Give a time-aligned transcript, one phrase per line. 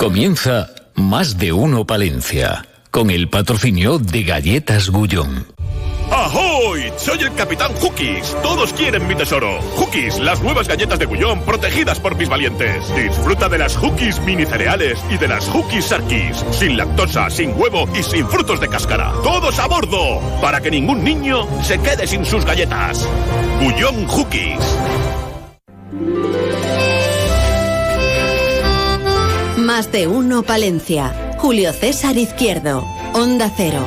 [0.00, 5.46] Comienza Más de Uno Palencia, con el patrocinio de Galletas Gullón.
[6.10, 6.90] ¡Ahoy!
[6.96, 8.34] Soy el Capitán Hookies.
[8.42, 9.60] Todos quieren mi tesoro.
[9.76, 12.82] Hookies, las nuevas galletas de Gullón protegidas por mis valientes.
[12.96, 16.46] Disfruta de las Hookies mini cereales y de las Hookies Sarkis.
[16.50, 19.12] Sin lactosa, sin huevo y sin frutos de cáscara.
[19.22, 20.18] ¡Todos a bordo!
[20.40, 23.06] Para que ningún niño se quede sin sus galletas.
[23.60, 24.64] Gullón Hookies.
[29.80, 31.34] Más de uno Palencia.
[31.38, 32.84] Julio César Izquierdo.
[33.56, 33.82] Cero.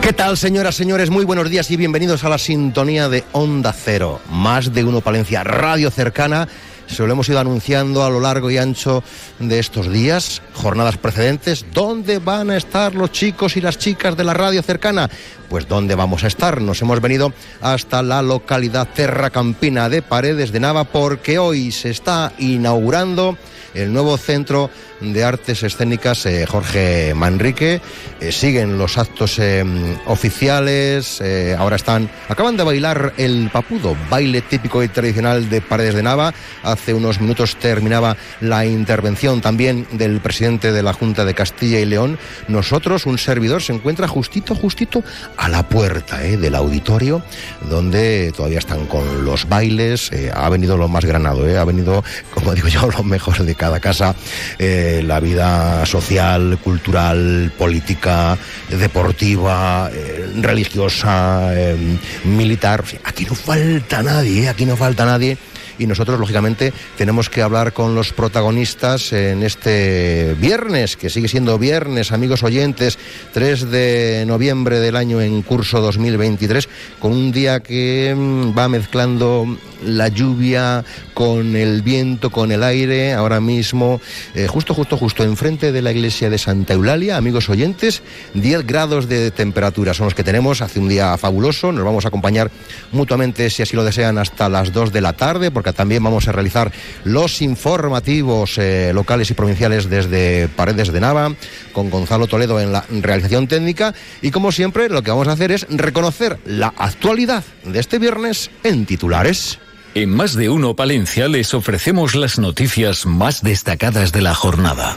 [0.00, 1.10] ¿Qué tal, señoras, señores?
[1.10, 4.20] Muy buenos días y bienvenidos a la sintonía de Onda Cero.
[4.30, 6.46] Más de uno Palencia, radio cercana.
[6.94, 9.02] Se lo hemos ido anunciando a lo largo y ancho
[9.40, 11.66] de estos días, jornadas precedentes.
[11.72, 15.10] ¿Dónde van a estar los chicos y las chicas de la radio cercana?
[15.48, 16.60] Pues ¿dónde vamos a estar?
[16.60, 22.32] Nos hemos venido hasta la localidad terracampina de Paredes de Nava porque hoy se está
[22.38, 23.36] inaugurando
[23.74, 24.70] el nuevo centro
[25.00, 27.80] de artes escénicas eh, Jorge Manrique.
[28.20, 29.64] Eh, siguen los actos eh,
[30.06, 31.20] oficiales.
[31.20, 36.02] eh, ahora están, acaban de bailar el papudo, baile típico y tradicional de Paredes de
[36.02, 36.32] Nava.
[36.62, 41.84] Hace unos minutos terminaba la intervención también del presidente de la Junta de Castilla y
[41.84, 42.18] León.
[42.48, 45.02] Nosotros, un servidor, se encuentra justito, justito
[45.36, 47.22] a la puerta del auditorio,
[47.68, 50.10] donde todavía están con los bailes.
[50.34, 54.14] Ha venido lo más granado, ha venido, como digo yo, lo mejor de cada casa.
[54.58, 58.36] Eh, la vida social, cultural, política,
[58.68, 61.76] deportiva, eh, religiosa, eh,
[62.24, 62.84] militar.
[63.04, 65.38] Aquí no falta nadie, aquí no falta nadie.
[65.78, 71.58] Y nosotros, lógicamente, tenemos que hablar con los protagonistas en este viernes, que sigue siendo
[71.58, 72.98] viernes, amigos oyentes,
[73.32, 76.68] 3 de noviembre del año en curso 2023,
[77.00, 79.46] con un día que mm, va mezclando
[79.84, 84.00] la lluvia con el viento, con el aire, ahora mismo,
[84.34, 88.02] eh, justo, justo, justo enfrente de la iglesia de Santa Eulalia, amigos oyentes,
[88.34, 92.08] 10 grados de temperatura son los que tenemos, hace un día fabuloso, nos vamos a
[92.08, 92.50] acompañar
[92.92, 96.72] mutuamente, si así lo desean, hasta las 2 de la tarde, también vamos a realizar
[97.04, 101.34] los informativos eh, locales y provinciales desde Paredes de Nava,
[101.72, 105.52] con Gonzalo Toledo en la realización técnica, y como siempre, lo que vamos a hacer
[105.52, 109.58] es reconocer la actualidad de este viernes en titulares.
[109.94, 114.96] En Más de Uno Palencia les ofrecemos las noticias más destacadas de la jornada.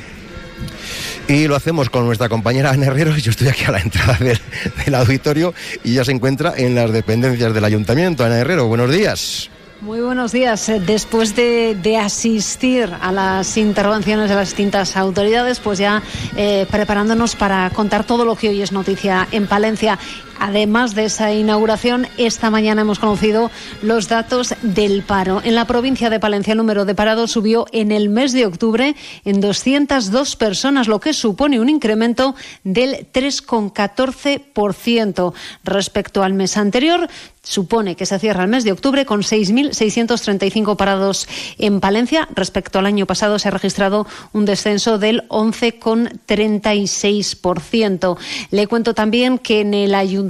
[1.28, 3.16] Y lo hacemos con nuestra compañera Ana Herrero.
[3.17, 4.39] Yo estoy aquí a la entrada del,
[4.84, 5.53] del auditorio
[5.84, 8.23] y ya se encuentra en las dependencias del ayuntamiento.
[8.23, 9.49] Ana Herrero, buenos días.
[9.81, 10.69] Muy buenos días.
[10.69, 16.01] Eh, Después de, de asistir a las intervenciones de las distintas autoridades, pues ya
[16.35, 19.99] eh, preparándonos para contar todo lo que hoy es noticia en Palencia.
[20.39, 25.41] Además de esa inauguración, esta mañana hemos conocido los datos del paro.
[25.43, 28.95] En la provincia de Palencia el número de parados subió en el mes de octubre
[29.25, 35.33] en 202 personas, lo que supone un incremento del 3,14%
[35.63, 37.07] respecto al mes anterior.
[37.41, 42.27] Supone que se cierra el mes de octubre con 6.635 parados en Palencia.
[42.35, 48.17] Respecto al año pasado se ha registrado un descenso del 11,36%.
[48.51, 50.26] Le cuento también que en el ayuntamiento,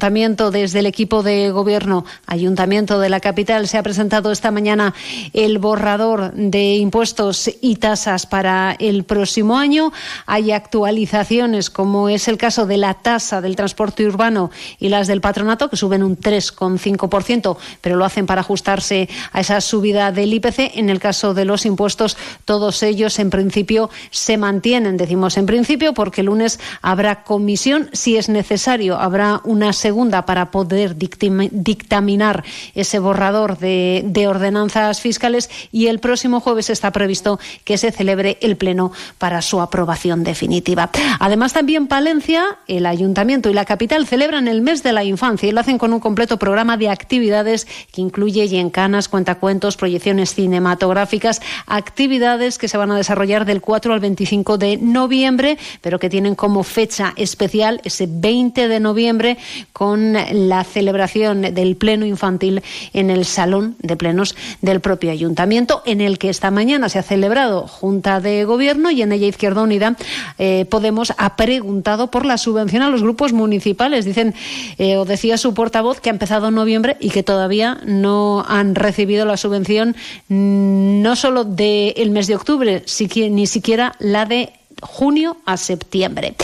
[0.52, 4.94] desde el equipo de gobierno, ayuntamiento de la capital, se ha presentado esta mañana
[5.34, 9.92] el borrador de impuestos y tasas para el próximo año.
[10.26, 15.22] Hay actualizaciones, como es el caso de la tasa del transporte urbano y las del
[15.22, 20.78] patronato, que suben un 3,5%, pero lo hacen para ajustarse a esa subida del IPC.
[20.78, 24.98] En el caso de los impuestos, todos ellos en principio se mantienen.
[24.98, 27.90] Decimos en principio porque el lunes habrá comisión.
[27.94, 32.44] Si es necesario, habrá una segunda para poder dictaminar
[32.76, 38.38] ese borrador de, de ordenanzas fiscales y el próximo jueves está previsto que se celebre
[38.42, 40.90] el pleno para su aprobación definitiva.
[41.22, 45.54] Además, también Palencia, el ayuntamiento y la capital celebran el mes de la infancia y
[45.54, 52.58] lo hacen con un completo programa de actividades que incluye yencanas, cuentacuentos, proyecciones cinematográficas, actividades
[52.58, 56.64] que se van a desarrollar del 4 al 25 de noviembre, pero que tienen como
[56.64, 59.38] fecha especial ese 20 de noviembre
[59.78, 62.64] con la celebración del pleno infantil
[62.94, 67.04] en el salón de plenos del propio ayuntamiento, en el que esta mañana se ha
[67.04, 69.96] celebrado Junta de Gobierno y en ella Izquierda Unida
[70.40, 74.04] eh, Podemos ha preguntado por la subvención a los grupos municipales.
[74.04, 74.34] Dicen,
[74.80, 78.74] eh, o decía su portavoz, que ha empezado en noviembre y que todavía no han
[78.74, 79.96] recibido la subvención
[80.28, 82.84] mm, no solo del mes de octubre,
[83.30, 86.36] ni siquiera la de junio a septiembre.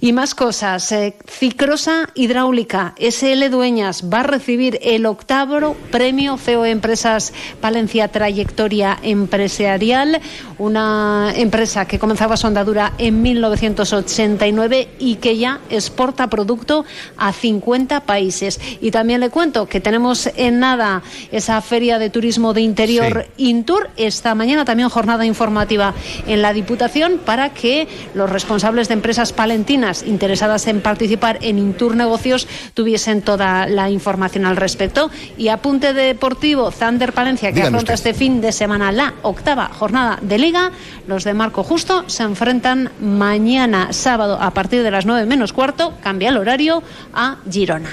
[0.00, 0.90] Y más cosas.
[0.92, 8.98] Eh, Cicrosa Hidráulica, SL Dueñas, va a recibir el octavo premio CEO Empresas Palencia Trayectoria
[9.02, 10.20] Empresarial,
[10.58, 16.84] una empresa que comenzaba su andadura en 1989 y que ya exporta producto
[17.16, 18.60] a 50 países.
[18.80, 23.90] Y también le cuento que tenemos en nada esa feria de turismo de interior Intur.
[23.96, 25.94] Esta mañana también jornada informativa
[26.26, 27.71] en la Diputación para que
[28.14, 34.46] los responsables de empresas palentinas interesadas en participar en Intur Negocios tuviesen toda la información
[34.46, 35.10] al respecto.
[35.36, 40.38] Y apunte deportivo, Thunder Palencia, que afronta este fin de semana la octava jornada de
[40.38, 40.72] Liga.
[41.06, 45.94] Los de Marco Justo se enfrentan mañana sábado a partir de las 9 menos cuarto,
[46.02, 46.82] cambia el horario,
[47.12, 47.90] a Girona.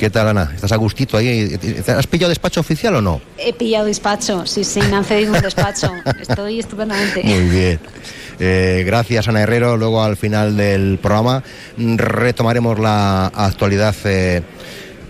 [0.00, 0.50] ¿Qué tal, Ana?
[0.54, 1.58] ¿Estás a gustito ahí?
[1.86, 3.20] ¿Has pillado despacho oficial o no?
[3.36, 5.92] He pillado despacho, sí, sí, me han cedido un despacho.
[6.20, 7.22] Estoy estupendamente.
[7.22, 7.80] Muy bien.
[8.40, 9.76] Eh, gracias, Ana Herrero.
[9.76, 11.44] Luego, al final del programa,
[11.76, 13.94] retomaremos la actualidad.
[14.04, 14.42] Eh,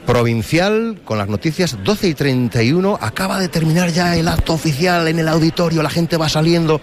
[0.06, 5.20] provincial con las noticias 12 y 31 acaba de terminar ya el acto oficial en
[5.20, 6.80] el auditorio la gente va saliendo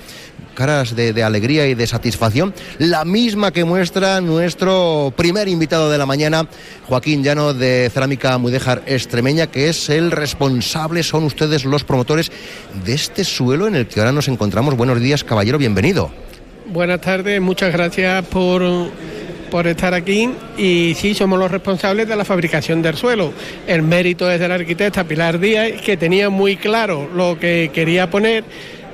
[0.58, 6.08] caras de, alegría y de satisfacción, la misma que muestra nuestro primer invitado de la
[6.08, 6.50] mañana,
[6.88, 12.32] Joaquín Llano de Cerámica Mudéjar Extremeña, que es el responsable, son ustedes los promotores
[12.84, 14.76] de este suelo en el que ahora nos encontramos.
[14.76, 16.12] Buenos días, caballero, bienvenido.
[16.70, 18.62] Buenas tardes, muchas gracias por
[19.50, 23.32] por estar aquí y sí somos los responsables de la fabricación del suelo.
[23.66, 28.10] El mérito es de la arquitecta Pilar Díaz, que tenía muy claro lo que quería
[28.10, 28.44] poner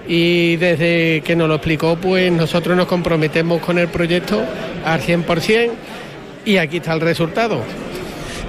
[0.08, 4.44] y desde que nos lo explicó, pues nosotros nos comprometemos con el proyecto
[4.86, 5.72] al 100%
[6.46, 7.64] y aquí está el resultado.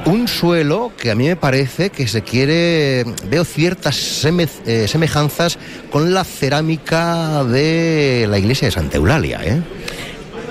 [0.07, 5.59] Un suelo que a mí me parece que se quiere, veo ciertas eh, semejanzas
[5.91, 9.41] con la cerámica de la iglesia de Santa Eulalia.
[9.43, 9.63] ¿eh?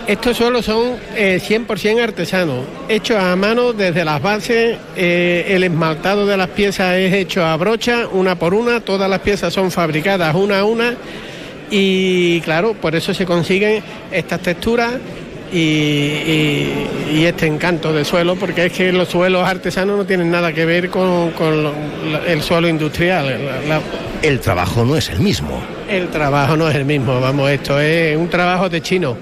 [0.07, 6.25] Estos suelos son 100% eh, artesanos, hechos a mano desde las bases, eh, el esmaltado
[6.25, 10.35] de las piezas es hecho a brocha, una por una, todas las piezas son fabricadas
[10.35, 10.97] una a una
[11.71, 14.95] y claro, por eso se consiguen estas texturas
[15.53, 20.65] y, este encanto del suelo, porque es que los suelos artesanos no tienen nada que
[20.65, 21.31] ver con,
[22.27, 23.33] el suelo industrial.
[24.21, 25.61] el trabajo no es el mismo.
[25.89, 29.15] El trabajo no es el mismo, vamos, esto es un trabajo de chino.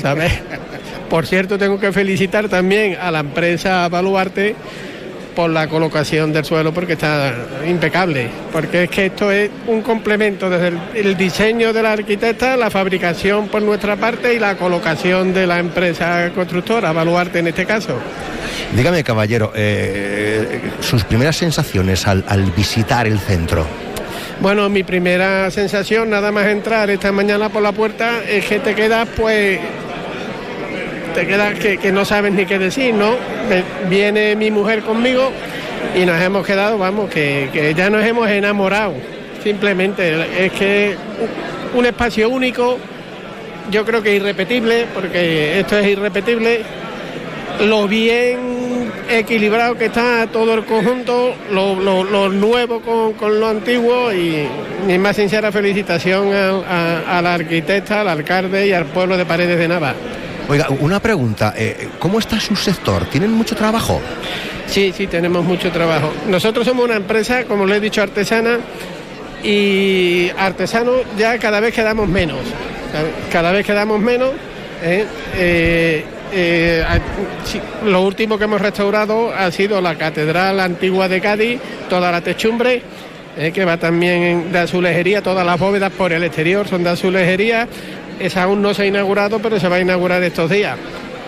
[0.00, 0.32] ¿sabes?
[1.10, 4.54] Por cierto, tengo que felicitar también a la empresa Baluarte
[5.34, 7.34] por la colocación del suelo porque está
[7.66, 12.70] impecable, porque es que esto es un complemento desde el, diseño de la arquitecta, la
[12.70, 17.98] fabricación por nuestra parte y la colocación de la empresa constructora, Baluarte en este caso.
[18.74, 23.66] Dígame, caballero, eh, sus primeras sensaciones al, al visitar el centro.
[24.40, 28.74] Bueno, mi primera sensación, nada más entrar esta mañana por la puerta, es que te
[28.74, 29.58] quedas pues
[31.14, 33.16] te queda que, no sabes ni qué decir, ¿no?
[33.88, 35.30] viene mi mujer conmigo
[35.96, 38.94] y nos hemos quedado, vamos, que, ya nos hemos enamorado.
[39.42, 40.96] Simplemente es que
[41.74, 42.78] un espacio único,
[43.70, 46.62] yo creo que irrepetible, porque esto es irrepetible.
[47.60, 54.46] Lo bien equilibrado que está todo el conjunto, lo, nuevo con, lo antiguo y
[54.86, 59.58] mi más sincera felicitación a, a la arquitecta, al alcalde y al pueblo de Paredes
[59.58, 59.94] de Nava.
[60.48, 63.04] Oiga, una pregunta, eh, ¿cómo está su sector?
[63.10, 64.00] ¿Tienen mucho trabajo?
[64.66, 66.10] Sí, sí, tenemos mucho trabajo.
[66.26, 68.58] Nosotros somos una empresa, como le he dicho, artesana
[69.44, 72.38] y artesano ya cada vez quedamos menos.
[73.30, 74.30] Cada vez quedamos menos.
[74.82, 75.04] ¿eh?
[75.36, 76.04] Eh,
[77.84, 82.82] lo último que hemos restaurado ha sido la Catedral Antigua de Cádiz, toda la techumbre,
[83.52, 87.68] que va también de azulejería, todas las bóvedas por el exterior son de azulejería,
[88.20, 90.76] esa aún no se ha inaugurado, pero se va a inaugurar estos días.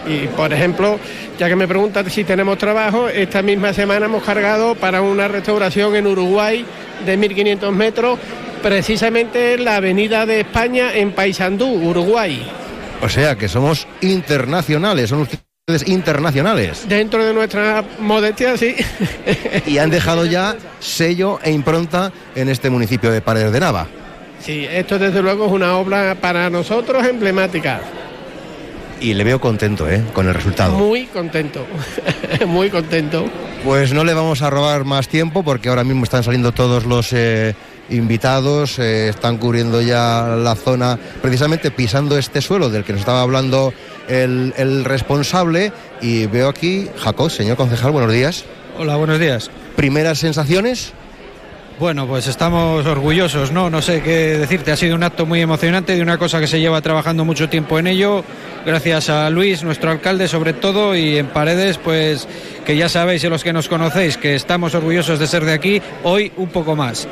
[0.06, 0.98] Y por ejemplo,
[1.38, 5.94] ya que me preguntan si tenemos trabajo, esta misma semana hemos cargado para una restauración
[5.96, 6.64] en Uruguay
[7.04, 8.18] de 1.500 metros,
[8.62, 12.46] precisamente en la avenida de España en Paysandú, Uruguay.
[13.02, 16.86] O sea que somos internacionales, son ustedes internacionales.
[16.88, 18.74] Dentro de nuestra modestia, sí.
[19.66, 23.86] y han dejado ya sello e impronta en este municipio de Paredes de Nava.
[24.40, 27.80] Sí, esto desde luego es una obra para nosotros emblemática.
[29.00, 30.02] Y le veo contento, ¿eh?
[30.12, 30.76] Con el resultado.
[30.76, 31.66] Muy contento,
[32.46, 33.24] muy contento.
[33.64, 37.12] Pues no le vamos a robar más tiempo porque ahora mismo están saliendo todos los
[37.12, 37.54] eh,
[37.88, 43.22] invitados, eh, están cubriendo ya la zona, precisamente pisando este suelo del que nos estaba
[43.22, 43.72] hablando
[44.08, 45.72] el, el responsable.
[46.02, 48.44] Y veo aquí, Jacob, señor concejal, buenos días.
[48.78, 49.50] Hola, buenos días.
[49.76, 50.92] ¿Primeras sensaciones?
[51.80, 53.70] Bueno, pues estamos orgullosos, ¿no?
[53.70, 54.70] No sé qué decirte.
[54.70, 57.78] Ha sido un acto muy emocionante de una cosa que se lleva trabajando mucho tiempo
[57.78, 58.22] en ello.
[58.66, 62.28] Gracias a Luis, nuestro alcalde, sobre todo, y en Paredes, pues
[62.66, 65.80] que ya sabéis, y los que nos conocéis, que estamos orgullosos de ser de aquí.
[66.02, 67.08] Hoy un poco más.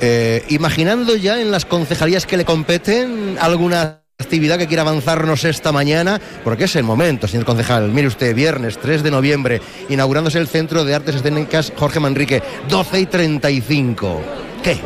[0.00, 5.72] Eh, imaginando ya en las concejalías que le competen alguna actividad que quiera avanzarnos esta
[5.72, 7.88] mañana, porque es el momento, señor concejal.
[7.88, 13.00] Mire usted, viernes 3 de noviembre, inaugurándose el Centro de Artes Escénicas Jorge Manrique, 12
[13.00, 14.22] y 35.
[14.62, 14.78] ¿Qué?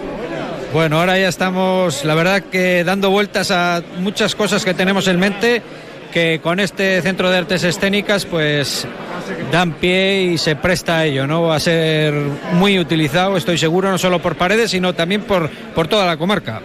[0.72, 5.18] Bueno, ahora ya estamos, la verdad que dando vueltas a muchas cosas que tenemos en
[5.18, 5.62] mente,
[6.10, 8.86] que con este Centro de Artes Escénicas pues
[9.52, 11.42] dan pie y se presta a ello, ¿no?
[11.42, 12.14] Va a ser
[12.54, 16.62] muy utilizado, estoy seguro, no solo por Paredes, sino también por, por toda la comarca.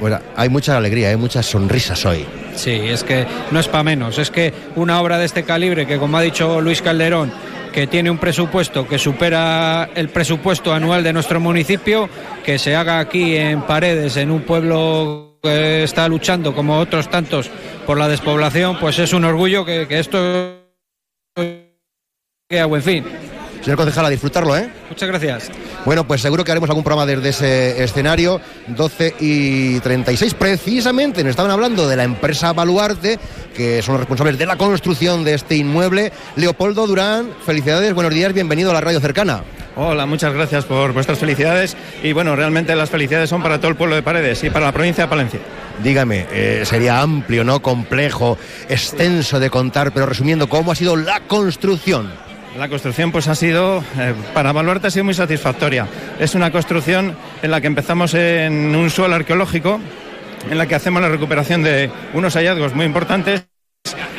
[0.00, 2.24] Bueno, hay mucha alegría, hay muchas sonrisas hoy.
[2.54, 5.98] Sí, es que no es para menos, es que una obra de este calibre, que
[5.98, 7.30] como ha dicho Luis Calderón,
[7.70, 12.08] que tiene un presupuesto que supera el presupuesto anual de nuestro municipio,
[12.44, 17.50] que se haga aquí en Paredes, en un pueblo que está luchando como otros tantos
[17.86, 20.56] por la despoblación, pues es un orgullo que, que esto
[21.34, 23.04] quede a buen fin.
[23.62, 24.70] Señor concejal, a disfrutarlo, ¿eh?
[24.88, 25.50] Muchas gracias.
[25.84, 30.34] Bueno, pues seguro que haremos algún programa desde ese escenario, 12 y 36.
[30.34, 33.18] Precisamente nos estaban hablando de la empresa Baluarte,
[33.54, 36.10] que son los responsables de la construcción de este inmueble.
[36.36, 39.42] Leopoldo Durán, felicidades, buenos días, bienvenido a la radio cercana.
[39.76, 43.76] Hola, muchas gracias por vuestras felicidades y bueno, realmente las felicidades son para todo el
[43.76, 45.40] pueblo de Paredes y para la provincia de Palencia.
[45.82, 47.62] Dígame, eh, sería amplio, ¿no?
[47.62, 48.36] Complejo,
[48.68, 52.29] extenso de contar, pero resumiendo, ¿cómo ha sido la construcción?
[52.56, 55.86] La construcción pues ha sido, eh, para Baluarte ha sido muy satisfactoria.
[56.18, 59.80] Es una construcción en la que empezamos en un suelo arqueológico,
[60.50, 63.46] en la que hacemos la recuperación de unos hallazgos muy importantes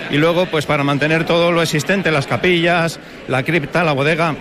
[0.09, 4.35] y luego pues para mantener todo lo existente, las capillas, la cripta, la bodega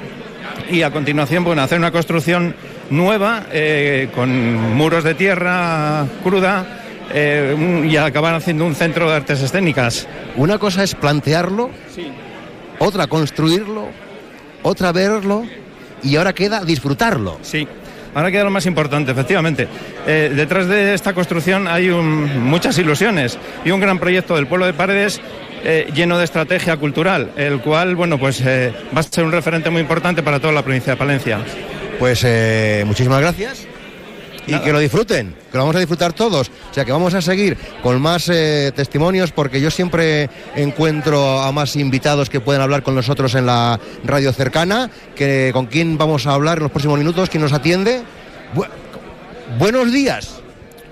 [0.70, 2.54] y a continuación bueno, hacer una construcción
[2.90, 6.64] nueva eh, con muros de tierra cruda
[7.12, 10.06] eh, y acabar haciendo un centro de artes escénicas.
[10.37, 11.70] Una cosa es plantearlo,
[12.80, 13.87] otra construirlo,
[14.64, 15.44] otra verlo
[16.02, 17.38] y ahora queda disfrutarlo.
[17.42, 17.66] Sí.
[18.12, 19.68] Ahora queda lo más importante, efectivamente.
[20.04, 24.66] Eh, detrás de esta construcción hay un- muchas ilusiones y un gran proyecto del pueblo
[24.66, 25.20] de Paredes
[25.62, 29.70] eh, lleno de estrategia cultural, el cual, bueno, pues eh, va a ser un referente
[29.70, 31.38] muy importante para toda la provincia de Palencia.
[32.00, 32.26] Pues
[32.87, 33.66] muchísimas gracias.
[34.57, 36.49] Y que lo disfruten, que lo vamos a disfrutar todos.
[36.71, 41.50] O sea que vamos a seguir con más eh, testimonios porque yo siempre encuentro a
[41.52, 44.90] más invitados que pueden hablar con nosotros en la radio cercana.
[45.14, 47.28] Que, ¿Con quién vamos a hablar en los próximos minutos?
[47.30, 48.02] ¿Quién nos atiende?
[48.54, 48.66] Bu-
[49.59, 50.40] buenos días.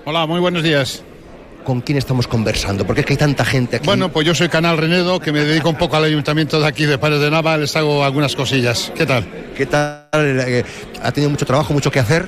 [0.05, 1.03] Hola, muy buenos días.
[1.63, 2.85] ¿Con quién estamos conversando?
[2.87, 3.85] Porque es que hay tanta gente aquí.
[3.85, 6.85] Bueno, pues yo soy Canal Renedo, que me dedico un poco al ayuntamiento de aquí
[6.85, 8.91] de Pares de Nava, les hago algunas cosillas.
[8.95, 9.27] ¿Qué tal?
[9.55, 10.07] ¿Qué tal?
[10.13, 10.63] Eh,
[11.03, 12.25] ¿Ha tenido mucho trabajo, mucho que hacer?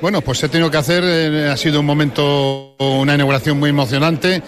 [0.00, 4.42] Bueno, pues he tenido que hacer, eh, ha sido un momento, una inauguración muy emocionante.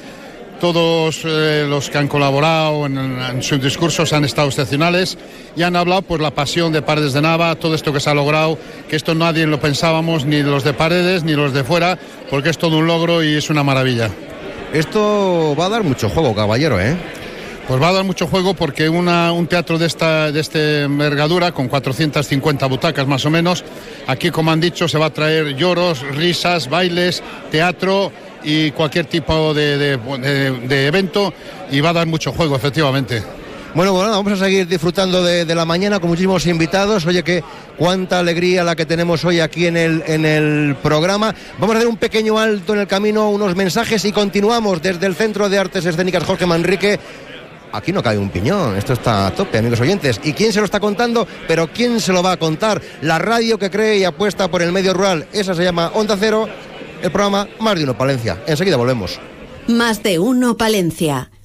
[0.61, 5.17] Todos eh, los que han colaborado en, sus discursos han estado excepcionales
[5.57, 8.15] y han hablado pues la pasión de Paredes de Nava, todo esto que se ha
[8.15, 12.51] logrado, que esto nadie lo pensábamos, ni los de Paredes ni los de fuera, porque
[12.51, 14.11] es todo un logro y es una maravilla.
[14.73, 16.97] Esto va a dar mucho juego, caballero, ¿eh?
[17.69, 21.69] Pues va a dar mucho juego porque un teatro de esta de este envergadura, con
[21.69, 23.63] 450 butacas más o menos,
[24.07, 28.11] aquí como han dicho se va a traer lloros, risas, bailes, teatro
[28.43, 29.99] y cualquier tipo de,
[30.87, 31.35] evento
[31.71, 33.23] y va a dar mucho juego, efectivamente.
[33.75, 37.05] Bueno, bueno, vamos a seguir disfrutando de, de la mañana con muchísimos invitados.
[37.05, 37.45] Oye, que
[37.77, 41.35] cuánta alegría la que tenemos hoy aquí en el, en el programa.
[41.59, 45.15] Vamos a hacer un pequeño alto en el camino, unos mensajes y continuamos desde el
[45.15, 46.99] Centro de Artes Escénicas Jorge Manrique.
[47.73, 50.21] Aquí no cae un piñón, esto está a tope, amigos oyentes.
[50.25, 51.27] ¿Y quién se lo está contando?
[51.47, 52.81] Pero ¿quién se lo va a contar?
[53.03, 55.27] La radio que cree y apuesta por el medio rural.
[55.33, 56.49] Esa se llama Onda Cero,
[57.03, 58.43] el programa Más de Uno Palencia.
[58.47, 59.19] Enseguida volvemos.
[59.67, 61.31] Más de uno Palencia.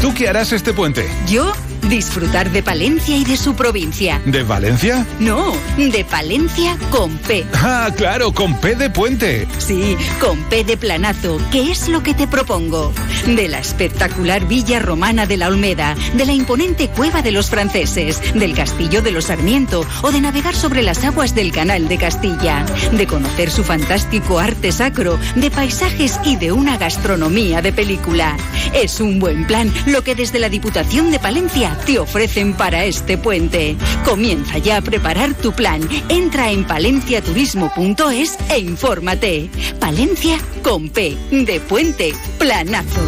[0.00, 1.08] ¿Tú qué harás este puente?
[1.28, 1.52] Yo
[1.88, 4.20] disfrutar de Palencia y de su provincia.
[4.24, 5.06] ¿De Valencia?
[5.18, 7.44] No, de Palencia con P.
[7.54, 9.46] Ah, claro, con P de puente.
[9.58, 12.92] Sí, con P de planazo, que es lo que te propongo.
[13.26, 18.20] De la espectacular villa romana de la Olmeda, de la imponente cueva de los franceses,
[18.34, 22.64] del castillo de los Sarmiento o de navegar sobre las aguas del canal de Castilla.
[22.92, 28.36] De conocer su fantástico arte sacro, de paisajes y de una gastronomía de película.
[28.74, 33.18] Es un buen plan lo que desde la Diputación de Palencia te ofrecen para este
[33.18, 33.76] puente.
[34.04, 35.80] Comienza ya a preparar tu plan.
[36.08, 39.50] Entra en palenciaturismo.es e infórmate.
[39.80, 43.00] Palencia con P de puente planazo.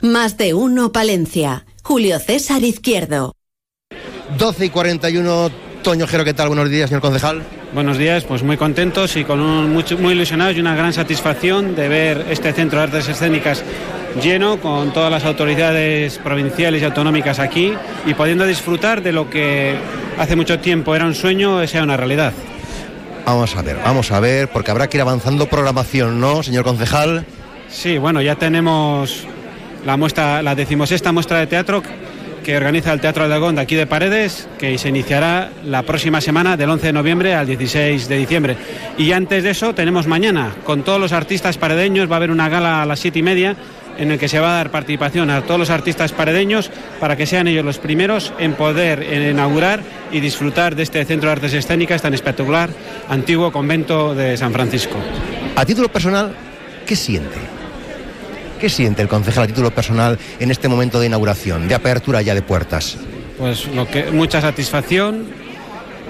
[0.00, 1.66] Más de uno Palencia.
[1.82, 3.34] Julio César Izquierdo.
[4.38, 5.50] 12 y 41,
[5.82, 6.48] Toño Jero, ¿qué tal?
[6.48, 7.42] Buenos días, señor concejal.
[7.72, 11.76] Buenos días, pues muy contentos y con un, mucho, muy ilusionados y una gran satisfacción
[11.76, 13.62] de ver este Centro de Artes Escénicas
[14.22, 17.74] lleno con todas las autoridades provinciales y autonómicas aquí
[18.06, 19.76] y pudiendo disfrutar de lo que
[20.18, 22.32] hace mucho tiempo era un sueño, sea una realidad.
[23.26, 27.26] Vamos a ver, vamos a ver, porque habrá que ir avanzando programación, ¿no, señor concejal?
[27.68, 29.24] Sí, bueno, ya tenemos
[29.84, 31.82] la muestra, la decimosexta muestra de teatro
[32.48, 36.56] que organiza el Teatro Aldegonda de aquí de Paredes, que se iniciará la próxima semana
[36.56, 38.56] del 11 de noviembre al 16 de diciembre.
[38.96, 42.48] Y antes de eso tenemos mañana, con todos los artistas paredeños, va a haber una
[42.48, 43.54] gala a las siete y media
[43.98, 47.26] en el que se va a dar participación a todos los artistas paredeños para que
[47.26, 52.00] sean ellos los primeros en poder inaugurar y disfrutar de este Centro de Artes Escénicas
[52.00, 52.70] tan espectacular,
[53.10, 54.96] antiguo convento de San Francisco.
[55.54, 56.32] A título personal,
[56.86, 57.57] ¿qué siente?
[58.58, 62.34] ¿Qué siente el concejal a título personal en este momento de inauguración, de apertura ya
[62.34, 62.98] de puertas?
[63.38, 65.26] Pues lo que mucha satisfacción.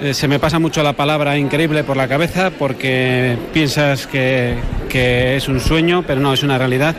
[0.00, 4.54] Eh, se me pasa mucho la palabra increíble por la cabeza porque piensas que,
[4.88, 6.94] que es un sueño, pero no, es una realidad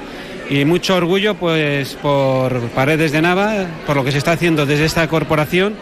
[0.49, 4.85] y mucho orgullo pues por Paredes de Nava, por lo que se está haciendo desde
[4.85, 5.75] esta corporación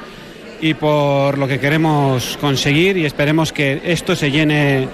[0.60, 4.88] y por lo que queremos conseguir y esperemos que esto se llene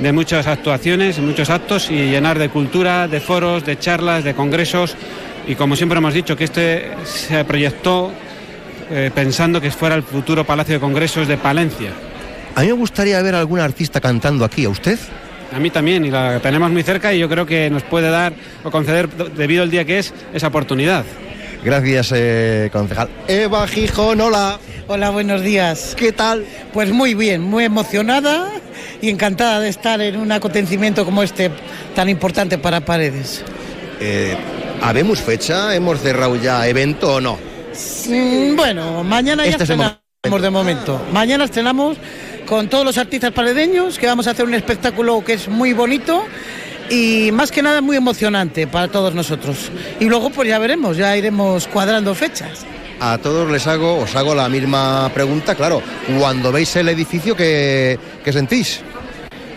[0.00, 4.96] de muchas actuaciones, muchos actos y llenar de cultura, de foros, de charlas, de congresos
[5.46, 8.12] y como siempre hemos dicho que este se proyectó
[8.90, 11.90] eh, pensando que fuera el futuro Palacio de Congresos de Palencia.
[12.54, 14.98] A mí me gustaría ver a algún artista cantando aquí, ¿a usted?
[15.52, 18.32] A mí también, y la tenemos muy cerca y yo creo que nos puede dar
[18.64, 21.04] o conceder, debido al día que es, esa oportunidad.
[21.64, 23.08] Gracias, eh, concejal.
[23.28, 24.58] Eva Gijón, hola.
[24.88, 25.94] Hola, buenos días.
[25.96, 26.44] ¿Qué tal?
[26.72, 28.52] Pues muy bien, muy emocionada
[29.00, 31.50] y encantada de estar en un acontecimiento como este
[31.94, 33.44] tan importante para Paredes.
[34.00, 34.36] Eh,
[34.82, 35.74] ¿Habemos fecha?
[35.74, 37.38] ¿Hemos cerrado ya evento o no?
[38.56, 41.00] bueno, mañana ya este estrenamos de momento.
[41.12, 41.96] Mañana estrenamos
[42.46, 46.24] con todos los artistas paredeños, que vamos a hacer un espectáculo que es muy bonito
[46.90, 49.70] y más que nada muy emocionante para todos nosotros.
[50.00, 52.64] Y luego pues ya veremos, ya iremos cuadrando fechas.
[52.98, 55.82] A todos les hago, os hago la misma pregunta, claro,
[56.18, 58.80] cuando veis el edificio, ¿qué, qué sentís?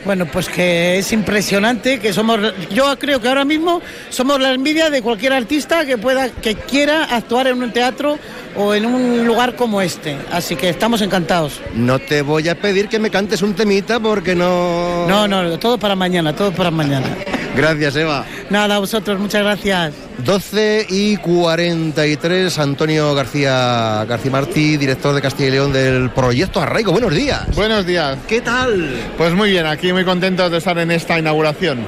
[0.05, 2.39] Bueno, pues que es impresionante, que somos,
[2.71, 7.03] yo creo que ahora mismo somos la envidia de cualquier artista que pueda, que quiera
[7.03, 8.17] actuar en un teatro
[8.55, 10.17] o en un lugar como este.
[10.31, 11.59] Así que estamos encantados.
[11.73, 15.07] No te voy a pedir que me cantes un temita porque no.
[15.07, 17.07] No, no, todo para mañana, todo para mañana.
[17.55, 18.25] Gracias, Eva.
[18.49, 19.93] Nada, a vosotros, muchas gracias.
[20.23, 26.91] 12 y 43, Antonio García García Martí, director de Castilla y León del proyecto Arraigo.
[26.91, 27.47] Buenos días.
[27.55, 28.17] Buenos días.
[28.27, 28.89] ¿Qué tal?
[29.17, 31.79] Pues muy bien, aquí muy contento de estar en esta inauguración.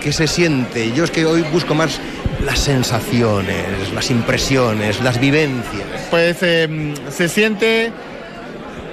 [0.00, 0.92] ¿Qué se siente?
[0.92, 1.98] Yo es que hoy busco más
[2.44, 5.86] las sensaciones, las impresiones, las vivencias.
[6.10, 7.90] Pues em, se siente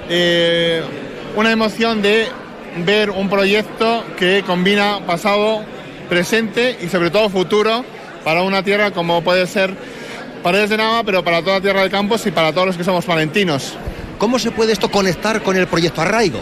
[0.08, 0.82] eh,
[1.36, 2.28] una emoción de
[2.78, 5.62] ver un proyecto que combina pasado,
[6.08, 7.84] presente y sobre todo futuro
[8.24, 9.74] para una tierra como puede ser
[10.42, 13.04] Paredes de Nava, pero para toda Tierra de Campos y para todos los que somos
[13.04, 13.74] palentinos.
[14.18, 16.40] ¿Cómo se puede esto conectar con el proyecto Arraigo?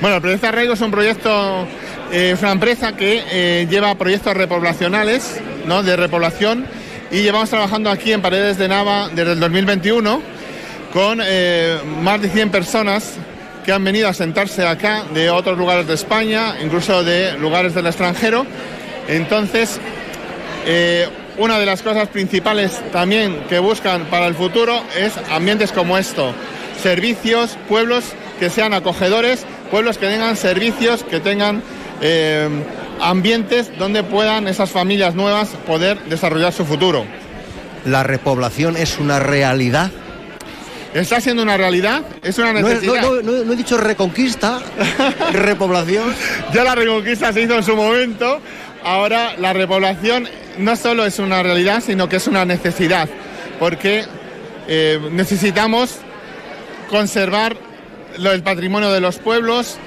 [0.00, 1.66] Bueno, el proyecto Arraigo es un proyecto,
[2.12, 5.82] eh, es una empresa que eh, lleva proyectos repoblacionales, ¿no?
[5.82, 6.66] de repoblación,
[7.10, 10.20] y llevamos trabajando aquí en Paredes de Nava desde el 2021
[10.92, 13.14] con eh, más de 100 personas
[13.64, 17.86] que han venido a sentarse acá de otros lugares de España, incluso de lugares del
[17.86, 18.46] extranjero.
[19.08, 19.80] Entonces,
[20.66, 25.98] eh, una de las cosas principales también que buscan para el futuro es ambientes como
[25.98, 26.32] esto,
[26.82, 28.04] servicios, pueblos
[28.38, 31.62] que sean acogedores, pueblos que tengan servicios, que tengan
[32.00, 32.48] eh,
[33.00, 37.04] ambientes donde puedan esas familias nuevas poder desarrollar su futuro.
[37.84, 39.90] ¿La repoblación es una realidad?
[40.94, 43.02] Está siendo una realidad, es una necesidad.
[43.22, 44.60] No, he dicho reconquista,
[45.32, 46.14] repoblación.
[46.52, 48.40] Ya la reconquista se hizo en su momento,
[48.84, 50.28] ahora la repoblación
[50.58, 53.08] no solo es una realidad, sino que es una necesidad,
[53.58, 54.04] porque
[54.68, 55.96] eh, necesitamos
[56.88, 57.56] conservar
[58.18, 59.78] lo, el patrimonio de los pueblos,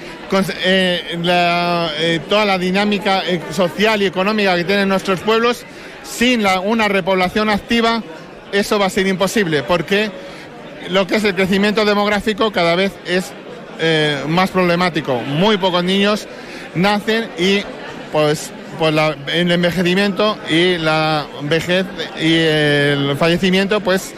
[0.66, 5.64] eh, la- eh, toda la dinámica social y económica que tienen nuestros pueblos,
[6.04, 8.04] sin la- una repoblación activa,
[8.52, 10.12] eso va a ser imposible, porque
[10.90, 13.32] lo que es el crecimiento demográfico cada vez es
[13.80, 15.16] eh, más problemático.
[15.22, 16.28] Muy pocos niños
[16.76, 17.62] nacen y
[18.12, 21.86] pues la- el envejecimiento y la vejez
[22.20, 24.14] y el fallecimiento pues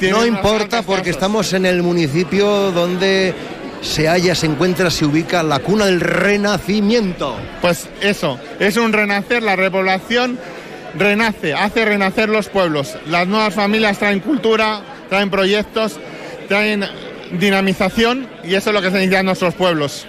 [0.00, 3.34] No importa porque estamos en el municipio donde
[3.82, 7.36] se halla, se encuentra, se ubica la cuna del renacimiento.
[7.60, 10.38] Pues eso, es un renacer, la repoblación
[10.98, 12.96] renace, hace renacer los pueblos.
[13.06, 14.80] Las nuevas familias traen cultura,
[15.10, 15.98] traen proyectos,
[16.48, 16.84] traen
[17.38, 20.06] dinamización y eso es lo que se necesita en nuestros pueblos.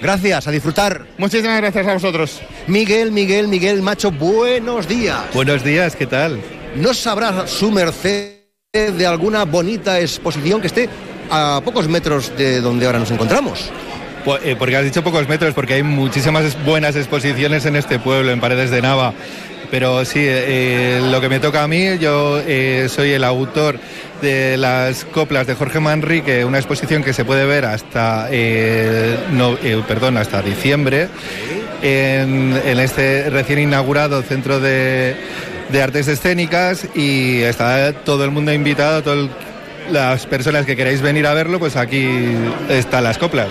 [0.00, 1.06] Gracias, a disfrutar.
[1.18, 2.40] Muchísimas gracias a vosotros.
[2.66, 5.18] Miguel, Miguel, Miguel Macho, buenos días.
[5.32, 6.40] Buenos días, ¿qué tal?
[6.76, 8.34] ¿No sabrá su merced
[8.72, 10.88] de alguna bonita exposición que esté
[11.30, 13.70] a pocos metros de donde ahora nos encontramos?
[14.24, 18.30] Po- eh, Porque has dicho pocos metros, porque hay muchísimas buenas exposiciones en este pueblo,
[18.32, 19.14] en Paredes de Nava.
[19.70, 23.78] Pero sí, eh, lo que me toca a mí, yo eh, soy el autor
[24.22, 29.56] de las coplas de Jorge Manrique, una exposición que se puede ver hasta, eh, no,
[29.62, 31.08] eh, perdón, hasta diciembre
[31.82, 35.16] en, en este recién inaugurado centro de,
[35.70, 39.28] de artes escénicas y está todo el mundo invitado, todas
[39.90, 42.08] las personas que queráis venir a verlo, pues aquí
[42.68, 43.48] están las coplas.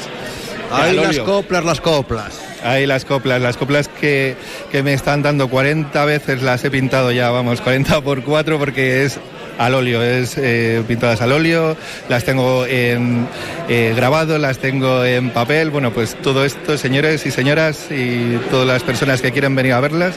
[0.72, 2.53] Ahí Al las coplas, las coplas.
[2.64, 4.36] Ahí las coplas, las coplas que,
[4.72, 9.04] que me están dando 40 veces las he pintado ya, vamos, 40 por 4 porque
[9.04, 9.20] es
[9.58, 11.78] al óleo, es eh, pintadas al óleo,
[12.10, 13.28] las tengo en
[13.70, 18.68] eh, grabado, las tengo en papel, bueno, pues todo esto, señores y señoras y todas
[18.68, 20.16] las personas que quieren venir a verlas,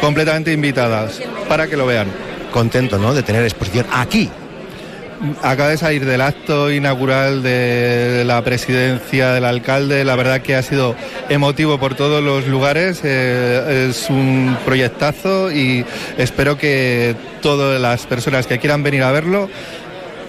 [0.00, 2.08] completamente invitadas para que lo vean.
[2.52, 4.30] Contento, ¿no?, de tener exposición aquí.
[5.42, 10.62] Acaba de salir del acto inaugural de la presidencia del alcalde, la verdad que ha
[10.62, 10.96] sido
[11.28, 15.84] emotivo por todos los lugares, eh, es un proyectazo y
[16.16, 19.50] espero que todas las personas que quieran venir a verlo,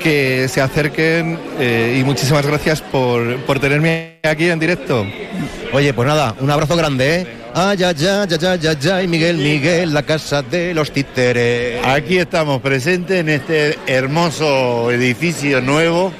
[0.01, 5.05] que se acerquen eh, y muchísimas gracias por, por tenerme aquí en directo.
[5.73, 7.27] Oye, pues nada, un abrazo grande, ¿eh?
[7.53, 11.85] Ay, ay, ay, ay, ay, ay, ay, Miguel, Miguel, la casa de los títeres.
[11.85, 16.11] Aquí estamos presentes en este hermoso edificio nuevo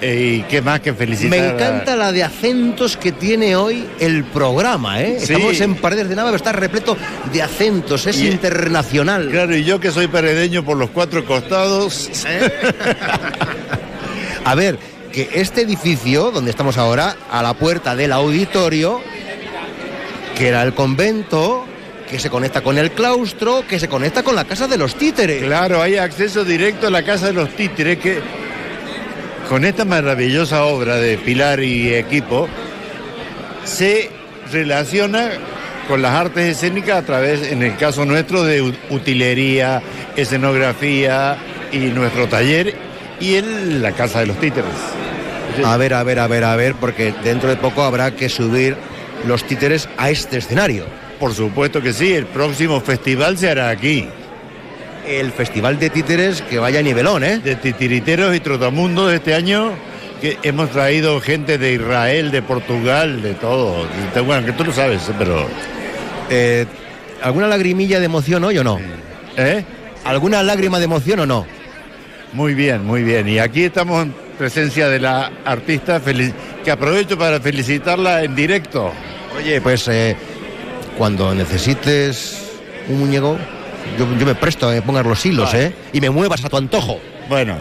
[0.00, 1.38] eh, y qué más que felicitar.
[1.38, 5.18] Me encanta la de acentos que tiene hoy el programa, ¿eh?
[5.20, 5.32] Sí.
[5.34, 6.96] Estamos en Paredes de Nava, pero está repleto
[7.32, 9.28] de acentos, es Y- internacional.
[9.30, 12.10] Claro, y yo que soy peredeño por los cuatro costados.
[14.44, 14.78] A ver,
[15.14, 19.00] que este edificio donde estamos ahora, a la puerta del auditorio,
[20.36, 21.64] que era el convento,
[22.10, 25.44] que se conecta con el claustro, que se conecta con la casa de los títeres.
[25.44, 28.18] Claro, hay acceso directo a la casa de los títeres que
[29.48, 32.48] con esta maravillosa obra de Pilar y equipo
[33.64, 34.10] se
[34.50, 35.30] relaciona
[35.86, 39.80] con las artes escénicas a través, en el caso nuestro, de utilería,
[40.16, 41.36] escenografía
[41.70, 44.70] y nuestro taller y en la casa de los títeres.
[45.64, 48.76] A ver, a ver, a ver, a ver, porque dentro de poco habrá que subir
[49.26, 50.84] los títeres a este escenario.
[51.20, 54.08] Por supuesto que sí, el próximo festival se hará aquí.
[55.06, 57.38] El festival de títeres que vaya a nivelón, ¿eh?
[57.38, 59.72] De titiriteros y trotamundos de este año,
[60.20, 63.86] que hemos traído gente de Israel, de Portugal, de todo.
[64.24, 65.46] Bueno, que tú lo sabes, pero...
[66.30, 66.66] Eh,
[67.22, 68.78] ¿Alguna lagrimilla de emoción hoy o no?
[69.36, 69.64] ¿Eh?
[70.04, 71.46] ¿Alguna lágrima de emoción o no?
[72.34, 73.28] Muy bien, muy bien.
[73.28, 76.00] Y aquí estamos en presencia de la artista,
[76.64, 78.92] que aprovecho para felicitarla en directo.
[79.38, 80.16] Oye, pues eh,
[80.98, 82.50] cuando necesites
[82.88, 83.38] un muñeco,
[83.96, 85.66] yo, yo me presto a que pongas los hilos, Vale.
[85.66, 85.72] ¿eh?
[85.92, 86.98] Y me muevas a tu antojo.
[87.28, 87.56] Bueno,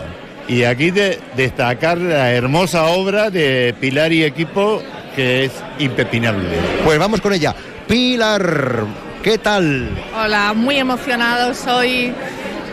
[0.48, 4.82] y aquí de, destacar la hermosa obra de Pilar y equipo,
[5.16, 6.50] que es impepinable.
[6.84, 7.56] Pues vamos con ella.
[7.88, 8.86] Pilar,
[9.22, 9.90] ¿qué tal?
[10.16, 12.12] Hola, muy emocionado soy.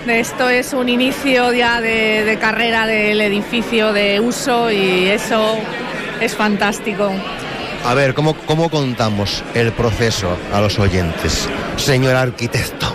[0.07, 5.59] Esto es un inicio ya de, de carrera del edificio de uso y eso
[6.21, 7.13] es fantástico.
[7.85, 12.95] A ver, ¿cómo, ¿cómo contamos el proceso a los oyentes, señor arquitecto?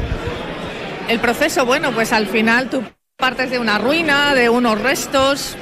[1.08, 2.84] El proceso, bueno, pues al final tú
[3.18, 5.56] partes de una ruina, de unos restos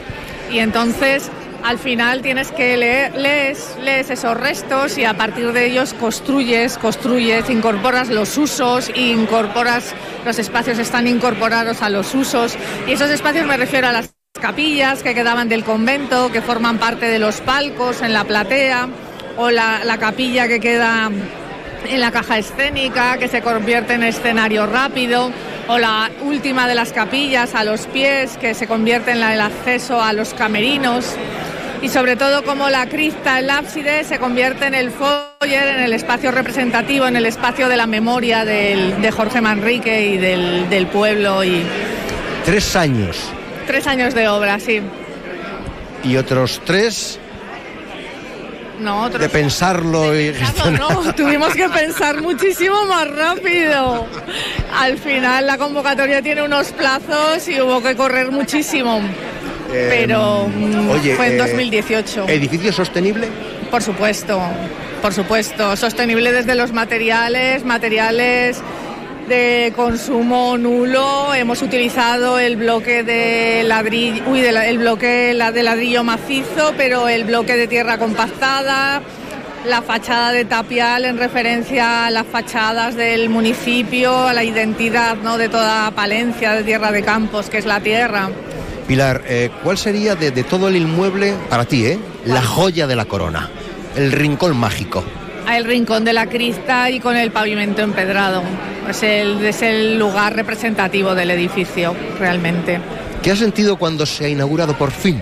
[0.52, 1.30] y entonces
[1.64, 6.78] al final tienes que leer, lees, lees esos restos y a partir de ellos construyes,
[6.78, 9.96] construyes, incorporas los usos, incorporas,
[10.26, 12.58] los espacios están incorporados a los usos.
[12.86, 17.06] Y esos espacios me refiero a las capillas que quedaban del convento, que forman parte
[17.06, 18.90] de los palcos en la platea
[19.38, 21.10] o la, la capilla que queda
[21.88, 25.32] en la caja escénica, que se convierte en escenario rápido,
[25.68, 30.02] o la última de las capillas a los pies, que se convierte en el acceso
[30.02, 31.16] a los camerinos,
[31.84, 35.92] y sobre todo como la cripta, el ábside, se convierte en el foyer, en el
[35.92, 41.44] espacio representativo, en el espacio de la memoria de Jorge Manrique y del, del pueblo.
[41.44, 41.62] Y...
[42.46, 43.18] Tres años.
[43.68, 44.82] Tres años de obra, sí.
[46.06, 47.20] Y otros tres
[48.80, 50.34] no, de pensarlo y
[50.78, 54.06] No, tuvimos que pensar muchísimo más rápido.
[54.74, 59.02] Al final la convocatoria tiene unos plazos y hubo que correr muchísimo.
[59.90, 60.50] Pero
[60.92, 62.26] oye, fue en eh, 2018.
[62.30, 63.28] ¿Edificio sostenible?
[63.72, 64.40] Por supuesto,
[65.02, 65.76] por supuesto.
[65.76, 68.62] Sostenible desde los materiales, materiales
[69.28, 71.34] de consumo nulo.
[71.34, 76.74] Hemos utilizado el bloque de ladrillo, uy, de la- el bloque la- de ladrillo macizo,
[76.78, 79.02] pero el bloque de tierra compactada,
[79.66, 85.38] la fachada de tapial en referencia a las fachadas del municipio, a la identidad ¿no?
[85.38, 88.30] de toda Palencia, de Tierra de Campos, que es la tierra.
[88.88, 92.96] Pilar, eh, ¿cuál sería de, de todo el inmueble, para ti, eh, la joya de
[92.96, 93.50] la corona?
[93.96, 95.04] El rincón mágico.
[95.50, 98.44] El rincón de la crista y con el pavimento empedrado.
[98.90, 102.80] Es el, es el lugar representativo del edificio, realmente.
[103.22, 105.22] ¿Qué has sentido cuando se ha inaugurado por fin?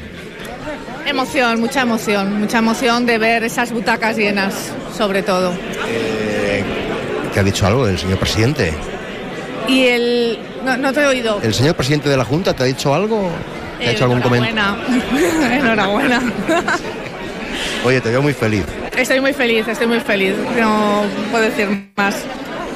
[1.06, 5.52] Emoción, mucha emoción, mucha emoción de ver esas butacas llenas, sobre todo.
[7.34, 8.74] ¿Te ha dicho algo el señor presidente?
[9.68, 10.40] Y el...
[10.64, 11.40] No, no te he oído.
[11.42, 13.32] ¿El señor presidente de la Junta te ha dicho algo?
[13.80, 14.56] ¿Te ha hecho algún comentario?
[14.56, 15.56] Enhorabuena.
[15.56, 16.22] Enhorabuena.
[17.84, 18.64] Oye, te veo muy feliz.
[18.96, 20.36] Estoy muy feliz, estoy muy feliz.
[20.60, 22.16] No puedo decir más.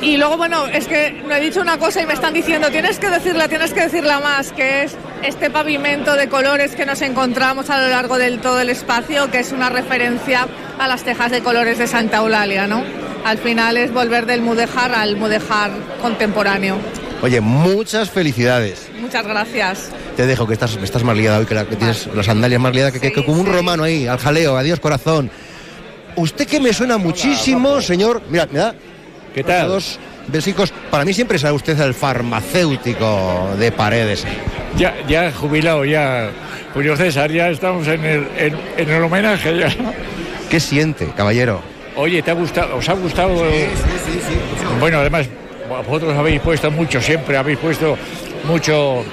[0.01, 2.99] Y luego, bueno, es que me he dicho una cosa y me están diciendo, tienes
[2.99, 7.69] que decirla, tienes que decirla más, que es este pavimento de colores que nos encontramos
[7.69, 10.47] a lo largo del todo el espacio, que es una referencia
[10.79, 12.83] a las tejas de colores de Santa Eulalia, ¿no?
[13.23, 15.71] Al final es volver del mudéjar al mudéjar
[16.01, 16.77] contemporáneo.
[17.21, 18.89] Oye, muchas felicidades.
[18.99, 19.89] Muchas gracias.
[20.15, 22.73] Te dejo que estás, estás más liada hoy, que, la- que tienes las sandalias más
[22.73, 25.31] liadas que, que- que como un romano ahí, al jaleo, adiós corazón.
[26.15, 28.21] Usted que me suena muchísimo, señor.
[28.29, 28.75] Mira, me da.
[29.33, 29.67] ¿Qué tal?
[29.67, 30.71] Dos besicos.
[30.91, 34.25] Para mí siempre será usted el farmacéutico de paredes.
[34.77, 36.29] Ya, ya jubilado, ya.
[36.73, 39.73] Julio César, ya estamos en el, en, en el homenaje ya.
[40.49, 41.61] ¿Qué siente, caballero?
[41.97, 42.75] Oye, ¿te ha gustado?
[42.77, 43.43] ¿Os ha gustado?
[44.79, 45.27] Bueno, además,
[45.67, 47.97] vosotros habéis puesto mucho, siempre habéis puesto
[48.45, 49.03] mucho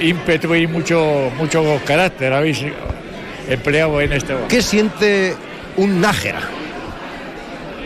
[0.00, 2.62] ímpetu y mucho, mucho carácter, habéis
[3.48, 4.34] empleado en este.
[4.48, 5.34] ¿Qué siente
[5.76, 6.40] un nájera?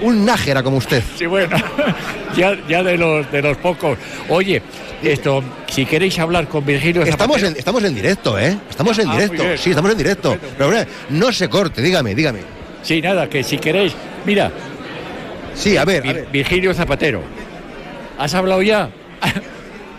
[0.02, 1.02] Un nájera como usted.
[1.16, 1.56] Sí, bueno,
[2.36, 3.96] ya, ya de los de los pocos.
[4.28, 4.60] Oye,
[5.02, 8.58] esto, si queréis hablar con Virgilio Estamos Zapatero- en, estamos en directo, ¿eh?
[8.68, 9.42] Estamos en Ah, directo.
[9.44, 9.58] bien.
[9.58, 10.36] Sí, estamos en directo.
[10.58, 10.72] Pero
[11.10, 12.40] no se corte, dígame, dígame.
[12.82, 13.94] Sí, nada, que si queréis.
[14.26, 14.50] Mira.
[15.54, 16.26] Sí, a ver, a ver.
[16.32, 17.22] Virgilio Zapatero.
[18.22, 18.88] ¿Has hablado ya?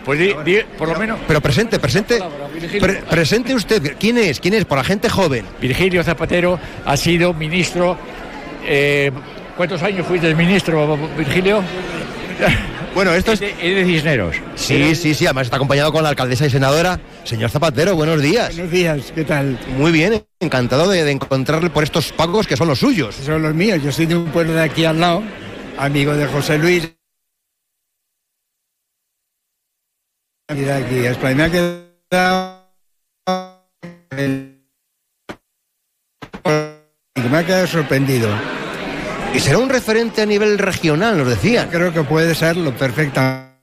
[0.04, 1.18] Pues di- di- por lo menos.
[1.26, 2.18] Pero presente, presente.
[2.78, 3.96] pre- presente usted.
[3.98, 4.38] ¿Quién es?
[4.38, 4.66] ¿Quién es?
[4.66, 5.46] Por la gente joven.
[5.62, 7.96] Virgilio Zapatero ha sido ministro.
[8.66, 9.10] eh,
[9.56, 11.62] ¿Cuántos años fuiste ministro, Virgilio?
[12.94, 13.40] Bueno, esto es.
[13.40, 14.36] de, de Cisneros.
[14.56, 15.24] Sí, sí, sí.
[15.26, 17.00] Además está acompañado con la alcaldesa y senadora.
[17.24, 18.54] Señor Zapatero, buenos días.
[18.54, 19.58] Buenos días, ¿qué tal?
[19.78, 23.14] Muy bien, encantado de, de encontrarle por estos pagos que son los suyos.
[23.16, 25.22] Son los míos, yo soy de un pueblo de aquí al lado,
[25.78, 26.82] amigo de José Luis.
[26.82, 26.94] Y de
[30.48, 32.64] aquí, me ha quedado...
[37.16, 38.28] y me ha quedado sorprendido.
[39.34, 41.68] Y será un referente a nivel regional, nos decía.
[41.70, 43.53] Creo que puede serlo perfectamente.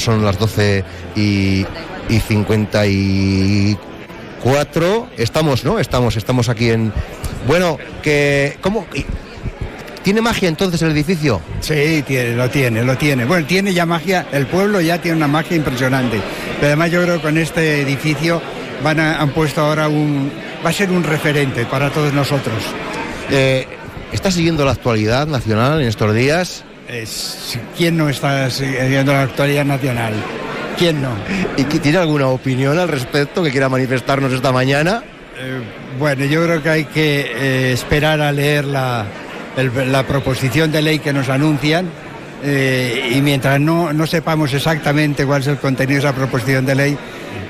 [0.00, 0.82] Son las 12
[1.16, 1.66] y,
[2.08, 5.08] y 54.
[5.16, 5.78] Estamos, ¿no?
[5.78, 6.92] Estamos, estamos aquí en.
[7.46, 8.56] Bueno, que.
[8.60, 8.86] ¿Cómo?
[10.02, 11.42] ¿Tiene magia entonces el edificio?
[11.60, 13.26] Sí, tiene, lo tiene, lo tiene.
[13.26, 16.22] Bueno, tiene ya magia, el pueblo ya tiene una magia impresionante.
[16.54, 18.40] Pero además yo creo que con este edificio
[18.82, 20.32] van a, han puesto ahora un...
[20.64, 22.62] va a ser un referente para todos nosotros.
[23.30, 23.66] Eh,
[24.10, 26.64] ¿Está siguiendo la actualidad nacional en estos días?
[26.90, 30.12] Es- ¿Quién no está siguiendo la actualidad nacional?
[30.78, 31.10] ¿Quién no?
[31.56, 35.02] ¿Y tiene alguna opinión al respecto que quiera manifestarnos esta mañana?
[35.38, 35.60] Eh,
[35.98, 39.04] bueno, yo creo que hay que eh, esperar a leer la,
[39.56, 41.86] el- la proposición de ley que nos anuncian
[42.42, 46.74] eh, y mientras no, no sepamos exactamente cuál es el contenido de esa proposición de
[46.74, 46.98] ley,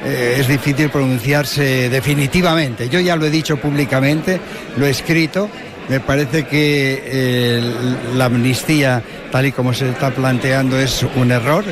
[0.04, 2.88] es difícil pronunciarse definitivamente.
[2.88, 4.40] Yo ya lo he dicho públicamente,
[4.78, 5.48] lo he escrito.
[5.90, 7.74] Me parece que eh,
[8.14, 11.64] la amnistía, tal y como se está planteando, es un error,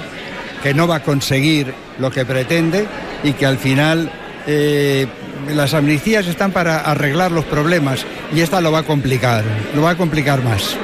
[0.61, 2.85] que no va a conseguir lo que pretende
[3.22, 4.11] y que al final
[4.48, 5.07] eh,
[5.54, 8.04] las amnistías están para arreglar los problemas
[8.35, 9.44] y esta lo va a complicar,
[9.76, 10.76] lo va a complicar más.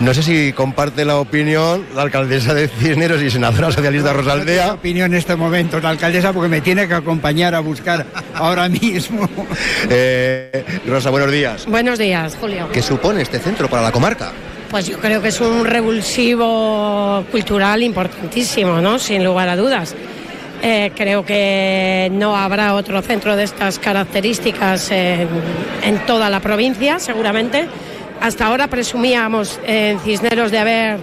[0.00, 4.66] No sé si comparte la opinión la alcaldesa de Cisneros y senadora socialista Rosaldea.
[4.66, 8.04] No opinión en este momento la alcaldesa porque me tiene que acompañar a buscar
[8.34, 9.28] ahora mismo.
[9.88, 11.64] Eh, Rosa, buenos días.
[11.66, 12.68] Buenos días, Julio.
[12.72, 14.32] ¿Qué supone este centro para la comarca?
[14.70, 18.98] Pues yo creo que es un revulsivo cultural importantísimo, ¿no?
[18.98, 19.94] Sin lugar a dudas.
[20.62, 25.28] Eh, creo que no habrá otro centro de estas características en,
[25.82, 27.68] en toda la provincia, seguramente.
[28.20, 30.98] Hasta ahora presumíamos en Cisneros de haber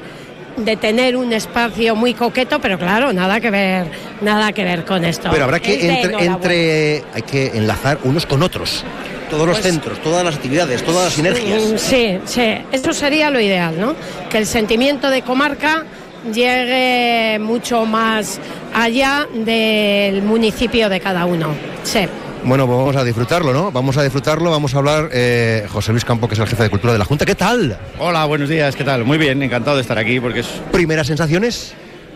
[0.57, 3.87] de tener un espacio muy coqueto, pero claro, nada que ver,
[4.21, 5.29] nada que ver con esto.
[5.31, 8.83] Pero habrá que entre, hay que enlazar unos con otros.
[9.31, 11.81] Todos los Pues- centros, todas las actividades, todas las sinergias.
[11.81, 13.95] Sí, sí, eso sería lo ideal, ¿no?
[14.29, 15.85] Que el sentimiento de comarca
[16.31, 18.39] llegue mucho más
[18.75, 21.47] allá del municipio de cada uno.
[21.83, 22.01] Sí.
[22.45, 23.71] Bueno, pues vamos a disfrutarlo, ¿no?
[23.71, 25.09] Vamos a disfrutarlo, vamos a hablar.
[25.13, 27.25] eh, José Luis Campo, que es el jefe de cultura de la Junta.
[27.25, 27.77] ¿Qué tal?
[27.99, 29.05] Hola, buenos días, ¿qué tal?
[29.05, 30.47] Muy bien, encantado de estar aquí porque es...
[30.71, 31.73] ¿Primeras sensaciones?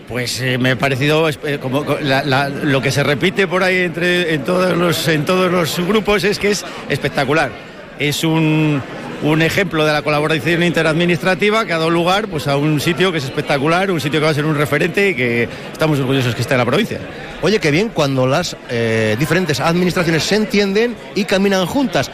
[0.10, 3.64] Pues eh, me ha parecido eh, como co- la- la- lo que se repite por
[3.64, 7.52] ahí entre, en, todos los, en todos los grupos es que es espectacular.
[8.00, 8.82] Es un,
[9.24, 13.18] un ejemplo de la colaboración interadministrativa que ha dado lugar pues, a un sitio que
[13.20, 16.42] es espectacular, un sitio que va a ser un referente y que estamos orgullosos que
[16.42, 17.00] esté en la provincia.
[17.42, 22.10] Oye, qué bien cuando las eh, diferentes administraciones se entienden y caminan juntas,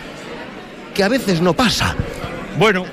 [0.94, 1.96] que a veces no pasa.
[2.58, 2.86] Bueno,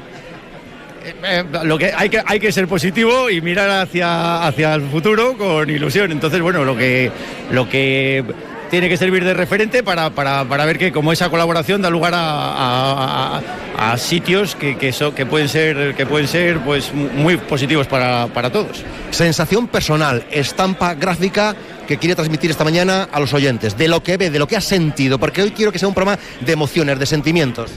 [1.24, 5.36] eh, lo que hay que hay que ser positivo y mirar hacia hacia el futuro
[5.36, 6.12] con ilusión.
[6.12, 7.10] Entonces, bueno, lo que
[7.50, 8.24] lo que
[8.70, 12.14] tiene que servir de referente para, para, para ver que como esa colaboración da lugar
[12.14, 13.38] a, a-
[13.76, 17.86] a- a sitios que, que, so- que pueden ser que pueden ser pues muy positivos
[17.86, 18.84] para, para todos.
[19.10, 21.56] Sensación personal, estampa gráfica
[21.88, 24.56] que quiere transmitir esta mañana a los oyentes, de lo que ve, de lo que
[24.56, 27.72] ha sentido, porque hoy quiero que sea un programa de emociones, de sentimientos.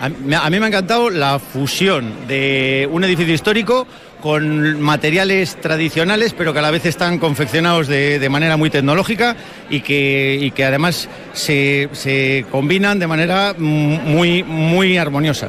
[0.00, 3.86] A mí, a mí me ha encantado la fusión de un edificio histórico
[4.20, 9.36] con materiales tradicionales, pero que a la vez están confeccionados de, de manera muy tecnológica
[9.70, 15.48] y que, y que además se, se combinan de manera mm, muy, muy armoniosa.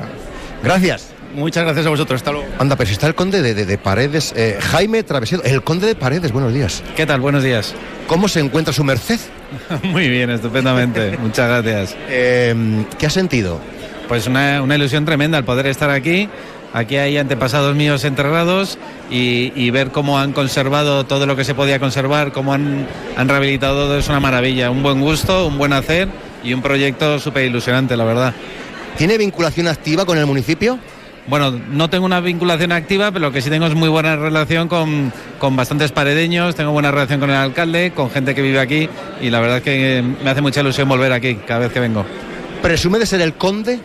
[0.64, 1.14] Gracias.
[1.36, 2.18] Muchas gracias a vosotros.
[2.22, 2.48] Hasta luego.
[2.58, 5.86] Anda, pero si está el conde de, de- de Paredes, eh, Jaime Travesedo, el conde
[5.86, 6.84] de Paredes, buenos días.
[6.96, 7.22] ¿Qué tal?
[7.22, 7.76] Buenos días.
[8.08, 9.20] ¿Cómo se encuentra su merced?
[9.84, 11.18] Muy bien, estupendamente.
[11.22, 11.96] Muchas gracias.
[12.10, 13.60] Eh, ¿Qué ha sentido?
[14.08, 16.28] Pues una, una ilusión tremenda el poder estar aquí.
[16.74, 18.78] Aquí hay antepasados míos enterrados
[19.10, 23.28] y, y ver cómo han conservado todo lo que se podía conservar, cómo han, han
[23.28, 24.70] rehabilitado todo es una maravilla.
[24.70, 26.08] Un buen gusto, un buen hacer
[26.44, 28.34] y un proyecto súper ilusionante, la verdad.
[28.98, 30.78] ¿Tiene vinculación activa con el municipio?
[31.28, 34.68] Bueno, no tengo una vinculación activa, pero lo que sí tengo es muy buena relación
[34.68, 38.90] con, con bastantes paredeños, tengo buena relación con el alcalde, con gente que vive aquí
[39.22, 42.04] y la verdad es que me hace mucha ilusión volver aquí cada vez que vengo.
[42.62, 43.80] ¿Presume de ser el conde?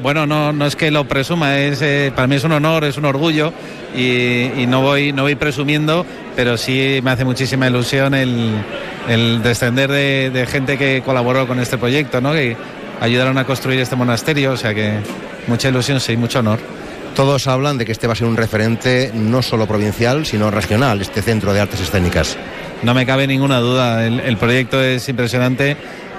[0.00, 2.96] Bueno, no, no es que lo presuma, es, eh, para mí es un honor, es
[2.96, 3.52] un orgullo
[3.94, 8.52] y, y no, voy, no voy presumiendo, pero sí me hace muchísima ilusión el,
[9.08, 12.32] el descender de, de gente que colaboró con este proyecto, ¿no?
[12.32, 12.56] que
[13.00, 14.94] ayudaron a construir este monasterio, o sea que
[15.46, 16.58] mucha ilusión, sí, mucho honor.
[17.14, 21.02] Todos hablan de que este va a ser un referente no solo provincial, sino regional,
[21.02, 22.38] este centro de artes escénicas.
[22.82, 25.76] No me cabe ninguna duda, el, el proyecto es impresionante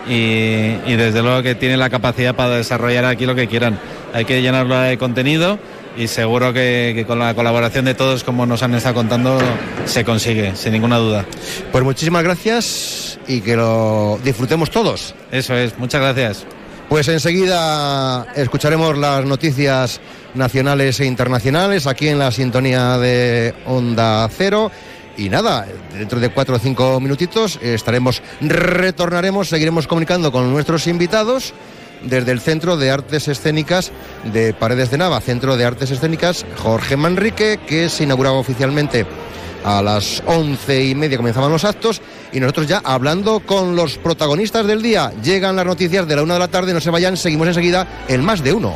[0.08, 3.80] y, y desde luego que tiene la capacidad para desarrollar aquí lo que quieran.
[4.13, 5.60] Hay que llenarlo de contenido
[5.98, 9.39] y seguro que, que con la colaboración de todos, como nos han estado contando,
[9.86, 11.26] se consigue, sin ninguna duda.
[11.72, 15.16] Pues muchísimas gracias y que lo disfrutemos todos.
[15.32, 16.46] Eso es, muchas gracias.
[16.89, 20.00] Pues enseguida escucharemos las noticias
[20.36, 24.72] nacionales e internacionales aquí en la sintonía de Onda Cero.
[25.17, 31.54] Y nada, dentro de cuatro o cinco minutitos estaremos, retornaremos, seguiremos comunicando con nuestros invitados
[32.04, 33.91] desde el Centro de Artes Escénicas
[34.23, 39.06] de Paredes de Nava, Centro de Artes Escénicas Jorge Manrique, que se inauguraba oficialmente
[39.63, 44.67] a las once y media comenzaban los actos y nosotros ya hablando con los protagonistas
[44.67, 45.12] del día.
[45.23, 48.21] Llegan las noticias de la una de la tarde, no se vayan, seguimos enseguida el
[48.21, 48.75] más de uno.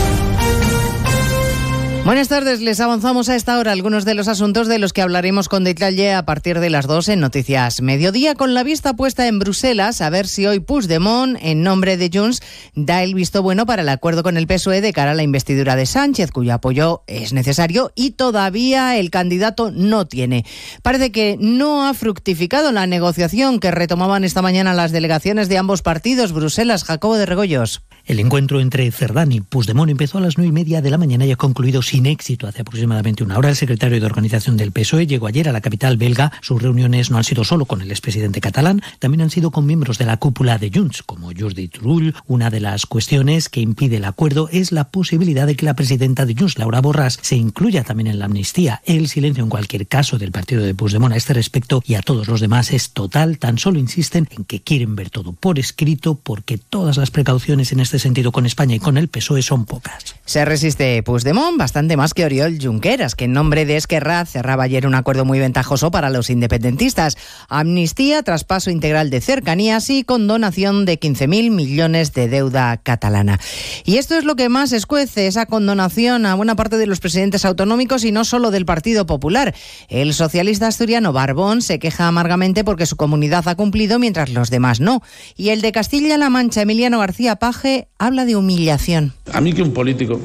[2.03, 5.47] Buenas tardes, les avanzamos a esta hora algunos de los asuntos de los que hablaremos
[5.47, 9.37] con detalle a partir de las 2 en Noticias Mediodía, con la vista puesta en
[9.37, 12.41] Bruselas a ver si hoy Puigdemont, en nombre de Junts,
[12.73, 15.75] da el visto bueno para el acuerdo con el PSOE de cara a la investidura
[15.75, 20.43] de Sánchez, cuyo apoyo es necesario y todavía el candidato no tiene.
[20.81, 25.83] Parece que no ha fructificado la negociación que retomaban esta mañana las delegaciones de ambos
[25.83, 26.31] partidos.
[26.31, 27.83] Bruselas, Jacobo de Regoyos.
[28.11, 31.25] El encuentro entre Cerdán y Puigdemont empezó a las nueve y media de la mañana
[31.25, 33.47] y ha concluido sin éxito hace aproximadamente una hora.
[33.47, 36.33] El secretario de organización del PSOE llegó ayer a la capital belga.
[36.41, 39.97] Sus reuniones no han sido solo con el expresidente catalán, también han sido con miembros
[39.97, 42.13] de la cúpula de Junts, como Jordi Turull.
[42.27, 46.25] Una de las cuestiones que impide el acuerdo es la posibilidad de que la presidenta
[46.25, 48.81] de Junts, Laura Borras, se incluya también en la amnistía.
[48.83, 52.27] El silencio en cualquier caso del partido de Puigdemont a este respecto y a todos
[52.27, 53.37] los demás es total.
[53.37, 57.79] Tan solo insisten en que quieren ver todo por escrito porque todas las precauciones en
[57.79, 60.15] este sentido con España y con el PSOE son pocas.
[60.25, 64.85] Se resiste Puigdemont bastante más que Oriol Junqueras, que en nombre de Esquerra cerraba ayer
[64.87, 67.17] un acuerdo muy ventajoso para los independentistas.
[67.49, 73.39] Amnistía, traspaso integral de cercanías y condonación de 15.000 millones de deuda catalana.
[73.85, 77.45] Y esto es lo que más escuece, esa condonación a buena parte de los presidentes
[77.45, 79.53] autonómicos y no solo del Partido Popular.
[79.89, 84.79] El socialista asturiano Barbón se queja amargamente porque su comunidad ha cumplido mientras los demás
[84.79, 85.01] no.
[85.35, 89.13] Y el de Castilla-La Mancha, Emiliano García Paje, habla de humillación.
[89.33, 90.19] A mí que un político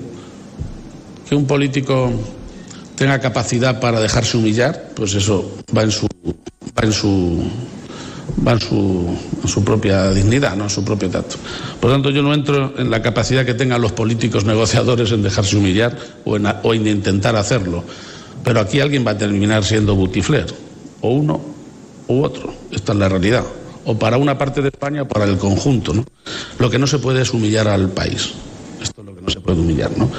[1.29, 2.11] que un político
[2.97, 7.43] tenga capacidad para dejarse humillar, pues eso va en su va en su
[8.47, 11.37] va en su, su propia dignidad, no en su propio tacto.
[11.81, 15.57] Por tanto, yo no entro en la capacidad que tengan los políticos negociadores en dejarse
[15.57, 17.85] humillar o en, o en intentar hacerlo.
[18.45, 20.47] Pero aquí alguien va a terminar siendo butifler,
[21.01, 21.41] o uno
[22.09, 22.53] u otro.
[22.71, 23.45] Esta es la realidad.
[23.87, 25.95] O para una parte de España o para el conjunto.
[25.95, 26.05] ¿no?
[26.59, 28.35] Lo que no se puede es humillar al país.
[28.83, 30.11] Esto es lo que no se puede humillar, ¿no?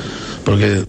[0.43, 0.85] Porque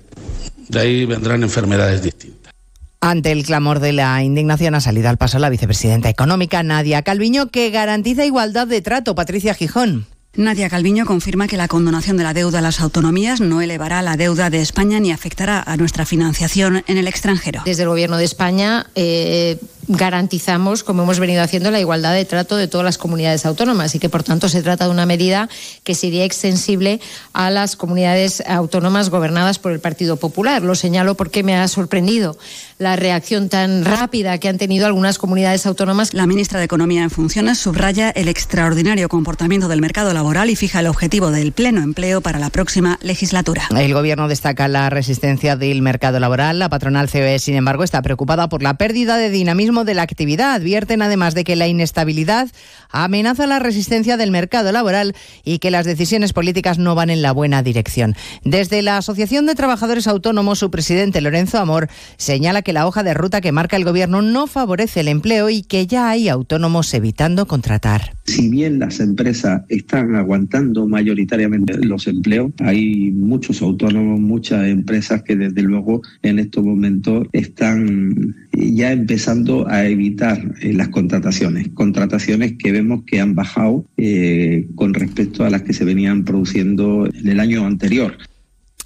[0.69, 2.53] de ahí vendrán enfermedades distintas.
[3.01, 7.51] Ante el clamor de la indignación ha salido al paso la vicepresidenta económica Nadia Calviño,
[7.51, 9.15] que garantiza igualdad de trato.
[9.15, 10.07] Patricia Gijón.
[10.35, 14.17] Nadia Calviño confirma que la condonación de la deuda a las autonomías no elevará la
[14.17, 17.63] deuda de España ni afectará a nuestra financiación en el extranjero.
[17.65, 19.59] Desde el Gobierno de España eh,
[19.89, 23.99] garantizamos, como hemos venido haciendo, la igualdad de trato de todas las comunidades autónomas y
[23.99, 25.49] que, por tanto, se trata de una medida
[25.83, 27.01] que sería extensible
[27.33, 30.63] a las comunidades autónomas gobernadas por el Partido Popular.
[30.63, 32.37] Lo señalo porque me ha sorprendido
[32.79, 36.15] la reacción tan rápida que han tenido algunas comunidades autónomas.
[36.15, 40.81] La ministra de Economía en funciones subraya el extraordinario comportamiento del mercado laboral y fija
[40.81, 43.69] el objetivo del pleno empleo para la próxima legislatura.
[43.77, 46.59] El Gobierno destaca la resistencia del mercado laboral.
[46.59, 50.55] La patronal COE, sin embargo, está preocupada por la pérdida de dinamismo de la actividad.
[50.55, 52.49] Advierten además de que la inestabilidad
[52.91, 55.15] amenaza la resistencia del mercado laboral
[55.45, 58.15] y que las decisiones políticas no van en la buena dirección.
[58.45, 63.15] Desde la Asociación de Trabajadores Autónomos, su presidente Lorenzo Amor señala que la hoja de
[63.15, 67.47] ruta que marca el Gobierno no favorece el empleo y que ya hay autónomos evitando
[67.47, 68.13] contratar.
[68.25, 75.37] Si bien las empresas están aguantando mayoritariamente los empleos, hay muchos autónomos, muchas empresas que
[75.37, 82.73] desde luego en estos momentos están ya empezando a evitar eh, las contrataciones, contrataciones que
[82.73, 87.41] vemos que han bajado eh, con respecto a las que se venían produciendo en el
[87.41, 88.17] año anterior.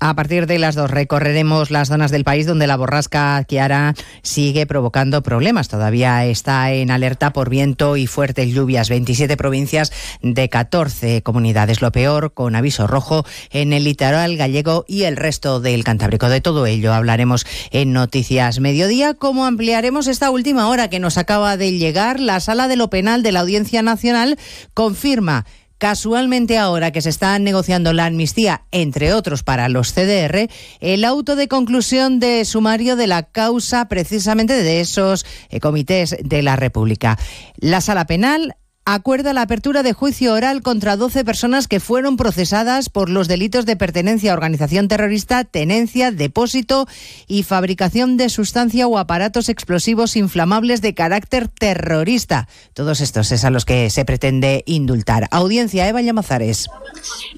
[0.04, 4.66] A partir de las dos recorreremos las zonas del país donde la borrasca Kiara sigue
[4.66, 5.68] provocando problemas.
[5.68, 8.88] Todavía está en alerta por viento y fuertes lluvias.
[8.88, 11.80] 27 provincias de 14 comunidades.
[11.82, 16.28] Lo peor con aviso rojo en el litoral gallego y el resto del Cantábrico.
[16.28, 19.14] De todo ello hablaremos en Noticias Mediodía.
[19.14, 23.22] Como ampliaremos esta última hora que nos acaba de llegar, la Sala de lo Penal
[23.22, 24.36] de la Audiencia Nacional
[24.74, 25.46] confirma
[25.82, 31.34] Casualmente ahora que se está negociando la amnistía, entre otros para los CDR, el auto
[31.34, 37.18] de conclusión de sumario de la causa precisamente de esos eh, comités de la República.
[37.56, 38.54] La sala penal
[38.84, 43.64] acuerda la apertura de juicio oral contra 12 personas que fueron procesadas por los delitos
[43.64, 46.88] de pertenencia a organización terrorista, tenencia, depósito
[47.28, 52.48] y fabricación de sustancia o aparatos explosivos inflamables de carácter terrorista.
[52.74, 55.28] Todos estos es a los que se pretende indultar.
[55.30, 56.68] Audiencia Eva Llamazares.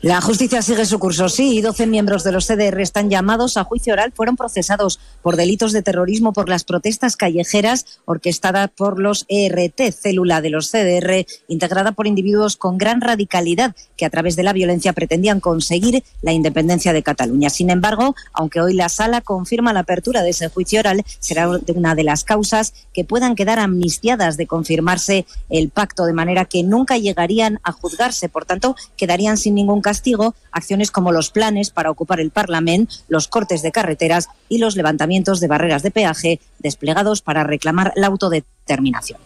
[0.01, 3.65] La justicia sigue su curso, sí, y 12 miembros de los CDR están llamados a
[3.65, 4.13] juicio oral.
[4.15, 10.41] Fueron procesados por delitos de terrorismo por las protestas callejeras orquestadas por los ERT, célula
[10.41, 14.93] de los CDR integrada por individuos con gran radicalidad que a través de la violencia
[14.93, 17.51] pretendían conseguir la independencia de Cataluña.
[17.51, 21.95] Sin embargo, aunque hoy la sala confirma la apertura de ese juicio oral, será una
[21.95, 26.99] de las causas que puedan quedar amnistiadas de confirmarse el pacto, de manera que nunca
[26.99, 28.29] llegarían a juzgarse.
[28.29, 33.29] Por tanto, quedarían sin ningún castigo acciones como los planes para ocupar el Parlamento, los
[33.29, 38.55] cortes de carreteras y los levantamientos de barreras de peaje desplegados para reclamar la autodeterminación.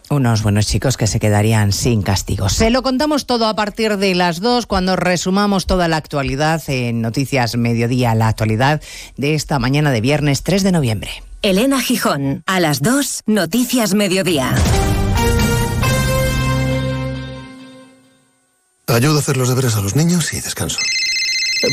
[0.09, 2.49] Unos buenos chicos que se quedarían sin castigo.
[2.49, 7.01] Se lo contamos todo a partir de las dos cuando resumamos toda la actualidad en
[7.01, 8.81] Noticias Mediodía, la actualidad
[9.17, 11.23] de esta mañana de viernes 3 de noviembre.
[11.41, 14.53] Elena Gijón, a las 2, Noticias Mediodía.
[18.87, 20.79] Ayudo a hacer los deberes a los niños y descanso.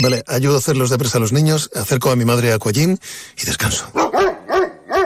[0.03, 2.99] Vale, ayudo a hacer los deberes a los niños, acerco a mi madre a Aquagym
[3.41, 3.91] y descanso.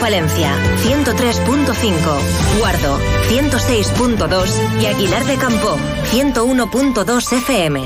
[0.00, 2.98] Palencia, 103.5, Guardo,
[3.28, 5.76] 106.2 y Aguilar de Campo,
[6.10, 7.82] 101.2 FM.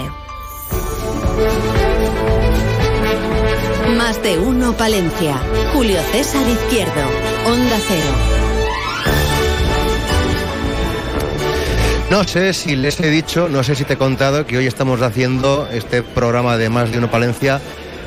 [3.97, 5.37] Más de uno Palencia.
[5.73, 7.03] Julio César Izquierdo,
[7.47, 8.35] Onda Cero.
[12.11, 15.03] No sé si les he dicho, no sé si te he contado que hoy estamos
[15.03, 17.61] haciendo este programa de Más de Uno Palencia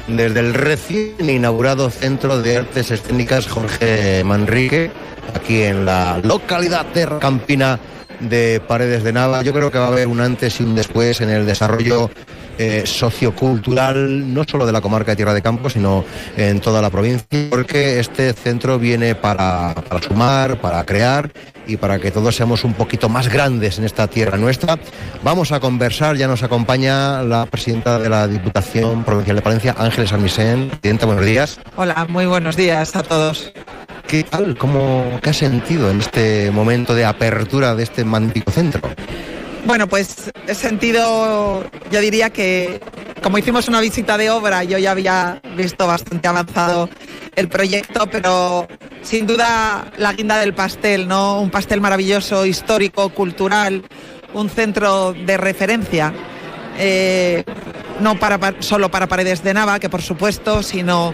[0.07, 4.91] desde el recién inaugurado Centro de Artes Escénicas Jorge Manrique,
[5.35, 7.79] aquí en la localidad de Campina
[8.19, 9.41] de Paredes de Nava.
[9.43, 12.09] Yo creo que va a haber un antes y un después en el desarrollo
[12.57, 16.03] eh, sociocultural, no solo de la comarca de Tierra de Campos, sino
[16.35, 21.31] en toda la provincia, porque este centro viene para, para sumar, para crear
[21.67, 24.79] y para que todos seamos un poquito más grandes en esta tierra nuestra.
[25.23, 30.13] Vamos a conversar, ya nos acompaña la presidenta de la Diputación Provincial de Palencia, Ángeles
[30.13, 30.69] Armisen.
[30.69, 31.59] Presidenta, buenos días.
[31.75, 33.51] Hola, muy buenos días a todos.
[34.07, 34.57] ¿Qué tal?
[34.57, 38.81] ¿Cómo, ¿Qué has sentido en este momento de apertura de este magnífico centro?
[39.67, 42.79] Bueno, pues he sentido, yo diría que
[43.21, 46.89] como hicimos una visita de obra, yo ya había visto bastante avanzado
[47.35, 48.65] el proyecto, pero
[49.01, 51.41] sin duda la guinda del pastel, ¿no?
[51.41, 53.83] Un pastel maravilloso, histórico, cultural,
[54.33, 56.13] un centro de referencia.
[56.79, 57.43] eh,
[57.99, 61.13] no para, pa- solo para Paredes de Nava, que por supuesto, sino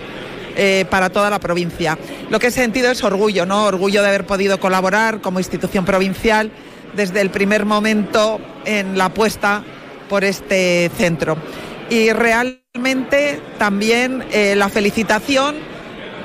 [0.58, 1.98] eh, para toda la provincia.
[2.30, 3.64] Lo que he sentido es orgullo, ¿no?
[3.66, 6.52] Orgullo de haber podido colaborar como institución provincial
[6.96, 9.64] desde el primer momento en la apuesta
[10.10, 11.38] por este centro.
[11.90, 15.56] Y realmente también eh, la felicitación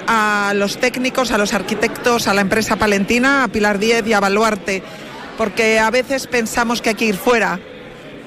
[0.07, 4.21] a los técnicos, a los arquitectos, a la empresa palentina, a Pilar Díez y a
[4.21, 4.83] Baluarte,
[5.37, 7.61] porque a veces pensamos que hay que ir fuera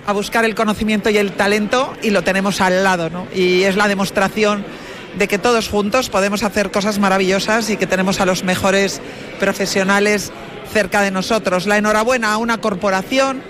[0.05, 3.27] a buscar el conocimiento y el talento y lo tenemos al lado, ¿no?
[3.33, 4.63] Y es la demostración
[5.17, 9.01] de que todos juntos podemos hacer cosas maravillosas y que tenemos a los mejores
[9.39, 10.31] profesionales
[10.71, 11.67] cerca de nosotros.
[11.67, 13.41] La enhorabuena a una corporación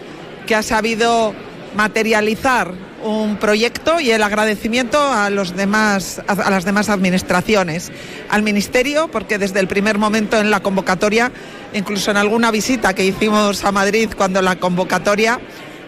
[0.48, 1.34] que ha sabido
[1.76, 7.92] materializar un proyecto y el agradecimiento a los demás a, las demás administraciones,
[8.30, 11.32] al ministerio porque desde el primer momento en la convocatoria,
[11.74, 15.40] incluso en alguna visita que hicimos a Madrid cuando la convocatoria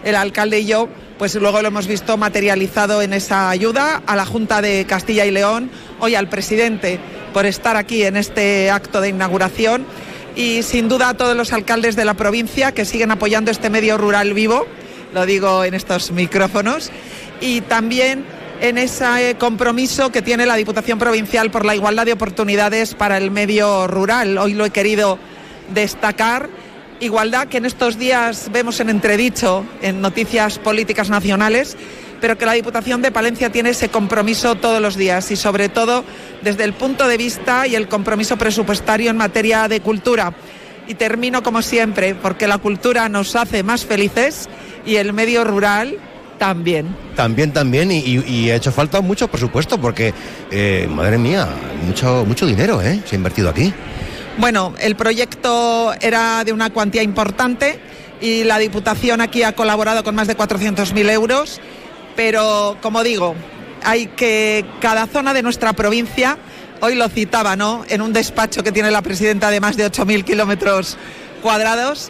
[0.04, 0.90] el alcalde y yo,
[1.24, 5.32] pues luego lo hemos visto materializado en esa ayuda a la Junta de Castilla y
[5.32, 5.72] León,
[6.02, 7.00] hoy al presidente
[7.34, 9.86] por estar aquí en este acto de inauguración
[10.36, 13.98] y sin duda a todos los alcaldes de la provincia que siguen apoyando este medio
[13.98, 14.68] rural vivo,
[15.14, 16.92] lo digo en estos micrófonos,
[17.40, 18.26] y también
[18.60, 23.32] en ese compromiso que tiene la Diputación Provincial por la igualdad de oportunidades para el
[23.32, 24.38] medio rural.
[24.38, 25.18] Hoy lo he querido
[25.74, 26.50] destacar
[27.04, 31.78] igualdad que en estos días vemos en entredicho en noticias políticas nacionales,
[32.22, 36.04] pero que la Diputación de Palencia tiene ese compromiso todos los días y sobre todo
[36.42, 40.34] desde el punto de vista y el compromiso presupuestario en materia de cultura.
[40.88, 44.50] Y termino como siempre, porque la cultura nos hace más felices
[44.86, 45.98] y el medio rural
[46.38, 46.96] también.
[47.16, 50.14] También, también, y, ha hecho falta mucho presupuesto, porque,
[50.52, 51.48] eh, madre mía,
[51.86, 53.02] mucho, mucho dinero, ¿eh?
[53.06, 53.74] Se ha invertido aquí.
[54.38, 57.80] Bueno, el proyecto era de una cuantía importante
[58.20, 61.62] y la Diputación aquí ha colaborado con más de 400.000 euros,
[62.16, 63.36] pero como digo,
[63.84, 66.40] hay que cada zona de nuestra provincia,
[66.82, 67.86] hoy lo citaba, ¿no?
[67.90, 70.98] En un despacho que tiene la presidenta de más de 8.000 kilómetros
[71.44, 72.10] cuadrados,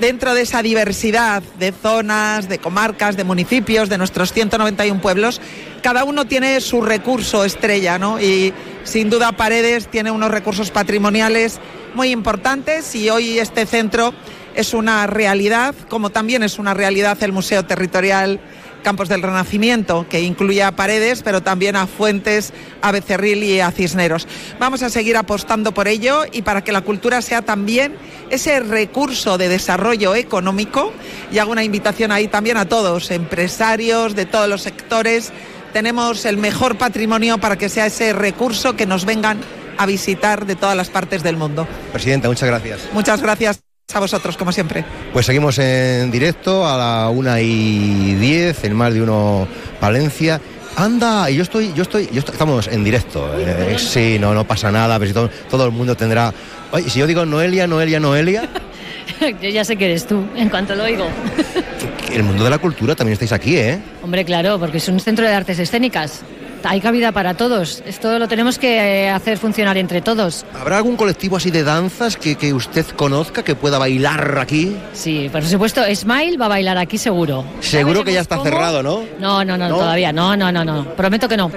[0.00, 5.40] dentro de esa diversidad de zonas, de comarcas, de municipios, de nuestros 191 pueblos,
[5.82, 8.20] cada uno tiene su recurso estrella, ¿no?
[8.20, 8.52] Y
[8.84, 11.60] sin duda Paredes tiene unos recursos patrimoniales
[11.94, 14.14] muy importantes y hoy este centro
[14.54, 18.40] es una realidad, como también es una realidad el Museo Territorial
[18.82, 23.70] Campos del Renacimiento, que incluye a Paredes, pero también a Fuentes, a Becerril y a
[23.70, 24.26] Cisneros.
[24.58, 27.96] Vamos a seguir apostando por ello y para que la cultura sea también
[28.30, 30.92] ese recurso de desarrollo económico.
[31.32, 35.32] Y hago una invitación ahí también a todos, empresarios de todos los sectores.
[35.78, 39.38] Tenemos el mejor patrimonio para que sea ese recurso que nos vengan
[39.76, 41.68] a visitar de todas las partes del mundo.
[41.92, 42.88] Presidenta, muchas gracias.
[42.92, 43.60] Muchas gracias
[43.94, 44.84] a vosotros, como siempre.
[45.12, 49.46] Pues seguimos en directo a la una y 10 en más de uno
[49.78, 50.40] Palencia.
[50.74, 53.30] Anda, y yo estoy, yo estoy, yo estamos en directo.
[53.38, 56.34] Eh, sí, no, no pasa nada, pero si todo, todo el mundo tendrá.
[56.72, 58.48] Oye, si yo digo Noelia, Noelia, Noelia.
[59.40, 61.06] yo ya sé que eres tú, en cuanto lo oigo.
[62.12, 63.80] el mundo de la cultura también estáis aquí, ¿eh?
[64.02, 66.22] Hombre, claro, porque es un centro de artes escénicas
[66.64, 67.82] hay cabida para todos.
[67.86, 70.44] Esto lo tenemos que eh, hacer funcionar entre todos.
[70.58, 74.76] ¿Habrá algún colectivo así de danzas que, que, usted conozca que pueda bailar aquí?
[74.92, 77.44] Sí, por supuesto, Smile va a bailar aquí seguro.
[77.60, 79.04] Seguro que ya está cerrado, ¿no?
[79.18, 79.44] ¿no?
[79.44, 80.84] No, no, todavía, no, no, no, no.
[80.94, 81.50] Prometo que no.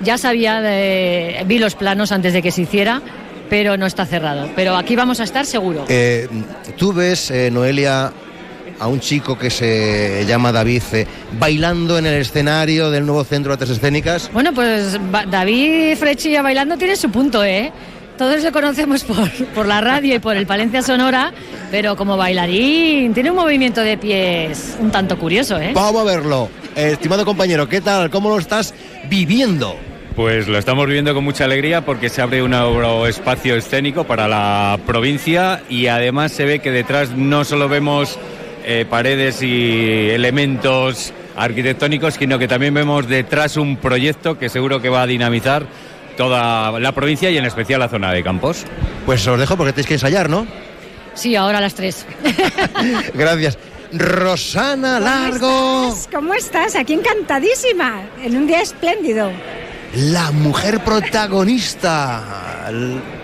[0.00, 1.42] Ya sabía, de...
[1.46, 3.02] vi los planos antes de que se hiciera
[3.48, 4.48] pero no está cerrado.
[4.54, 5.84] Pero aquí vamos a estar seguro.
[5.88, 6.28] Eh,
[6.76, 8.12] Tú ves, eh, Noelia,
[8.80, 11.06] a un chico que se llama David eh,
[11.38, 14.30] bailando en el escenario del nuevo Centro de Artes Escénicas?
[14.32, 14.98] Bueno, pues
[15.30, 17.70] David Frechilla bailando tiene su punto, ¿eh?
[18.16, 21.32] Todos le conocemos por, por la radio y por el Palencia Sonora,
[21.70, 25.72] pero como bailarín tiene un movimiento de pies un tanto curioso, ¿eh?
[25.74, 26.48] Vamos a verlo.
[26.74, 28.10] estimado compañero, ¿qué tal?
[28.10, 28.74] ¿Cómo lo estás
[29.10, 29.76] viviendo?
[30.16, 34.26] Pues lo estamos viviendo con mucha alegría porque se abre un nuevo espacio escénico para
[34.26, 38.18] la provincia y además se ve que detrás no solo vemos
[38.64, 44.88] eh, paredes y elementos arquitectónicos, sino que también vemos detrás un proyecto que seguro que
[44.88, 45.66] va a dinamizar
[46.16, 48.64] toda la provincia y en especial la zona de Campos.
[49.06, 50.46] Pues os dejo porque tenéis que ensayar, ¿no?
[51.14, 52.06] Sí, ahora a las tres.
[53.14, 53.58] Gracias.
[53.92, 55.96] Rosana Largo.
[56.12, 56.76] ¿Cómo estás?
[56.76, 59.30] Aquí encantadísima, en un día espléndido
[59.94, 62.68] la mujer protagonista.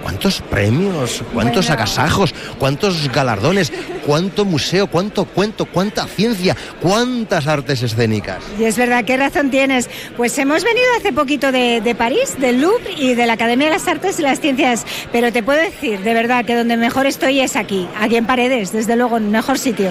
[0.02, 1.22] ¿Cuántos premios?
[1.32, 2.34] ¿Cuántos agasajos?
[2.58, 3.72] ¿Cuántos galardones?
[4.04, 4.86] ¿Cuánto museo?
[4.86, 5.66] ¿Cuánto cuento?
[5.66, 6.56] ¿Cuánta ciencia?
[6.80, 8.42] ¿Cuántas artes escénicas?
[8.58, 9.88] Y es verdad, ¿qué razón tienes?
[10.16, 13.74] Pues hemos venido hace poquito de, de París, del Louvre y de la Academia de
[13.74, 17.40] las Artes y las Ciencias, pero te puedo decir, de verdad, que donde mejor estoy
[17.40, 19.90] es aquí, aquí en Paredes, desde luego, en mejor sitio.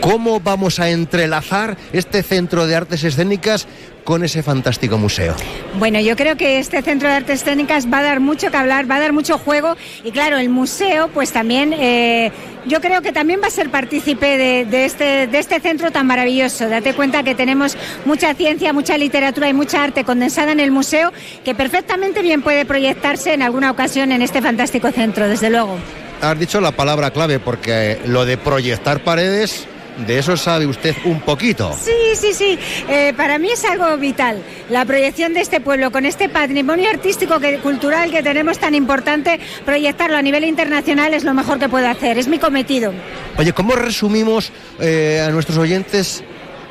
[0.00, 3.66] ¿Cómo vamos a entrelazar este centro de artes escénicas
[4.04, 5.34] con ese fantástico museo?
[5.78, 8.88] Bueno, yo creo que este Centro de Artes Técnicas va a dar mucho que hablar,
[8.88, 11.74] va a dar mucho juego y claro, el museo pues también...
[11.76, 12.30] Eh,
[12.66, 16.66] yo creo que también va a ser partícipe de, este, de este centro tan maravilloso.
[16.66, 17.76] Date cuenta que tenemos
[18.06, 21.12] mucha ciencia, mucha literatura y mucha arte condensada en el museo
[21.44, 25.76] que perfectamente bien puede proyectarse en alguna ocasión en este fantástico centro, desde luego.
[26.22, 29.66] Has dicho la palabra clave porque lo de proyectar paredes
[29.98, 31.76] de eso sabe usted un poquito.
[31.80, 32.58] Sí, sí, sí.
[32.88, 34.42] Eh, para mí es algo vital.
[34.70, 39.40] La proyección de este pueblo con este patrimonio artístico, que, cultural que tenemos tan importante,
[39.64, 42.18] proyectarlo a nivel internacional es lo mejor que puedo hacer.
[42.18, 42.92] Es mi cometido.
[43.36, 46.24] Oye, ¿cómo resumimos eh, a nuestros oyentes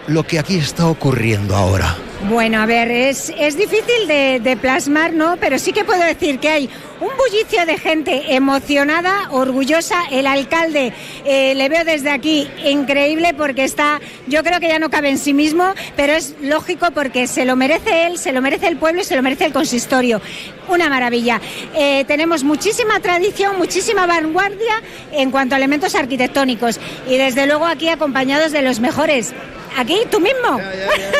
[0.07, 1.95] lo que aquí está ocurriendo ahora?
[2.29, 5.35] Bueno, a ver, es, es difícil de, plasmar, ¿no?
[5.37, 6.69] Pero sí que puedo decir que hay
[7.01, 10.05] un bullicio de gente emocionada, orgullosa.
[10.09, 10.93] El alcalde,
[11.25, 15.17] eh, le veo desde aquí, increíble porque está, yo creo que ya no cabe en
[15.17, 19.01] sí mismo, pero es lógico porque se lo merece él, se lo merece el pueblo
[19.01, 20.21] y se lo merece el consistorio.
[20.69, 21.41] Una maravilla.
[21.75, 27.89] Eh, tenemos muchísima tradición, muchísima vanguardia en cuanto a elementos arquitectónicos y desde luego aquí
[27.89, 29.33] acompañados de los mejores
[29.77, 30.59] aquí, tú mismo.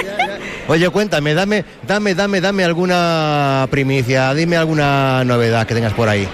[0.68, 6.27] Oye, cuéntame, dame, dame, dame, dame alguna primicia, dime alguna novedad que tengas por ahí.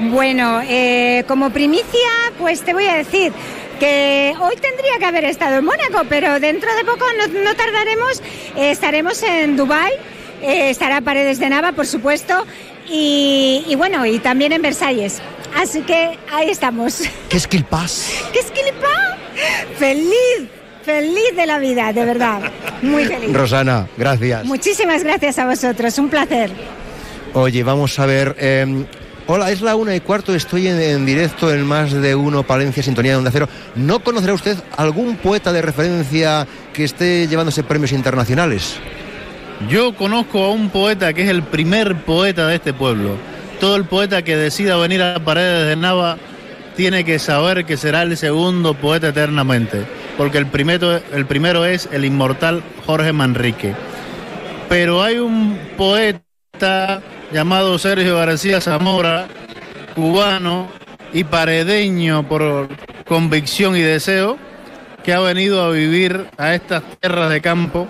[0.00, 3.32] Bueno, eh, como primicia, pues te voy a decir
[3.78, 7.04] que hoy tendría que haber estado en Mónaco, pero dentro de poco
[7.44, 8.22] no, tardaremos,
[8.56, 9.92] eh, estaremos en Dubái,
[10.42, 12.46] eh, estará Paredes de Nava, por supuesto,
[12.88, 15.20] y, y, bueno, y también en Versalles.
[15.54, 17.02] Así que ahí estamos.
[17.28, 18.10] ¿Qué es Quilpás?
[18.32, 19.16] ¿Qué es Quilpás?
[19.78, 20.59] ¡Feliz!
[20.90, 22.40] Feliz de la vida, de verdad.
[22.82, 23.32] Muy feliz.
[23.32, 24.44] Rosana, gracias.
[24.44, 26.50] Muchísimas gracias a vosotros, un placer.
[27.32, 28.34] Oye, vamos a ver.
[28.40, 28.84] Em,
[29.28, 33.12] hola, es la una y cuarto, estoy en, directo en más de uno Palencia Sintonía
[33.12, 33.48] de Onda Cero.
[33.76, 38.74] ¿No conocerá usted algún poeta de referencia que esté llevándose premios internacionales?
[39.68, 43.16] Yo conozco a un poeta que es el primer poeta de este pueblo.
[43.60, 46.18] Todo el poeta que decida venir a Paredes de Nava
[46.76, 49.84] tiene que saber que será el segundo poeta eternamente,
[50.16, 53.74] porque el primero, el primero es el inmortal Jorge Manrique.
[54.68, 57.02] Pero hay un poeta
[57.32, 59.26] llamado Sergio García Zamora,
[59.94, 60.68] cubano
[61.12, 62.68] y paredeño por
[63.06, 64.38] convicción y deseo,
[65.02, 67.88] que ha venido a vivir a estas tierras de campo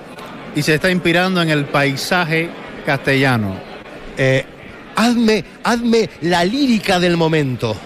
[0.55, 2.49] y se está inspirando en el paisaje
[2.87, 3.57] castellano.
[4.17, 4.45] Eh,
[4.97, 7.77] hazme, hazme la lírica del momento.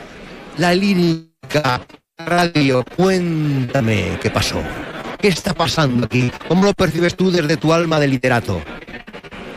[0.58, 1.84] La lírica.
[2.16, 4.62] Radio, cuéntame qué pasó.
[5.18, 6.30] ¿Qué está pasando aquí?
[6.46, 8.62] ¿Cómo lo percibes tú desde tu alma de literato?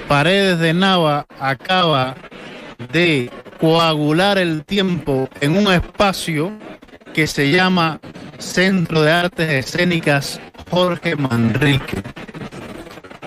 [0.07, 2.15] Paredes de Nava acaba
[2.91, 3.29] de
[3.59, 6.51] coagular el tiempo en un espacio
[7.13, 7.99] que se llama
[8.39, 10.41] Centro de Artes Escénicas
[10.71, 12.01] Jorge Manrique.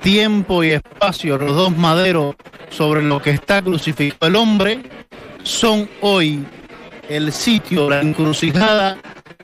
[0.02, 2.34] Tiempo y espacio, los dos maderos
[2.70, 4.82] sobre lo que está crucificado el hombre,
[5.44, 6.44] son hoy
[7.10, 8.96] el sitio, la encrucijada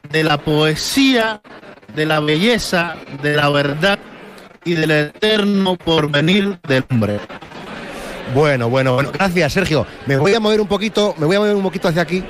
[0.08, 1.42] de la poesía,
[1.94, 3.98] de la belleza, de la verdad
[4.64, 7.18] y del eterno porvenir del hombre.
[8.34, 9.10] Bueno, bueno, bueno.
[9.12, 9.84] Gracias, Sergio.
[10.06, 12.24] Me voy a mover un poquito, me voy a mover un poquito hacia aquí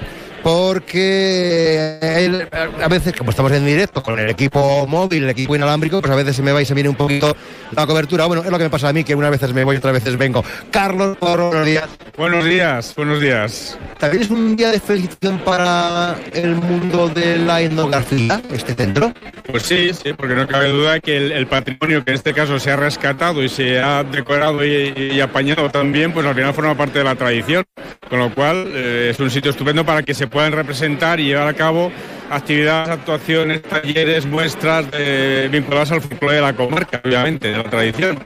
[0.46, 6.00] porque él, a veces, como estamos en directo con el equipo móvil, el equipo inalámbrico,
[6.00, 7.36] pues a veces se me va y se viene un poquito
[7.72, 8.26] la cobertura.
[8.26, 9.94] Bueno, es lo que me pasa a mí, que unas veces me voy y otras
[9.94, 10.44] veces vengo.
[10.70, 11.88] Carlos, buenos días.
[12.16, 13.76] Buenos días, buenos días.
[13.98, 19.12] ¿También es un día de felicitación para el mundo de la etnografía, este centro?
[19.50, 22.60] Pues sí, sí, porque no cabe duda que el, el patrimonio que en este caso
[22.60, 26.76] se ha rescatado y se ha decorado y, y apañado también, pues al final forma
[26.76, 27.64] parte de la tradición.
[28.08, 31.48] Con lo cual eh, es un sitio estupendo para que se puedan representar y llevar
[31.48, 31.90] a cabo
[32.28, 38.18] actividades, actuaciones, talleres, muestras de, vinculadas al folclore de la comarca, obviamente, de la tradición.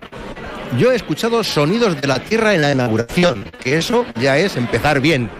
[0.76, 4.98] Yo he escuchado sonidos de la tierra en la inauguración, que eso ya es empezar
[4.98, 5.30] bien.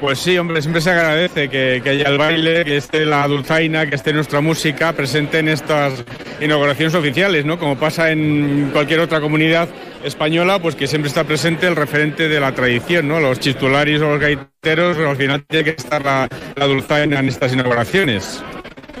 [0.00, 3.86] Pues sí, hombre, siempre se agradece que, que haya el baile, que esté la dulzaina,
[3.86, 6.04] que esté nuestra música presente en estas
[6.40, 7.58] inauguraciones oficiales, ¿no?
[7.58, 9.68] Como pasa en cualquier otra comunidad
[10.02, 13.20] española, pues que siempre está presente el referente de la tradición, ¿no?
[13.20, 16.28] Los chistularis o los gaiteros, al final tiene que estar la,
[16.66, 18.42] dulzaina en estas inauguraciones.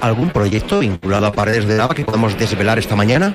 [0.00, 3.34] ¿Algún proyecto vinculado a Paredes de Nava que podemos desvelar esta mañana?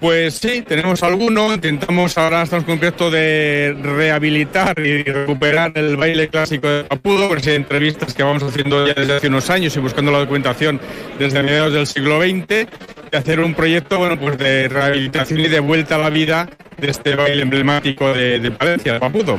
[0.00, 1.52] Pues sí, tenemos alguno.
[1.52, 7.28] Intentamos ahora estamos con un proyecto de rehabilitar y recuperar el baile clásico de Papudo,
[7.28, 10.80] con entrevistas que vamos haciendo ya desde hace unos años y buscando la documentación
[11.18, 12.68] desde mediados del siglo XX, de
[13.12, 17.16] hacer un proyecto bueno, pues de rehabilitación y de vuelta a la vida de este
[17.16, 19.36] baile emblemático de, de Palencia, de Papudo.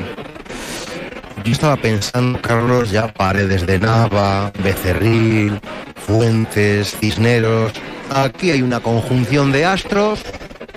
[1.45, 5.57] Yo estaba pensando, Carlos, ya Paredes de Nava, Becerril,
[5.95, 7.71] Fuentes, Cisneros.
[8.13, 10.21] Aquí hay una conjunción de astros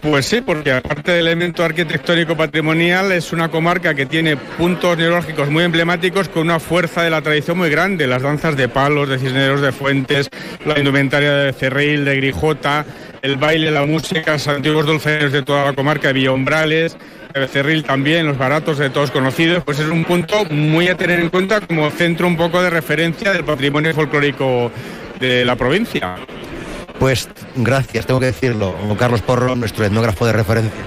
[0.02, 5.48] Pues sí, porque aparte del elemento arquitectónico patrimonial, es una comarca que tiene puntos neurálgicos
[5.48, 8.08] muy emblemáticos con una fuerza de la tradición muy grande.
[8.08, 10.28] Las danzas de palos, de cisneros, de fuentes,
[10.66, 12.84] la indumentaria de Cerril, de Grijota,
[13.22, 16.96] el baile, la música, los antiguos dulceros de toda la comarca de Villombrales,
[17.32, 19.62] de Becerril también, los baratos de todos conocidos.
[19.62, 23.32] Pues es un punto muy a tener en cuenta como centro un poco de referencia
[23.32, 24.72] del patrimonio folclórico
[25.20, 26.16] de la provincia.
[27.02, 30.80] Pues gracias, tengo que decirlo, Carlos Porro, nuestro etnógrafo de referencia.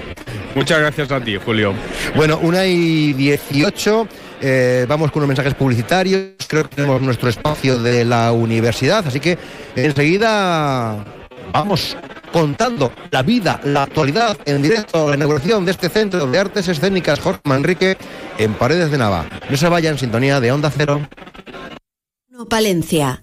[0.54, 1.74] Muchas gracias a ti, Julio.
[2.14, 4.08] Bueno, una y 18.
[4.40, 6.30] eh, vamos con unos mensajes publicitarios.
[6.48, 9.36] Creo que tenemos nuestro espacio de la universidad, así que
[9.74, 11.04] enseguida
[11.52, 11.98] vamos
[12.32, 17.20] contando la vida, la actualidad en directo, la inauguración de este centro de artes escénicas
[17.20, 17.98] Jorge Manrique
[18.38, 19.26] en Paredes de Nava.
[19.50, 21.06] No se vaya en sintonía de Onda Cero.
[22.48, 23.22] Palencia.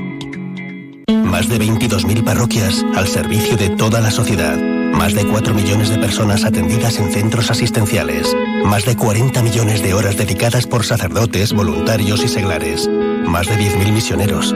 [1.11, 4.57] Más de 22.000 parroquias al servicio de toda la sociedad.
[4.57, 8.35] Más de 4 millones de personas atendidas en centros asistenciales.
[8.65, 12.89] Más de 40 millones de horas dedicadas por sacerdotes, voluntarios y seglares.
[13.25, 14.55] Más de 10.000 misioneros.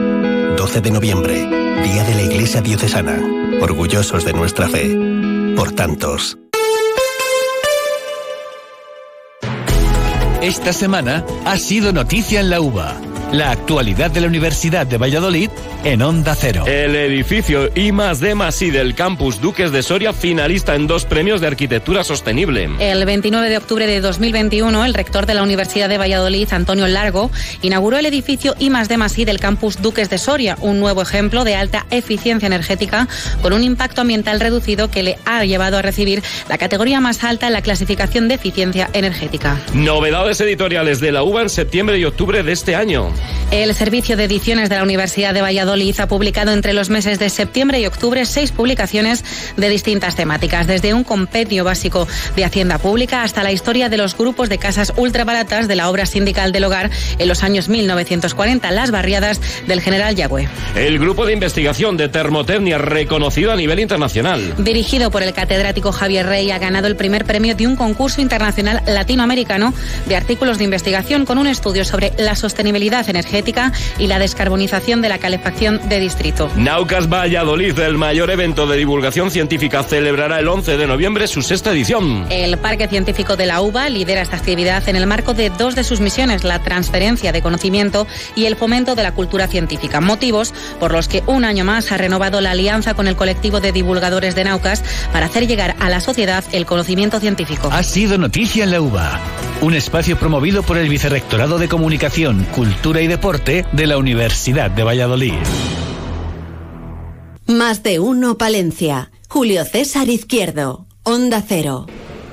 [0.56, 1.34] 12 de noviembre,
[1.82, 3.20] Día de la Iglesia Diocesana.
[3.60, 4.96] Orgullosos de nuestra fe.
[5.56, 6.38] Por tantos.
[10.42, 13.05] Esta semana ha sido noticia en la UBA.
[13.32, 15.50] La actualidad de la Universidad de Valladolid
[15.84, 16.64] en Onda Cero.
[16.66, 21.04] El edificio I más D más I del campus Duques de Soria finalista en dos
[21.04, 22.68] premios de arquitectura sostenible.
[22.78, 27.30] El 29 de octubre de 2021, el rector de la Universidad de Valladolid, Antonio Largo,
[27.62, 31.02] inauguró el edificio I más D más I del campus Duques de Soria, un nuevo
[31.02, 33.08] ejemplo de alta eficiencia energética
[33.42, 37.48] con un impacto ambiental reducido que le ha llevado a recibir la categoría más alta
[37.48, 39.60] en la clasificación de eficiencia energética.
[39.74, 43.15] Novedades editoriales de la UBA en septiembre y octubre de este año.
[43.50, 47.30] El Servicio de Ediciones de la Universidad de Valladolid ha publicado entre los meses de
[47.30, 49.24] septiembre y octubre seis publicaciones
[49.56, 54.16] de distintas temáticas, desde un compendio básico de Hacienda Pública hasta la historia de los
[54.16, 58.90] grupos de casas ultrabaratas de la obra sindical del hogar en los años 1940, las
[58.90, 60.48] barriadas del general Yagüe.
[60.74, 64.54] El grupo de investigación de termotecnia reconocido a nivel internacional.
[64.58, 68.82] Dirigido por el catedrático Javier Rey, ha ganado el primer premio de un concurso internacional
[68.86, 69.72] latinoamericano
[70.06, 75.08] de artículos de investigación con un estudio sobre la sostenibilidad energética y la descarbonización de
[75.08, 76.50] la calefacción de distrito.
[76.56, 81.70] Naucas Valladolid, el mayor evento de divulgación científica, celebrará el 11 de noviembre su sexta
[81.70, 82.26] edición.
[82.30, 85.84] El Parque Científico de la UBA lidera esta actividad en el marco de dos de
[85.84, 90.00] sus misiones, la transferencia de conocimiento y el fomento de la cultura científica.
[90.00, 93.72] Motivos por los que un año más ha renovado la alianza con el colectivo de
[93.72, 94.82] divulgadores de Naucas
[95.12, 97.68] para hacer llegar a la sociedad el conocimiento científico.
[97.72, 99.20] Ha sido noticia en la UBA,
[99.60, 104.82] un espacio promovido por el Vicerrectorado de Comunicación, Cultura y Deporte de la Universidad de
[104.82, 105.34] Valladolid.
[107.46, 109.10] Más de uno Palencia.
[109.28, 110.86] Julio César Izquierdo.
[111.02, 111.86] Onda Cero.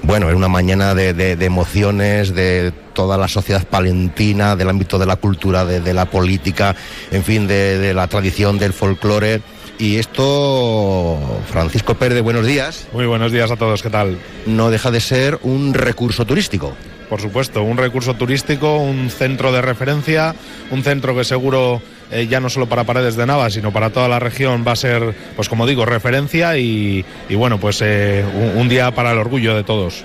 [0.04, 5.00] Bueno, en una mañana de, de- de emociones, de toda la sociedad palentina, del ámbito
[5.00, 6.76] de la cultura, de, de la política,
[7.12, 9.42] en fin, de, de la tradición, del folclore.
[9.80, 11.18] Y esto,
[11.52, 12.88] Francisco Pérez, buenos días.
[12.94, 14.20] Muy buenos días a todos, ¿qué tal?
[14.46, 16.74] No deja de ser un recurso turístico.
[17.10, 20.36] Por supuesto, un recurso turístico, un centro de referencia,
[20.72, 21.82] un centro que seguro
[22.12, 24.76] eh, ya no solo para Paredes de Nava, sino para toda la región va a
[24.76, 29.56] ser, pues como digo, referencia y, bueno, pues eh, un, un día para el orgullo
[29.56, 30.04] de todos.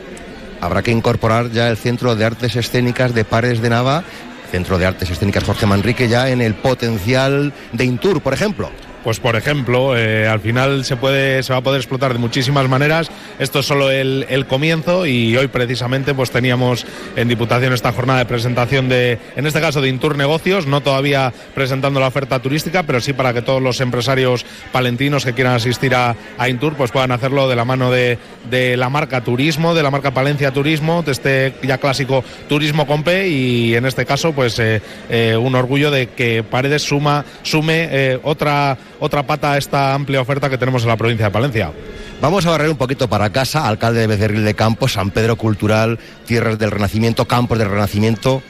[0.60, 4.02] Habrá que incorporar ya el Centro de Artes Escénicas de Pares de Nava,
[4.50, 8.70] Centro de Artes Escénicas Jorge Manrique, ya en el potencial de Intur, por ejemplo.
[9.08, 12.68] Pues por ejemplo, eh, al final se puede, se va a poder explotar de muchísimas
[12.68, 13.10] maneras.
[13.38, 16.84] Esto es solo el, comienzo y hoy precisamente pues teníamos
[17.16, 21.32] en Diputación esta jornada de presentación de, en este caso de Intur Negocios, no todavía
[21.54, 25.94] presentando la oferta turística, pero sí para que todos los empresarios palentinos que quieran asistir
[25.94, 26.14] a,
[26.46, 28.18] Intur pues puedan hacerlo de la mano de,
[28.50, 33.26] de la marca Turismo, de la marca Palencia Turismo, de este ya clásico Turismo Compe
[33.28, 38.76] y en este caso pues eh, eh, un orgullo de que Paredes suma, sume otra
[39.00, 41.72] otra pata a esta amplia oferta que tenemos en la provincia de Palencia.
[42.20, 45.98] Vamos a barrer un poquito para casa, alcalde de Becerril de Campos, San Pedro Cultural,
[46.26, 48.42] Tierras del Renacimiento, Campos del Renacimiento.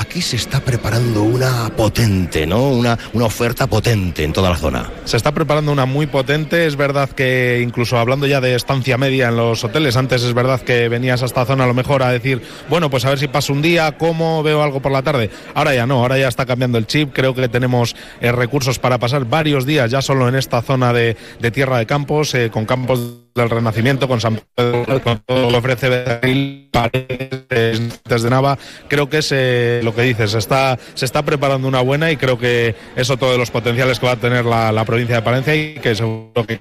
[0.00, 2.70] Aquí se está preparando una potente, ¿no?
[2.70, 4.90] Una, una oferta potente en toda la zona.
[5.04, 9.28] Se está preparando una muy potente, es verdad que incluso hablando ya de estancia media
[9.28, 12.08] en los hoteles, antes es verdad que venías a esta zona a lo mejor a
[12.08, 12.40] decir,
[12.70, 15.28] bueno, pues a ver si paso un día, cómo veo algo por la tarde.
[15.52, 18.96] Ahora ya no, ahora ya está cambiando el chip, creo que tenemos eh, recursos para
[18.96, 22.64] pasar varios días ya solo en esta zona de, de Tierra de Campos, eh, con
[22.64, 23.00] Campos
[23.40, 29.18] del Renacimiento, con San Pedro, con todo lo que ofrece Paredes, de Nava, creo que
[29.18, 33.10] es eh, lo que dices, está, se está preparando una buena y creo que es
[33.10, 35.94] otro de los potenciales que va a tener la, la provincia de Palencia y que
[35.94, 36.60] seguro que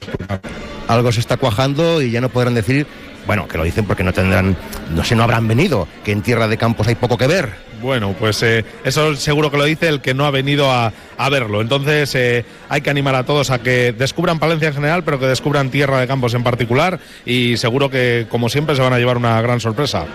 [0.88, 2.88] Algo se está cuajando y ya no podrán decir,
[3.26, 4.56] bueno, que lo dicen porque no tendrán,
[4.94, 7.50] no sé, no habrán venido, que en Tierra de Campos hay poco que ver.
[7.82, 11.30] Bueno, pues eh, eso seguro que lo dice el que no ha venido a, a
[11.30, 11.62] verlo.
[11.62, 15.28] Entonces eh, hay que animar a todos a que descubran Palencia en general, pero que
[15.28, 19.18] descubran Tierra de Campos en particular y seguro que, como siempre, se van a llevar
[19.18, 20.06] una gran sorpresa.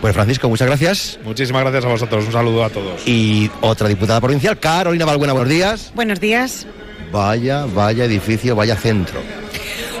[0.00, 1.20] Pues Francisco, muchas gracias.
[1.24, 2.26] Muchísimas gracias a vosotros.
[2.26, 3.06] Un saludo a todos.
[3.06, 5.92] Y otra diputada provincial, Carolina Balbuena, buenos días.
[5.94, 6.66] Buenos días.
[7.12, 9.20] Vaya, vaya edificio, vaya centro.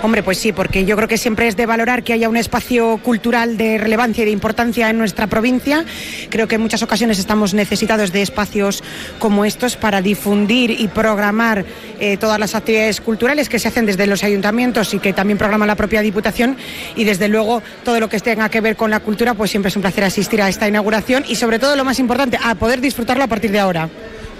[0.02, 2.98] Hombre, pues sí, porque yo creo que siempre es de valorar que haya un espacio
[3.04, 5.84] cultural de relevancia y de importancia en nuestra provincia.
[6.28, 8.82] Creo que en muchas ocasiones estamos necesitados de espacios
[9.20, 11.64] como estos para difundir y programar
[12.00, 15.66] eh, todas las actividades culturales que se hacen desde los ayuntamientos y que también programa
[15.66, 16.56] la propia Diputación.
[16.96, 19.76] Y desde luego todo lo que tenga que ver con la cultura, pues siempre es
[19.76, 23.22] un placer asistir a esta inauguración y sobre todo lo más importante, a poder disfrutarlo
[23.22, 23.88] a partir de ahora.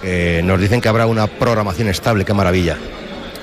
[0.03, 2.77] Eh, nos dicen que habrá una programación estable, qué maravilla.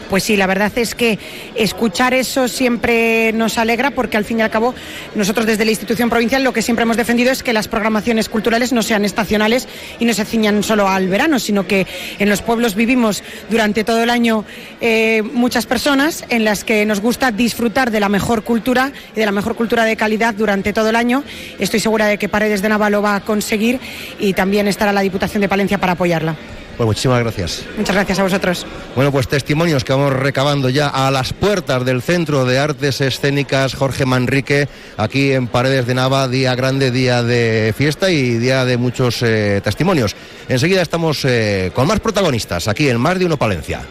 [0.10, 1.20] Pues sí, la verdad es que
[1.53, 4.74] escuchar eso siempre nos alegra porque al fin y al cabo
[5.14, 8.74] nosotros desde la institución provincial lo que siempre hemos defendido es que las programaciones culturales
[8.74, 9.68] no sean estacionales
[9.99, 11.86] y no se ciñan solo al verano, sino que
[12.18, 14.45] en los pueblos vivimos durante todo el año
[14.82, 19.26] eh, muchas personas en las que nos gusta disfrutar de la mejor cultura y de
[19.28, 21.24] la mejor cultura de calidad durante todo el año.
[21.60, 23.80] Estoy segura de que Paredes de Nava lo va a conseguir
[24.20, 26.36] y también estará la Diputación de Palencia para apoyarla.
[26.80, 27.66] Pues muchísimas gracias.
[27.76, 28.66] Muchas gracias a vosotros.
[28.96, 33.76] Bueno, pues testimonios que vamos recabando ya a las puertas del Centro de Artes Escénicas
[33.76, 38.78] Jorge Manrique, aquí en Paredes de Nava, día grande, día de fiesta y día de
[38.78, 40.16] muchos eh, testimonios.
[40.48, 43.82] Enseguida estamos eh, con más protagonistas aquí en Más de Uno Palencia.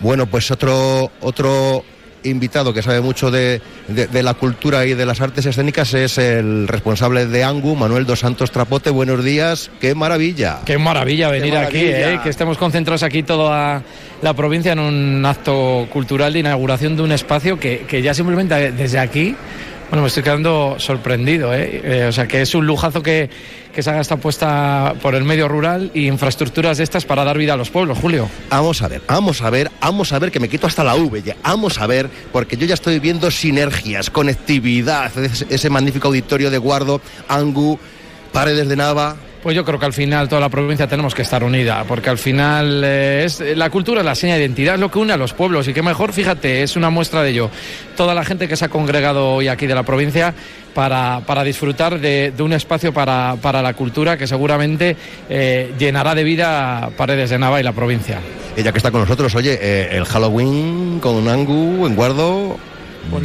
[0.00, 1.86] Bueno, pues otro, otro
[2.24, 6.18] invitado que sabe mucho de, de, de, la cultura y de las artes escénicas es
[6.18, 8.90] el responsable de ANGU, Manuel dos Santos Trapote.
[8.90, 10.60] Buenos días, qué maravilla.
[10.64, 11.78] Qué maravilla venir qué maravilla.
[11.78, 12.20] aquí, ¿eh?
[12.22, 13.82] que estemos concentrados aquí toda
[14.22, 18.72] la provincia en un acto cultural de inauguración de un espacio que, que ya simplemente
[18.72, 19.36] desde aquí
[19.90, 21.80] bueno, me estoy quedando sorprendido, ¿eh?
[21.84, 23.30] Eh, o sea, que es un lujazo que,
[23.74, 27.36] que se haga esta apuesta por el medio rural y infraestructuras de estas para dar
[27.36, 28.28] vida a los pueblos, Julio.
[28.48, 31.22] Vamos a ver, vamos a ver, vamos a ver, que me quito hasta la V
[31.22, 31.36] ya.
[31.42, 35.12] Vamos a ver, porque yo ya estoy viendo sinergias, conectividad,
[35.48, 37.78] ese, magnífico auditorio de Guardo, Angu,
[38.32, 41.44] Paredes de Nava, pues yo creo que al final toda la provincia tenemos que estar
[41.44, 44.90] unida, porque al final eh, es la cultura es la seña de identidad, es lo
[44.90, 47.50] que une a los pueblos y que mejor, fíjate, es una muestra de ello.
[47.94, 50.32] Toda la gente que se ha congregado hoy aquí de la provincia
[50.72, 54.96] para, para disfrutar de, un espacio para, para, la cultura que seguramente
[55.28, 58.20] eh, llenará de vida Paredes de Nava y la provincia.
[58.56, 62.56] Ella que está con nosotros, oye, eh, el Halloween con Angu en Guardo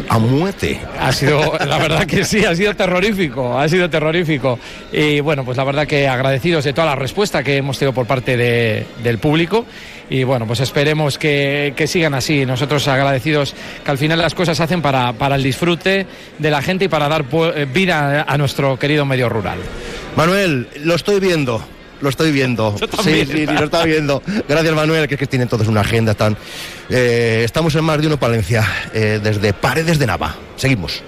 [0.07, 0.79] a muerte.
[0.99, 4.59] Ha sido, la verdad que sí, ha sido terrorífico, ha sido terrorífico.
[4.91, 8.05] Y bueno, pues la verdad que agradecidos de toda la respuesta que hemos tenido por
[8.05, 9.65] parte de, del público.
[10.09, 12.45] Y bueno, pues esperemos que, que, sigan así.
[12.45, 16.07] Nosotros agradecidos que al final las cosas se hacen para, para el disfrute
[16.37, 17.25] de la gente y para dar
[17.73, 19.59] vida a nuestro querido medio rural.
[20.15, 21.63] Manuel, lo estoy viendo
[22.01, 22.75] lo estoy viendo.
[22.77, 23.27] Yo también.
[23.27, 24.21] Sí, sí, sí, lo está viendo.
[24.47, 26.37] Gracias, Manuel, que es que tienen todos una agenda tan.
[26.89, 30.35] Eh, estamos en más de uno Palencia, eh, desde Paredes de Nava.
[30.55, 31.01] Seguimos.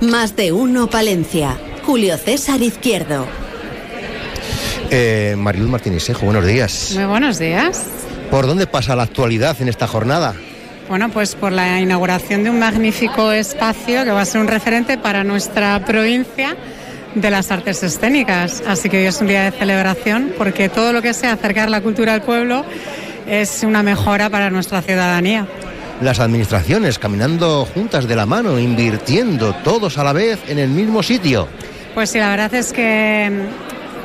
[0.00, 1.56] Más de uno Palencia.
[1.84, 3.26] Julio César Izquierdo.
[4.90, 6.92] Eh, Mariluz Martínez Sejo, buenos días.
[6.94, 7.84] Muy buenos días.
[8.30, 10.34] ¿Por dónde pasa la actualidad en esta jornada?
[10.88, 14.98] Bueno, pues por la inauguración de un magnífico espacio que va a ser un referente
[14.98, 16.56] para nuestra provincia
[17.14, 18.62] de las artes escénicas.
[18.66, 21.80] Así que hoy es un día de celebración porque todo lo que sea acercar la
[21.80, 22.64] cultura al pueblo
[23.26, 25.46] es una mejora para nuestra ciudadanía.
[26.00, 31.02] Las administraciones caminando juntas de la mano, invirtiendo todos a la vez en el mismo
[31.02, 31.48] sitio.
[31.94, 33.30] Pues sí, la verdad es que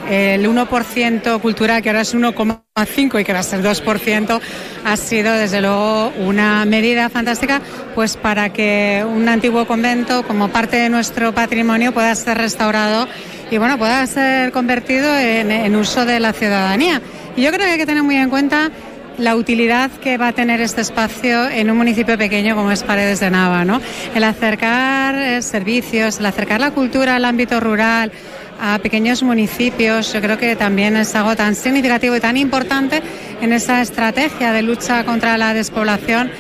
[0.10, 4.42] el 1% cultural, que ahora es 1,5% y que va a ser 2%,
[4.86, 7.62] ha sido desde luego una medida fantástica
[7.96, 13.08] pues para que un antiguo convento como parte de nuestro patrimonio pueda ser restaurado
[13.52, 17.02] y bueno, pueda ser convertido en, uso de la ciudadanía.
[17.36, 18.70] Y yo creo que hay que tener muy en cuenta
[19.18, 23.20] la utilidad que va a tener este espacio en un municipio pequeño como es Paredes
[23.20, 23.82] de Nava, ¿no?
[24.16, 28.12] El acercar servicios, el acercar la cultura al ámbito rural,
[28.60, 33.02] a pequeños municipios, yo creo que también es algo tan significativo y tan importante
[33.42, 36.32] en esa estrategia de lucha contra la despoblación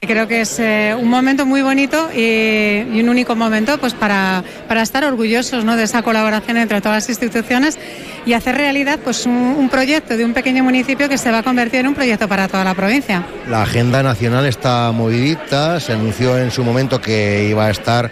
[0.00, 3.94] que creo que es eh, un momento muy bonito y, y, un único momento pues
[3.94, 5.76] para, para estar orgullosos ¿no?
[5.76, 7.78] de esa colaboración entre todas las instituciones
[8.26, 11.42] y hacer realidad pues un, un, proyecto de un pequeño municipio que se va a
[11.42, 13.24] convertir en un proyecto para toda la provincia.
[13.48, 18.10] La agenda nacional está movidita, se anunció en su momento que iba a estar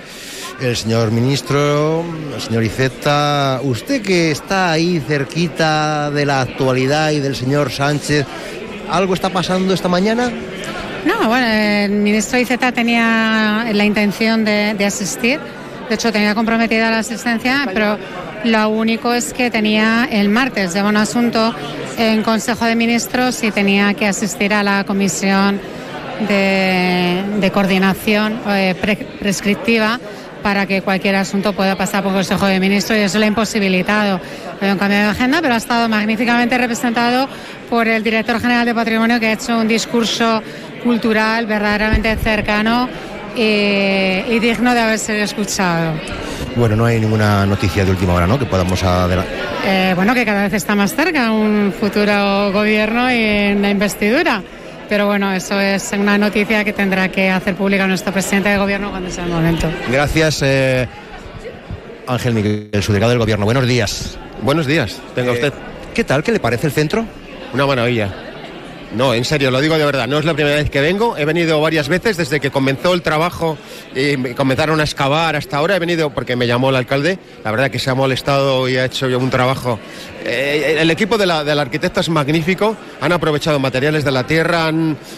[0.61, 7.21] el señor ministro, el señor Iceta, usted que está ahí cerquita de la actualidad y
[7.21, 8.27] del señor Sánchez,
[8.91, 10.31] ¿algo está pasando esta mañana?
[11.05, 15.41] No, bueno, el ministro Iceta tenía la intención de, asistir,
[15.89, 17.99] de hecho tenía comprometida la asistencia, pero
[18.45, 21.55] lo único es que tenía el martes de buen asunto
[21.99, 25.61] en Consejo de Ministros y tenía que asistir a la comisión
[26.29, 30.01] de, coordinación eh, pre, prescriptiva
[30.45, 34.21] para que cualquier asunto pueda pasar por Consejo de Ministros y eso le ha imposibilitado.
[34.61, 37.27] Hay un cambio de agenda, pero ha estado magníficamente representado
[37.71, 40.43] por el director general de Patrimonio que ha hecho un discurso
[40.83, 42.91] cultural verdaderamente cercano
[43.35, 45.95] y, y digno de haber sido escuchado.
[46.57, 48.39] Bueno, no hay ninguna noticia de última hora, ¿no?
[48.39, 49.35] Que podamos adelantar.
[49.65, 54.43] Eh, bueno, que cada vez está más cerca un futuro gobierno y en la investidura.
[54.89, 58.91] Pero bueno, eso es una noticia que tendrá que hacer pública nuestro presidente de gobierno
[58.91, 59.69] cuando sea el momento.
[59.91, 60.87] Gracias, eh,
[62.07, 63.45] Ángel Miguel, el subdelegado del gobierno.
[63.47, 64.19] Buenos días.
[64.43, 65.53] Buenos días, tenga Eh, usted.
[65.95, 66.23] ¿Qué tal?
[66.23, 67.07] ¿Qué le parece el centro?
[67.53, 68.13] Una maravilla.
[68.93, 71.25] No, en serio, lo digo de verdad, no es la primera vez que vengo, he
[71.25, 73.59] venido varias veces desde que comenzó el trabajo
[73.95, 77.51] y me comenzaron a excavar hasta ahora, he venido porque me llamó el alcalde, la
[77.51, 79.81] verdad que se ha molestado y ha hecho un trabajo.
[80.25, 84.73] Eh, el equipo de la, del arquitecto es magnífico, han aprovechado materiales de la tierra,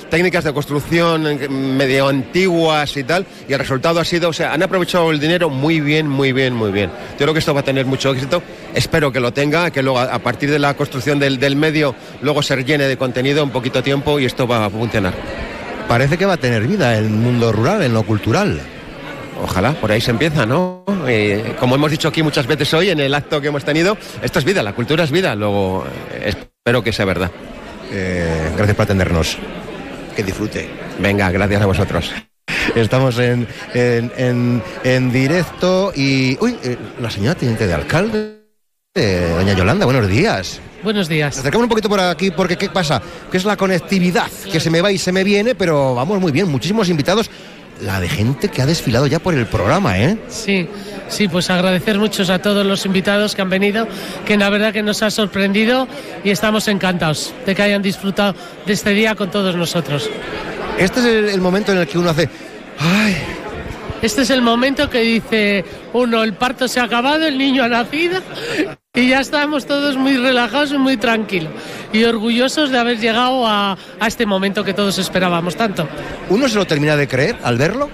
[0.09, 4.63] técnicas de construcción medio antiguas y tal, y el resultado ha sido, o sea, han
[4.63, 6.91] aprovechado el dinero muy bien, muy bien, muy bien.
[7.13, 8.43] Yo creo que esto va a tener mucho éxito,
[8.75, 12.43] espero que lo tenga, que luego a partir de la construcción del, del medio luego
[12.43, 15.15] se llene de contenido en poquito tiempo y esto va a funcionar.
[15.89, 18.61] Parece que va a tener vida el mundo rural, en lo cultural.
[19.43, 20.85] Ojalá, por ahí se empieza, ¿no?
[21.07, 24.39] Eh, como hemos dicho aquí muchas veces hoy en el acto que hemos tenido, esto
[24.39, 27.31] es vida, la cultura es vida, luego eh, espero que sea verdad.
[27.93, 29.39] Eh, gracias por atendernos.
[30.17, 30.69] Que disfrute.
[30.99, 32.11] Venga, gracias a vosotros.
[32.75, 36.37] Estamos en, en, en- en directo y...
[36.41, 38.36] Uy, eh, la señora teniente de alcalde,
[38.97, 40.61] eh, doña Yolanda, buenos días.
[40.83, 41.39] Buenos días.
[41.39, 43.03] Acercamos un poquito por aquí porque ¿qué pasa?
[43.31, 46.33] Que es la conectividad, que se me va y se me viene, pero vamos muy
[46.33, 47.31] bien, muchísimos invitados.
[47.83, 50.17] La de gente que ha desfilado ya por el programa, ¿eh?
[50.29, 50.67] Sí,
[51.09, 53.87] sí, pues agradecer muchos a todos los invitados que han venido,
[54.25, 55.87] que la verdad que nos ha sorprendido
[56.25, 58.35] y estamos encantados de que hayan disfrutado
[58.65, 60.09] de este día con todos nosotros.
[60.79, 62.31] Este es el, el momento en el que uno hace...
[62.79, 63.17] ¡Ay!
[64.03, 67.69] Este es el momento que dice uno, el parto se ha acabado, el niño ha
[67.69, 68.21] nacido
[68.95, 71.53] y ya estamos todos muy relajados y muy tranquilos
[71.93, 75.89] y orgullosos de haber llegado a, a este momento que todos esperábamos tanto.
[76.29, 77.91] ¿Uno se lo termina de creer al verlo?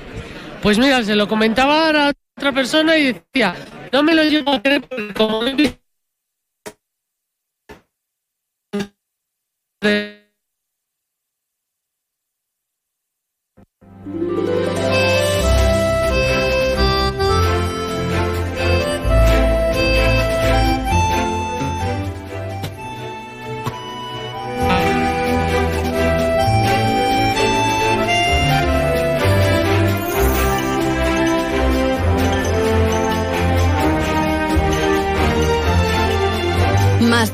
[0.62, 3.55] Pues mira, se lo comentaba ahora a otra persona y decía,
[3.92, 5.78] no me lo llego a creer porque como he visto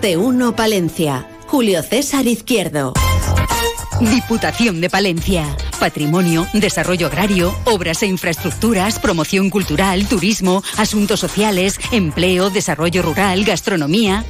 [0.01, 1.27] de uno Palencia.
[1.47, 2.93] Julio César Izquierdo.
[4.01, 5.57] Diputación de Palencia.
[5.81, 14.25] Patrimonio, desarrollo agrario, obras e infraestructuras, promoción cultural, turismo, asuntos sociales, empleo, desarrollo rural, gastronomía.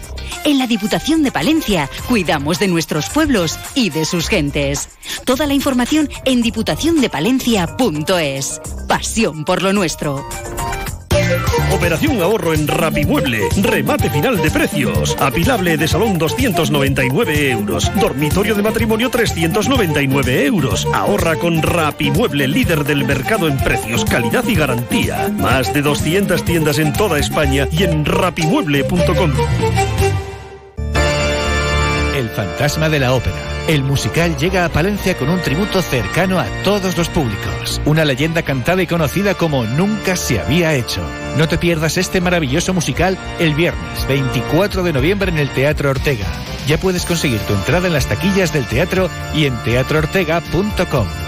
[0.45, 4.91] En la Diputación de Palencia cuidamos de nuestros pueblos y de sus gentes.
[5.25, 8.61] Toda la información en diputaciondepalencia.es.
[8.87, 10.27] Pasión por lo nuestro.
[11.73, 13.49] Operación ahorro en Rapimueble.
[13.63, 15.17] Remate final de precios.
[15.19, 17.91] Apilable de salón 299 euros.
[18.01, 20.87] Dormitorio de matrimonio 399 euros.
[20.95, 25.29] Ahorra con Rapimueble, líder del mercado en precios, calidad y garantía.
[25.29, 29.33] Más de 200 tiendas en toda España y en rapimueble.com.
[32.17, 33.58] El fantasma de la ópera.
[33.69, 37.83] El musical llega a Palencia con un tributo cercano a todos los públicos.
[37.85, 41.03] Una leyenda cantada y conocida como nunca se había hecho.
[41.37, 46.27] No te pierdas este maravilloso musical el viernes 24 de noviembre en el Teatro Ortega.
[46.67, 51.28] Ya puedes conseguir tu entrada en las taquillas del teatro y en teatroortega.com.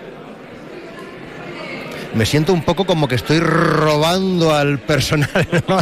[2.13, 5.47] Me siento un poco como que estoy robando al personal.
[5.67, 5.79] ¿no?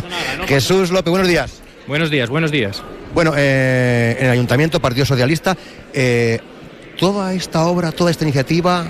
[0.48, 1.62] Jesús López, buenos días.
[1.88, 2.84] Buenos días, buenos días.
[3.14, 5.58] Bueno, eh, en el Ayuntamiento, Partido Socialista,
[5.94, 6.40] eh,
[6.98, 8.86] toda esta obra, toda esta iniciativa,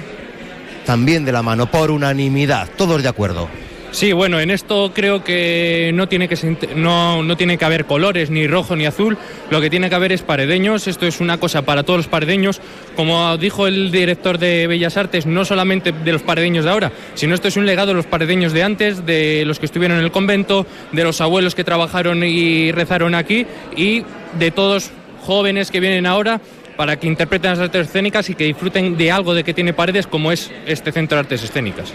[0.86, 3.48] también de la mano, por unanimidad, todos de acuerdo.
[3.92, 6.38] Sí, bueno, en esto creo que no tiene que,
[6.76, 9.18] no, no tiene que haber colores, ni rojo ni azul.
[9.50, 10.88] Lo que tiene que haber es paredeños.
[10.88, 12.62] Esto es una cosa para todos los paredeños.
[12.96, 17.34] Como dijo el director de Bellas Artes, no solamente de los paredeños de ahora, sino
[17.34, 20.12] esto es un legado de los paredeños de antes, de los que estuvieron en el
[20.12, 24.04] convento, de los abuelos que trabajaron y rezaron aquí y
[24.38, 24.92] de todos
[25.22, 26.40] jóvenes que vienen ahora
[26.78, 30.08] para que interpreten las artes escénicas y que disfruten de algo de que tiene paredes
[30.08, 31.92] como es este Centro de Artes Escénicas.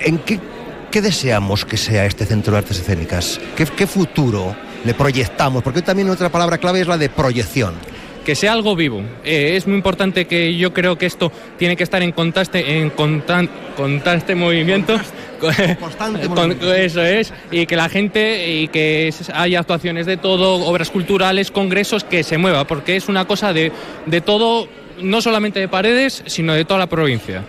[0.00, 0.38] ¿En qué,
[0.94, 3.40] qué deseamos que sea este Centro de Artes Escénicas?
[3.56, 4.54] ¿Qué, qué futuro
[4.84, 5.60] le proyectamos?
[5.64, 7.74] Porque hoy también otra palabra clave es la de proyección.
[8.24, 9.02] que sea algo vivo.
[9.24, 12.92] Eh, es muy importante que yo creo que esto tiene que estar en constante, en
[12.94, 14.96] constan- constante movimiento.
[15.40, 21.50] Con- Eso es, y que la gente, y que haya actuaciones de todo, obras culturales,
[21.50, 23.72] congresos, que se mueva, porque es una cosa de,
[24.06, 24.68] de todo
[25.02, 27.42] no solamente de Paredes, sino de toda la provincia.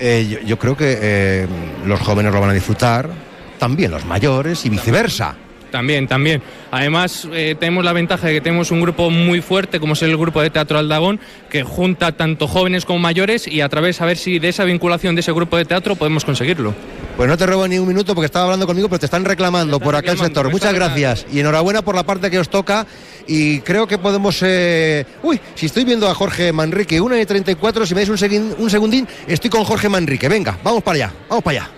[0.00, 1.46] Eh, yo, yo creo que eh,
[1.86, 3.10] los jóvenes lo van a disfrutar,
[3.58, 5.36] también los mayores y viceversa.
[5.74, 6.40] También, también.
[6.70, 10.16] Además, eh, tenemos la ventaja de que tenemos un grupo muy fuerte, como es el
[10.16, 11.18] grupo de Teatro Aldagón,
[11.50, 15.16] que junta tanto jóvenes como mayores y a través, a ver si de esa vinculación
[15.16, 16.74] de ese grupo de teatro podemos conseguirlo.
[17.16, 19.80] Pues no te robo ni un minuto porque estaba hablando conmigo, pero te están reclamando
[19.80, 20.52] por aquel reclamando, sector.
[20.52, 22.86] Muchas gracias y enhorabuena por la parte que os toca.
[23.26, 24.38] Y creo que podemos.
[24.42, 28.16] eh, Uy, si estoy viendo a Jorge Manrique, 1 y 34, si me dais un,
[28.18, 30.28] seguin- un segundín, estoy con Jorge Manrique.
[30.28, 31.70] Venga, vamos para allá, vamos para allá.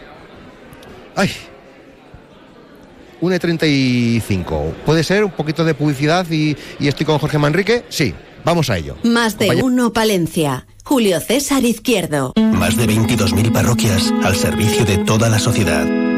[1.14, 1.30] Ay.
[3.20, 4.74] 1 y 35.
[4.84, 7.84] ¿Puede ser un poquito de publicidad y, y estoy con Jorge Manrique?
[7.88, 8.12] Sí,
[8.44, 8.96] vamos a ello.
[9.04, 10.66] Más de uno Palencia.
[10.84, 12.32] Julio César Izquierdo.
[12.36, 15.84] Más de 22.000 parroquias al servicio de toda la sociedad.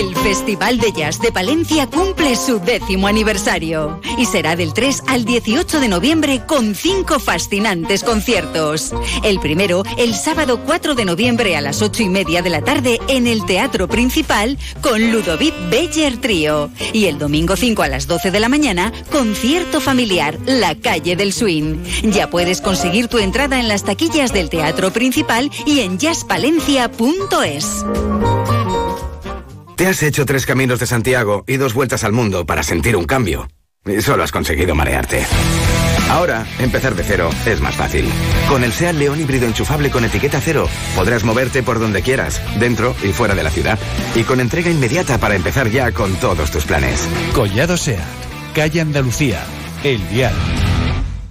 [0.00, 5.26] El Festival de Jazz de Palencia cumple su décimo aniversario y será del 3 al
[5.26, 8.94] 18 de noviembre con cinco fascinantes conciertos.
[9.22, 12.98] El primero, el sábado 4 de noviembre a las 8 y media de la tarde
[13.08, 16.70] en el Teatro Principal con Ludovic Beller Trío.
[16.94, 21.34] Y el domingo 5 a las 12 de la mañana, concierto familiar La Calle del
[21.34, 21.76] Swing.
[22.04, 27.84] Ya puedes conseguir tu entrada en las taquillas del Teatro Principal y en jazzpalencia.es.
[29.80, 33.06] Te has hecho tres caminos de Santiago y dos vueltas al mundo para sentir un
[33.06, 33.48] cambio.
[33.86, 35.24] Y solo has conseguido marearte.
[36.10, 38.04] Ahora, empezar de cero es más fácil.
[38.50, 42.94] Con el SEAT León híbrido enchufable con etiqueta cero, podrás moverte por donde quieras, dentro
[43.02, 43.78] y fuera de la ciudad.
[44.14, 47.08] Y con entrega inmediata para empezar ya con todos tus planes.
[47.34, 48.04] Collado Sea,
[48.54, 49.42] calle Andalucía,
[49.82, 50.34] El Vial.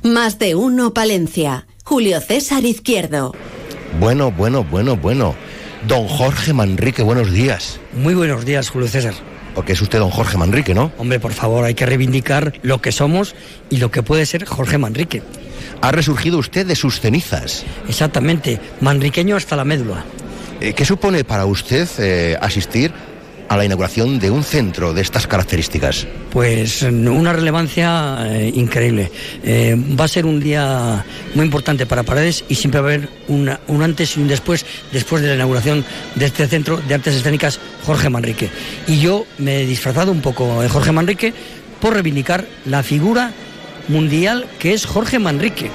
[0.01, 1.67] Más de uno Palencia.
[1.83, 3.31] Julio César Izquierdo.
[3.99, 5.35] Bueno, bueno, bueno, bueno.
[5.87, 7.79] Don Jorge Manrique, buenos días.
[7.93, 9.13] Muy buenos días, Julio César.
[9.55, 10.91] Porque es usted don Jorge Manrique, ¿no?
[10.97, 13.35] Hombre, por favor, hay que reivindicar lo que somos
[13.69, 15.23] y lo que puede ser Jorge Manrique.
[15.81, 17.65] Ha resurgido usted de sus cenizas.
[17.87, 20.03] Exactamente, manriqueño hasta la médula.
[20.59, 22.91] Eh, ¿Qué supone para usted eh, asistir
[23.49, 26.05] a la inauguración de un centro de estas características?
[26.31, 29.11] Pues una relevancia eh, increíble.
[29.43, 31.03] Eh, va a ser un día
[31.33, 34.65] muy importante para Paredes y siempre va a haber una- un antes y un después,
[34.93, 35.83] después de la inauguración
[36.15, 38.49] de este centro de artes escénicas Jorge Manrique.
[38.87, 41.33] Y yo me he disfrazado un poco de Jorge Manrique
[41.81, 43.31] por reivindicar la figura
[43.87, 45.71] mundial que es Jorge Manrique.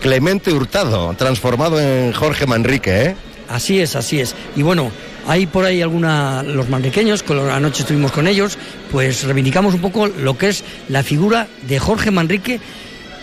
[0.00, 3.16] Clemente Hurtado, transformado en Jorge Manrique, ¿eh?
[3.48, 4.34] Así es, así es.
[4.56, 4.90] Y bueno,
[5.26, 8.58] hay por ahí alguna, los manriqueños, la anoche estuvimos con ellos,
[8.90, 12.60] pues reivindicamos un poco lo que es la figura de Jorge Manrique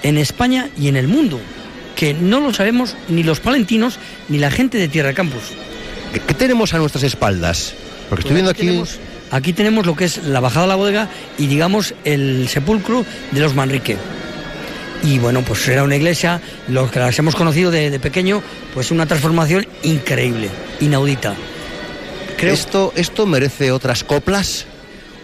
[0.03, 1.39] en España y en el mundo,
[1.95, 3.97] que no lo sabemos ni los palentinos
[4.29, 5.43] ni la gente de Tierra Campus.
[6.13, 7.73] ¿Qué, qué tenemos a nuestras espaldas?
[8.09, 8.61] Porque estoy viendo aquí...
[8.67, 8.99] Tenemos-
[9.31, 11.09] aquí tenemos lo que es la bajada a la bodega
[11.39, 13.97] y digamos el sepulcro de los Manrique.
[15.03, 18.41] Y bueno, pues era una iglesia, los que las hemos conocido de, de pequeño,
[18.73, 20.49] pues una transformación increíble,
[20.81, 21.33] inaudita.
[22.51, 24.65] ¿Esto, ¿Esto merece otras coplas?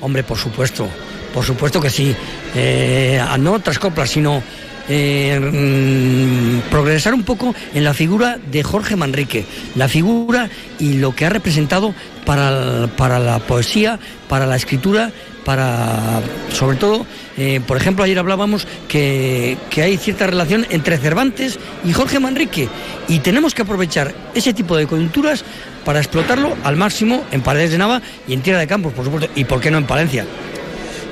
[0.02, 0.88] Hombre, por supuesto,
[1.34, 2.16] por supuesto que sí.
[2.56, 4.41] Eh, no otras coplas, sino
[4.88, 11.16] eh, mm, progresar un poco en la figura de Jorge Manrique, la figura y lo
[11.16, 11.94] que ha representado
[12.26, 15.12] para, para la poesía, para la escritura,
[15.46, 16.22] para,
[16.52, 17.06] sobre todo,
[17.40, 22.68] eh, por ejemplo, ayer hablábamos que, que hay cierta relación entre Cervantes y Jorge Manrique
[23.07, 25.45] y tenemos que aprovechar ese tipo de coyunturas
[25.86, 29.32] para explotarlo al máximo en Paredes de Nava y en Tierra de Campos, por supuesto,
[29.36, 30.26] y por qué no en Palencia.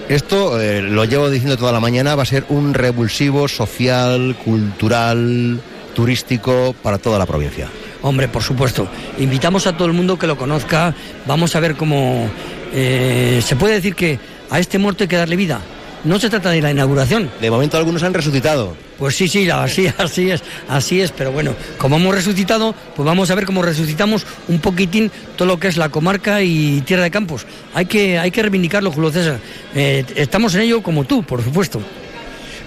[0.10, 5.62] Esto, eh, lo llevo diciendo toda la mañana, va a ser un revulsivo social, cultural,
[5.96, 7.70] turístico para toda la provincia.
[8.02, 8.88] Hombre, por supuesto.
[9.18, 10.94] Invitamos a todo el mundo que lo conozca.
[11.26, 12.30] Vamos a ver cómo
[12.74, 15.60] eh, se puede decir que a este muerto hay que darle vida.
[16.08, 17.30] No se trata de la inauguración.
[17.42, 18.76] De momento algunos han resucitado.
[18.98, 21.12] Pues sí, sí, así, así es, así es.
[21.12, 25.60] Pero bueno, como hemos resucitado, pues vamos a ver cómo resucitamos un poquitín todo lo
[25.60, 27.46] que es la comarca y Tierra de Campos.
[27.74, 29.40] Hay que, hay que reivindicarlo, Julio César.
[29.76, 31.82] Eh, estamos en ello como tú, por supuesto.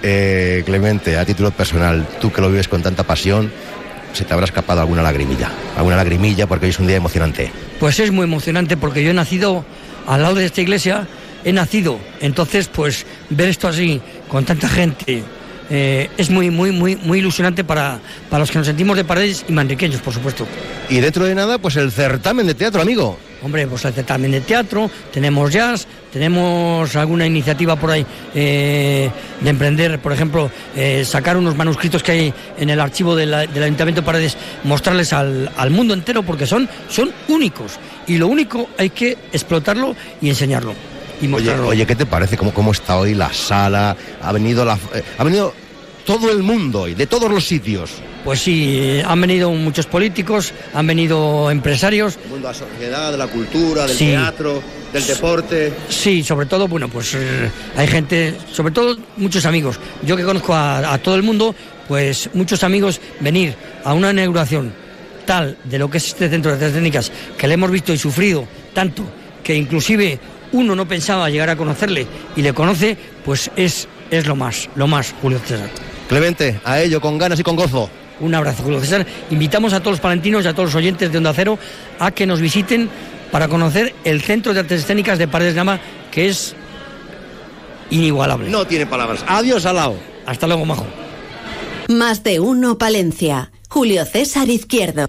[0.02, 3.50] Eh, Clemente, a título personal, tú que lo vives con tanta pasión,
[4.12, 5.50] se te habrá escapado alguna lagrimilla.
[5.78, 7.50] Alguna lagrimilla porque hoy es un día emocionante.
[7.78, 9.64] Pues es muy emocionante porque yo he nacido
[10.06, 11.06] al lado de esta iglesia,
[11.44, 11.98] he nacido.
[12.20, 15.22] Entonces, pues ver esto así, con tanta gente,
[15.70, 19.44] eh, es muy, muy, muy, muy ilusionante para, para los que nos sentimos de paredes
[19.48, 20.46] y manriqueños, por supuesto.
[20.88, 23.18] Y dentro de nada, pues el certamen de teatro, amigo.
[23.42, 28.04] Hombre, pues el certamen de teatro, tenemos jazz, tenemos alguna iniciativa por ahí
[28.34, 29.08] eh,
[29.40, 33.46] de emprender, por ejemplo, eh, sacar unos manuscritos que hay en el archivo de la-
[33.46, 37.78] del Ayuntamiento de Paredes, mostrarles al, al mundo entero porque son, son únicos.
[38.06, 40.74] Y lo único hay que explotarlo y enseñarlo.
[41.20, 41.68] Y Oye, mostrarlo.
[41.68, 42.36] oye, ¿qué te parece?
[42.36, 43.96] ¿Cómo, cómo está hoy la sala?
[44.22, 45.52] Ha venido la, eh, ha venido
[46.06, 47.90] todo el mundo y de todos los sitios.
[48.24, 52.18] Pues sí, han venido muchos políticos, han venido empresarios.
[52.24, 54.06] El mundo de la sociedad, de la cultura, del Sí.
[54.06, 55.72] teatro, del deporte.
[55.88, 59.78] Sí, sobre todo, bueno, pues eh, hay gente, sobre todo muchos amigos.
[60.04, 61.54] Yo que conozco a, a todo el mundo,
[61.88, 64.72] pues muchos amigos venir a una inauguración
[65.26, 67.98] tal de lo que es este centro de artes técnicas, que le hemos visto y
[67.98, 69.02] sufrido tanto,
[69.44, 70.18] que inclusive
[70.52, 72.06] uno no pensaba llegar a conocerle
[72.36, 75.70] y le conoce, pues es, es lo más, lo más, Julio César.
[76.08, 77.88] Clemente, a ello, con ganas y con gozo.
[78.20, 79.06] Un abrazo, Julio César.
[79.30, 81.58] Invitamos a todos los palentinos y a todos los oyentes de Onda Cero
[81.98, 82.90] a que nos visiten
[83.30, 86.54] para conocer el Centro de Artes Escénicas de Paredes de Gama, que es
[87.90, 88.50] inigualable.
[88.50, 89.24] No tiene palabras.
[89.26, 89.96] Adiós, Alao.
[90.26, 90.86] Hasta luego, Majo.
[91.88, 93.52] Más de uno Palencia.
[93.68, 95.08] Julio César Izquierdo.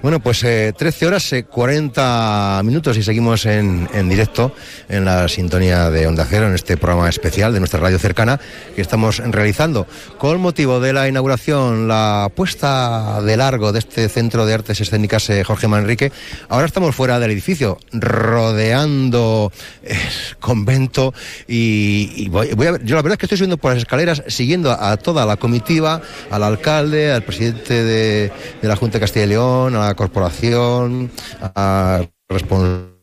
[0.00, 4.54] Bueno, pues eh, 13 horas, eh, 40 minutos y seguimos en, en directo
[4.88, 8.38] en la sintonía de Onda Cero, en este programa especial de nuestra radio cercana
[8.76, 14.46] que estamos realizando con motivo de la inauguración, la puesta de largo de este Centro
[14.46, 16.12] de Artes Escénicas eh, Jorge Manrique.
[16.48, 19.50] Ahora estamos fuera del edificio, rodeando
[19.82, 19.96] el
[20.38, 21.12] convento
[21.48, 24.22] y, voy, voy a ver, yo la verdad es que estoy subiendo por las escaleras
[24.28, 26.00] siguiendo a, a toda la comitiva,
[26.30, 28.30] al alcalde, al presidente de,
[28.62, 31.10] de la Junta de Castilla y León, a la corporación,
[31.40, 32.98] a responsable.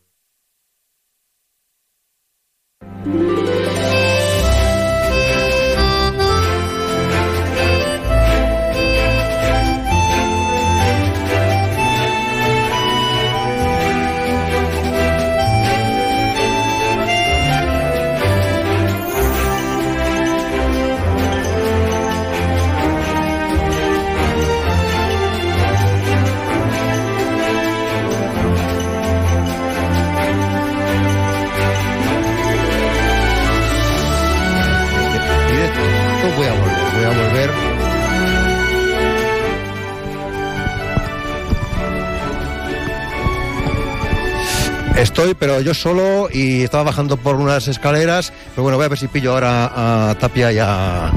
[44.97, 48.31] Estoy, pero yo solo y estaba bajando por unas escaleras.
[48.51, 51.11] Pero bueno, voy a ver si pillo ahora a Tapia y a.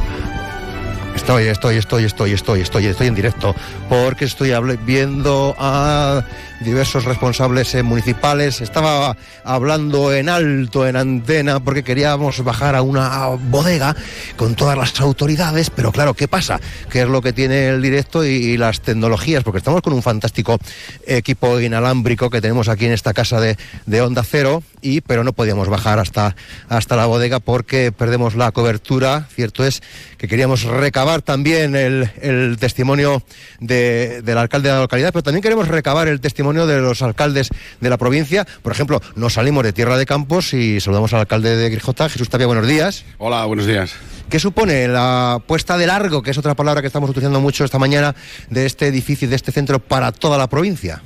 [1.14, 3.54] Estoy, estoy, estoy, estoy, estoy, estoy, estoy en directo.
[3.88, 4.50] Porque estoy
[4.84, 6.24] viendo a
[6.60, 8.60] diversos responsables eh, municipales.
[8.60, 13.94] Estaba hablando en alto, en antena, porque queríamos bajar a una bodega
[14.36, 15.70] con todas las autoridades.
[15.70, 16.60] Pero claro, ¿qué pasa?
[16.90, 19.44] ¿Qué es lo que tiene el directo y, las tecnologías?
[19.44, 20.58] Porque estamos con un fantástico
[21.06, 23.56] equipo inalámbrico que tenemos aquí en esta casa de,
[23.86, 24.62] de Onda Cero.
[24.80, 26.36] Y, pero no podíamos bajar hasta,
[26.68, 29.26] hasta la bodega porque perdemos la cobertura.
[29.34, 29.82] Cierto es
[30.18, 33.22] que queríamos recabar también el, el testimonio
[33.58, 37.50] de- del alcalde de la localidad, pero también queremos recabar el testimonio de los alcaldes
[37.80, 38.46] de la provincia.
[38.62, 42.30] Por ejemplo, nos salimos de Tierra de Campos y saludamos al alcalde de Grijota, Jesús
[42.30, 43.04] Tapia, buenos días.
[43.18, 43.92] Hola, buenos días.
[44.30, 47.78] ¿Qué supone la puesta de largo, que es otra palabra que estamos utilizando mucho esta
[47.78, 48.14] mañana,
[48.50, 51.02] de este edificio, de este centro para toda la provincia?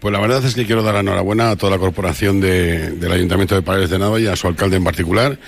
[0.00, 3.10] Pues la verdad es que quiero dar la enhorabuena a toda la corporación de- del
[3.10, 5.38] Ayuntamiento de Paredes de Nava y a su alcalde en particular,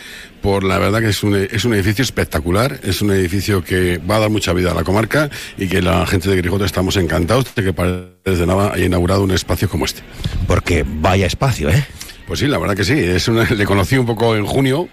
[0.43, 4.17] por la verdad que es un, es un edificio espectacular, es un edificio que va
[4.17, 7.55] a dar mucha vida a la comarca y que la gente de Grijota estamos encantados
[7.55, 8.11] de que Paredes
[8.41, 10.03] de Nava haya inaugurado un espacio como este.
[10.49, 11.87] Porque vaya espacio, ¿eh?
[12.27, 12.95] Pues sí, la verdad que sí.
[12.99, 14.89] Es una- le conocí un poco en junio.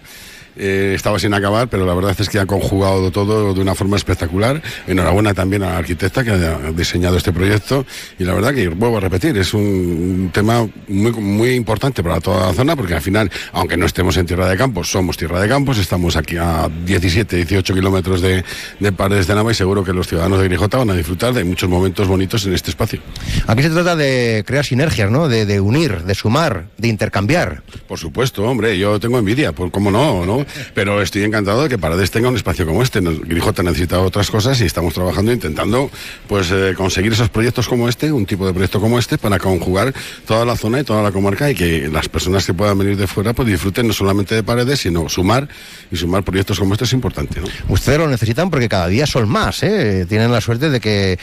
[0.59, 3.97] Eh, estaba sin acabar, pero la verdad es que ha conjugado todo de una forma
[3.97, 4.61] espectacular.
[4.87, 7.85] Enhorabuena también a la arquitecta que ha diseñado este proyecto.
[8.17, 12.47] Y la verdad que, vuelvo a repetir, es un, tema muy, muy importante para toda
[12.47, 15.47] la zona, porque al final, aunque no estemos en Tierra de Campos, somos Tierra de
[15.47, 18.43] Campos, estamos aquí a 17, 18 kilómetros de,
[18.79, 21.43] de Paredes de Nava y seguro que los ciudadanos de Grijota van a disfrutar de
[21.43, 22.99] muchos momentos bonitos en este espacio.
[23.45, 25.27] Aquí se trata de crear sinergias, ¿no?
[25.27, 27.61] De, de unir, de sumar, de intercambiar.
[27.87, 30.46] Por supuesto, hombre, yo tengo envidia, por cómo no, ¿no?
[30.73, 32.99] Pero estoy encantado de que Paredes tenga un espacio como este.
[33.01, 35.89] Grijota necesita otras cosas y estamos trabajando intentando
[36.27, 39.93] pues eh, conseguir esos proyectos como este, un tipo de proyecto como este, para conjugar
[40.25, 43.07] toda la zona y toda la comarca y que las personas que puedan venir de
[43.07, 45.47] fuera pues disfruten no solamente de Paredes, sino sumar
[45.91, 47.47] y sumar proyectos como este es importante, ¿no?
[47.69, 50.05] Ustedes lo necesitan porque cada día son más, ¿eh?
[50.07, 51.19] Tienen la suerte de que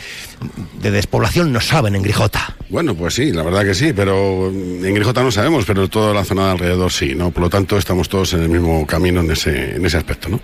[0.81, 2.57] de despoblación no saben en Grijota.
[2.69, 6.25] Bueno, pues sí, la verdad que sí, pero en Grijota no sabemos, pero toda la
[6.25, 7.31] zona de alrededor sí, ¿no?
[7.31, 10.41] Por lo tanto, estamos todos en el mismo camino en ese, en ese aspecto, ¿no?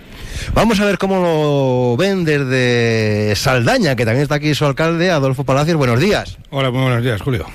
[0.53, 5.43] Vamos a ver cómo lo ven desde Saldaña, que también está aquí su alcalde, Adolfo
[5.43, 5.77] Palacios.
[5.77, 6.37] Buenos días.
[6.49, 7.45] Hola, muy buenos días, Julio.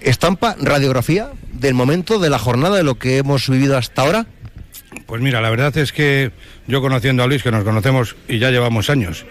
[0.00, 4.26] ¿Estampa radiografía del momento, de la jornada, de lo que hemos vivido hasta ahora?
[5.06, 6.32] Pues mira, la verdad es que
[6.66, 9.24] yo conociendo a Luis, que nos conocemos y ya llevamos años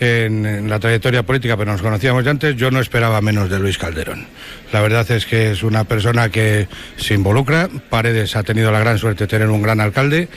[0.00, 3.78] en, la trayectoria política, pero nos conocíamos ya antes, yo no esperaba menos de Luis
[3.78, 4.26] Calderón.
[4.72, 7.68] La verdad es que es una persona que se involucra.
[7.90, 10.28] Paredes ha tenido la gran suerte de tener un gran alcalde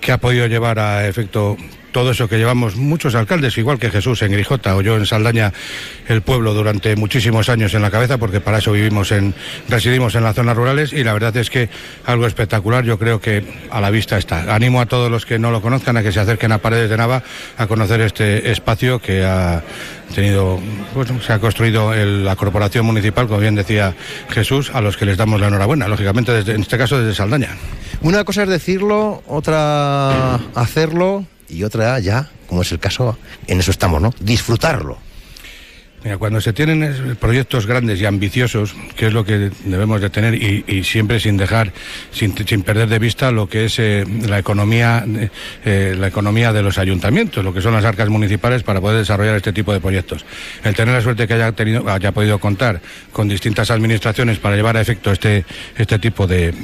[0.00, 1.56] que ha podido llevar a efecto
[1.92, 5.52] todo eso que llevamos muchos alcaldes, igual que Jesús en Grijota o yo en Saldaña,
[6.08, 9.34] el pueblo durante muchísimos años en la cabeza, porque para eso vivimos en,
[9.68, 11.68] residimos en las zonas rurales y la verdad es que
[12.04, 14.54] algo espectacular, yo creo que a la vista está.
[14.54, 16.96] Animo a todos los que no lo conozcan a que se acerquen a Paredes de
[16.96, 17.22] Nava
[17.56, 19.62] a conocer este espacio que ha
[20.14, 20.58] tenido,
[20.94, 23.94] pues, se ha construido la corporación municipal, como bien decía
[24.30, 27.56] Jesús, a los que les damos la enhorabuena, lógicamente desde, en este caso desde Saldaña.
[28.02, 33.70] Una cosa es decirlo, otra hacerlo y otra ya, como es el caso, en eso
[33.70, 34.14] estamos, ¿no?
[34.20, 34.98] Disfrutarlo.
[36.02, 40.34] Mira, cuando se tienen proyectos grandes y ambiciosos, que es lo que debemos de tener,
[40.34, 41.72] y, siempre sin dejar,
[42.10, 42.32] sin,
[42.62, 45.04] perder de vista lo que es eh, la economía,
[45.64, 49.36] eh, la economía de los ayuntamientos, lo que son las arcas municipales para poder desarrollar
[49.36, 50.24] este tipo de proyectos.
[50.64, 52.80] El tener la suerte que haya tenido, haya podido contar
[53.12, 55.44] con distintas administraciones para llevar a efecto este,
[55.76, 56.54] este tipo de,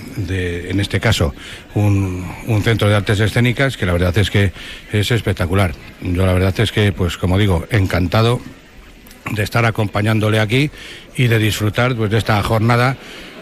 [0.70, 1.34] en este caso,
[1.74, 4.52] un centro de artes escénicas, que la verdad es que
[4.92, 5.74] es espectacular.
[6.00, 8.40] Yo la verdad es que, pues como digo, encantado
[9.32, 10.70] de estar acompañándole aquí
[11.16, 12.96] y de disfrutar pues, de esta jornada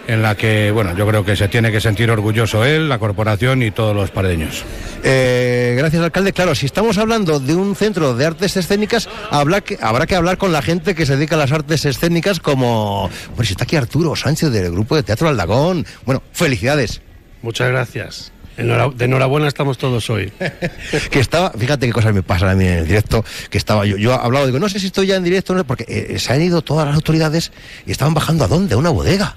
[0.06, 3.62] en la que, bueno, yo creo que se tiene que sentir orgulloso él, la corporación
[3.62, 4.62] y todos los pareños.
[5.02, 6.32] Eh, gracias, alcalde.
[6.32, 10.39] Claro, si estamos hablando de un centro de artes escénicas, habrá que, habrá que hablar
[10.39, 13.11] con la gente que se dedica a las artes escénicas, como.
[13.31, 15.86] Bueno, si está aquí Arturo Sánchez del grupo de Teatro Aldagón.
[16.05, 17.01] Bueno, felicidades.
[17.43, 18.34] Muchas gracias.
[18.56, 20.32] De enhorabuena estamos todos hoy.
[21.10, 23.97] que estaba, fíjate qué cosas me pasan a mí en el directo, que estaba yo,
[23.97, 26.32] yo he hablado, digo, no sé si estoy ya en directo, no, porque eh, se
[26.32, 27.52] han ido todas las autoridades
[27.86, 29.35] y estaban bajando a dónde, a una bodega.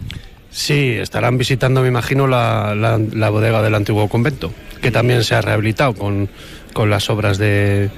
[0.51, 5.35] Sí, estarán visitando, me imagino, la, la, la bodega del antiguo convento, que también se
[5.35, 6.29] ha rehabilitado con,
[6.73, 7.89] con las obras de,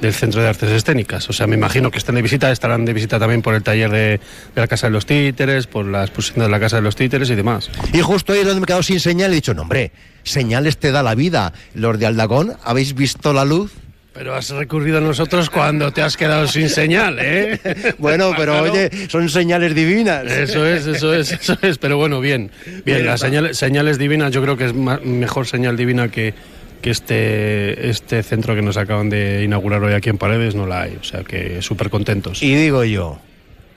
[0.00, 1.28] del Centro de Artes Escénicas.
[1.28, 3.90] O sea, me imagino que están de visita, estarán de visita también por el taller
[3.90, 4.20] de, de
[4.60, 7.34] la Casa de los Títeres, por la exposición de la Casa de los Títeres y
[7.34, 7.70] demás.
[7.92, 9.92] Y justo ahí es donde me he quedado sin señal y he dicho, no, hombre,
[10.22, 11.52] señales te da la vida.
[11.74, 13.72] Los de Aldagón, ¿habéis visto la luz?
[14.18, 17.60] Pero has recurrido a nosotros cuando te has quedado sin señal, ¿eh?
[17.98, 20.24] bueno, pero oye, son señales divinas.
[20.24, 21.78] Eso es, eso es, eso es.
[21.78, 22.50] Pero bueno, bien.
[22.84, 26.34] Bien, las señales, señales divinas yo creo que es más, mejor señal divina que,
[26.80, 30.82] que este, este centro que nos acaban de inaugurar hoy aquí en Paredes no la
[30.82, 30.96] hay.
[31.00, 32.42] O sea que súper contentos.
[32.42, 33.18] Y digo yo,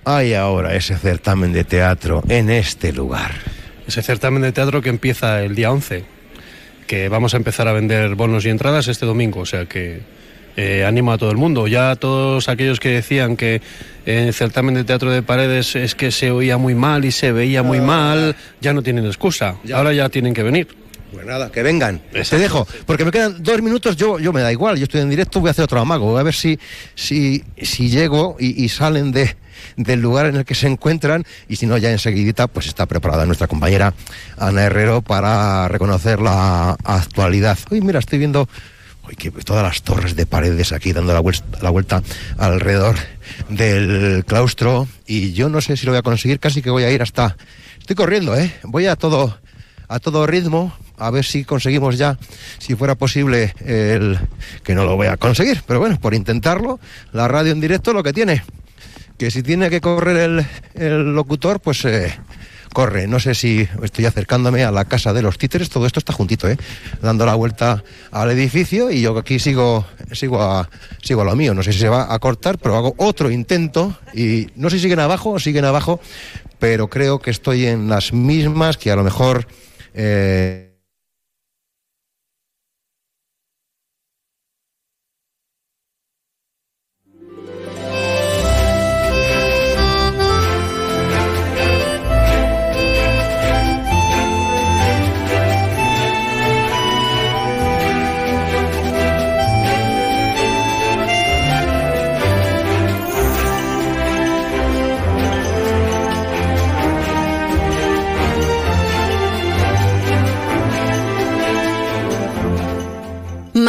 [0.05, 3.31] hay ahora ese certamen de teatro en este lugar.
[3.87, 6.03] Ese certamen de teatro que empieza el día 11,
[6.87, 9.41] que vamos a empezar a vender bonos y entradas este domingo.
[9.41, 10.01] O sea que
[10.57, 11.67] eh, animo a todo el mundo.
[11.67, 13.61] Ya todos aquellos que decían que
[14.05, 17.31] en el certamen de teatro de paredes es que se oía muy mal y se
[17.31, 19.55] veía muy mal, ya no tienen excusa.
[19.73, 20.80] Ahora ya tienen que venir.
[21.11, 22.01] Pues nada, que vengan.
[22.13, 22.37] Exacto.
[22.37, 25.09] Te dejo, porque me quedan dos minutos, yo, yo me da igual, yo estoy en
[25.09, 26.57] directo, voy a hacer otro amago, voy a ver si,
[26.95, 29.35] si, si llego y, y salen de,
[29.75, 33.25] del lugar en el que se encuentran y si no ya enseguidita pues está preparada
[33.25, 33.93] nuestra compañera
[34.37, 37.57] Ana Herrero para reconocer la actualidad.
[37.69, 38.47] Uy, mira, estoy viendo
[39.07, 42.03] Uy, que todas las torres de paredes aquí dando la vuelta, la vuelta
[42.37, 42.95] alrededor
[43.49, 46.91] del claustro y yo no sé si lo voy a conseguir, casi que voy a
[46.91, 47.35] ir hasta...
[47.79, 48.53] Estoy corriendo, ¿eh?
[48.63, 49.35] Voy a todo,
[49.87, 50.71] a todo ritmo,
[51.01, 52.17] a ver si conseguimos ya,
[52.59, 54.19] si fuera posible, el
[54.63, 56.79] que no lo voy a conseguir, pero bueno, por intentarlo,
[57.11, 58.43] la radio en directo lo que tiene,
[59.17, 60.45] que si tiene que correr
[60.75, 61.85] el, locutor, pues...
[61.85, 62.13] Eh,
[62.73, 63.05] corre.
[63.05, 66.47] No sé si estoy acercándome a la casa de los títeres, todo esto está juntito,
[66.47, 66.55] ¿eh?
[67.01, 70.69] dando la vuelta al edificio y yo aquí sigo, sigo, a,
[71.01, 71.53] sigo lo mío.
[71.53, 74.83] No sé si se va a cortar, pero hago otro intento y no sé si
[74.83, 75.99] siguen abajo o siguen abajo,
[76.59, 79.45] pero creo que estoy en las mismas que a lo mejor...
[79.93, 80.70] Eh,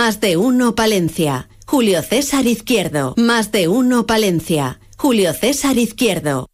[0.04, 1.48] Más de uno Palencia.
[1.64, 3.14] Julio César Izquierdo.
[3.16, 4.80] Más de uno Palencia.
[4.96, 6.48] Julio César Izquierdo.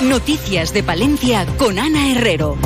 [0.00, 2.56] Noticias de Palencia con Ana Herrero.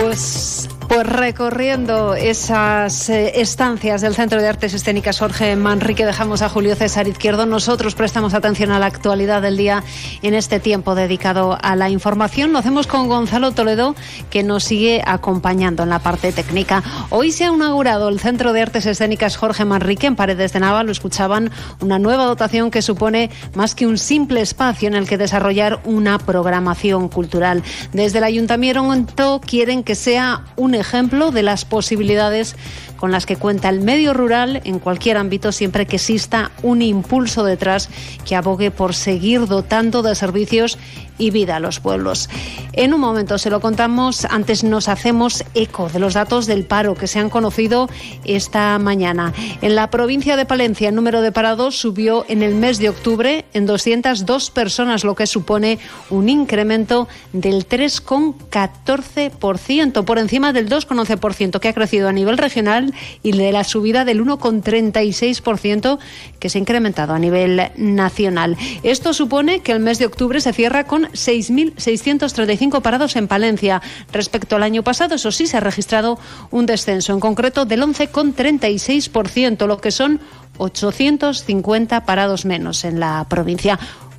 [0.00, 0.61] Pues,
[0.94, 6.76] pues recorriendo esas eh, estancias del Centro de Artes Escénicas Jorge Manrique, dejamos a Julio
[6.76, 7.46] César Izquierdo.
[7.46, 9.82] Nosotros prestamos atención a la actualidad del día
[10.20, 12.52] en este tiempo dedicado a la información.
[12.52, 13.94] Lo hacemos con Gonzalo Toledo,
[14.28, 16.82] que nos sigue acompañando en la parte técnica.
[17.08, 20.82] Hoy se ha inaugurado el Centro de Artes Escénicas Jorge Manrique en Paredes de Nava.
[20.82, 21.50] Lo escuchaban,
[21.80, 26.18] una nueva dotación que supone más que un simple espacio en el que desarrollar una
[26.18, 27.62] programación cultural.
[27.94, 32.56] Desde el Ayuntamiento quieren que sea un ejemplo de las posibilidades
[32.96, 37.42] con las que cuenta el medio rural en cualquier ámbito siempre que exista un impulso
[37.42, 37.88] detrás
[38.24, 40.78] que abogue por seguir dotando de servicios
[41.18, 42.28] y vida a los pueblos.
[42.72, 46.94] En un momento se lo contamos, antes nos hacemos eco de los datos del paro
[46.94, 47.88] que se han conocido
[48.24, 49.32] esta mañana.
[49.60, 53.44] En la provincia de Palencia el número de parados subió en el mes de octubre
[53.52, 55.78] en 202 personas, lo que supone
[56.10, 63.32] un incremento del 3,14%, por encima del 2,11% que ha crecido a nivel regional y
[63.32, 65.98] de la subida del 1,36%
[66.38, 68.56] que se ha incrementado a nivel nacional.
[68.82, 73.82] Esto supone que el mes de octubre se cierra con 6.635 parados en Palencia.
[74.12, 76.18] Respecto al año pasado, eso sí, se ha registrado
[76.50, 80.20] un descenso, en concreto del 11,36%, lo que son
[80.58, 83.78] 850 parados menos en la provincia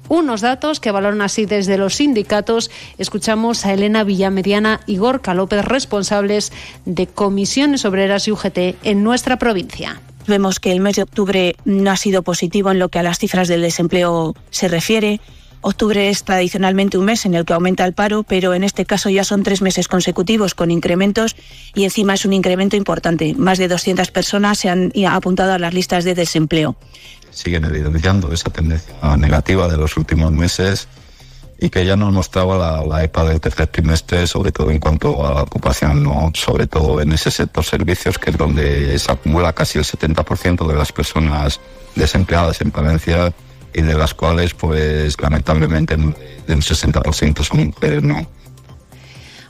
[0.10, 2.70] unos datos que valoran así desde los sindicatos.
[2.98, 6.52] Escuchamos a Elena Villamediana y Gorka López, responsables
[6.86, 10.02] de comisiones obreras y UGT en nuestra provincia.
[10.28, 13.20] Vemos que el mes de octubre no ha sido positivo en lo que a las
[13.20, 15.20] cifras del desempleo se refiere.
[15.66, 19.10] Octubre es tradicionalmente un mes en el que aumenta el paro, pero en este caso
[19.10, 21.38] ya son tres meses consecutivos con incrementos
[21.74, 23.34] y encima es un incremento importante.
[23.34, 26.76] Más de 200 personas se han apuntado a las listas de desempleo.
[27.32, 30.90] Siguen evidenciando esa tendencia negativa de los últimos meses
[31.58, 35.26] y que ya nos mostraba la, la, EPA del tercer trimestre, sobre todo en cuanto
[35.26, 36.30] a la ocupación, ¿no?
[36.34, 40.76] sobre todo en ese sector servicios, que es donde se acumula casi el 70% de
[40.76, 41.62] las personas
[41.96, 43.34] desempleadas en Palencia
[43.74, 48.28] y de las cuales, pues, lamentablemente, del 60% son mujeres, ¿no?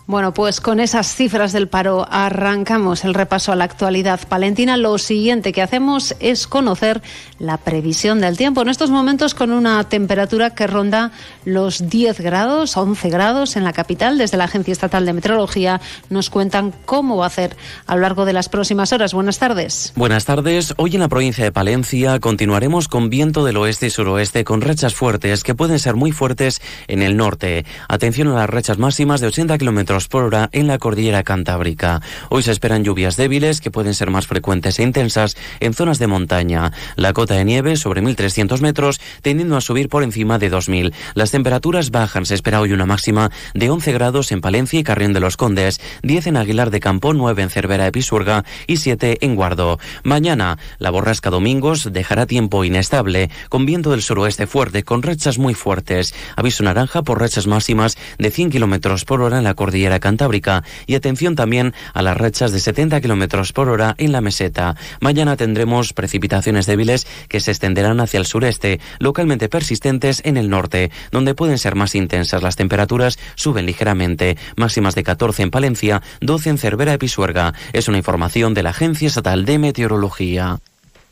[0.05, 4.75] Bueno, pues con esas cifras del paro arrancamos el repaso a la actualidad palentina.
[4.75, 7.01] Lo siguiente que hacemos es conocer
[7.39, 8.61] la previsión del tiempo.
[8.61, 11.11] En estos momentos con una temperatura que ronda
[11.45, 14.17] los 10 grados, 11 grados en la capital.
[14.17, 17.55] Desde la Agencia Estatal de Meteorología nos cuentan cómo va a ser
[17.87, 19.13] a lo largo de las próximas horas.
[19.13, 19.93] Buenas tardes.
[19.95, 20.73] Buenas tardes.
[20.75, 24.95] Hoy en la provincia de Palencia continuaremos con viento del oeste y suroeste con rechas
[24.95, 27.65] fuertes que pueden ser muy fuertes en el norte.
[27.87, 32.01] Atención a las rechas máximas de 80 kilómetros por hora en la cordillera cantábrica.
[32.29, 36.07] Hoy se esperan lluvias débiles que pueden ser más frecuentes e intensas en zonas de
[36.07, 36.71] montaña.
[36.95, 40.93] La cota de nieve sobre 1.300 metros tendiendo a subir por encima de 2.000.
[41.13, 42.25] Las temperaturas bajan.
[42.25, 45.79] Se espera hoy una máxima de 11 grados en Palencia y Carrión de los Condes,
[46.01, 49.79] 10 en Aguilar de Campo, 9 en Cervera de Pisuerga y 7 en Guardo.
[50.03, 55.53] Mañana, la borrasca Domingos dejará tiempo inestable, con viento del suroeste fuerte, con rechas muy
[55.53, 56.15] fuertes.
[56.35, 60.95] Aviso naranja por rechas máximas de 100 kilómetros por hora en la cordillera cantábrica y
[60.95, 64.75] atención también a las rachas de 70 kilómetros por hora en la meseta.
[64.99, 70.91] Mañana tendremos precipitaciones débiles que se extenderán hacia el sureste, localmente persistentes en el norte,
[71.11, 72.43] donde pueden ser más intensas.
[72.43, 77.53] Las temperaturas suben ligeramente, máximas de 14 en Palencia, 12 en Cervera y Pisuerga.
[77.73, 80.59] Es una información de la Agencia Estatal de Meteorología.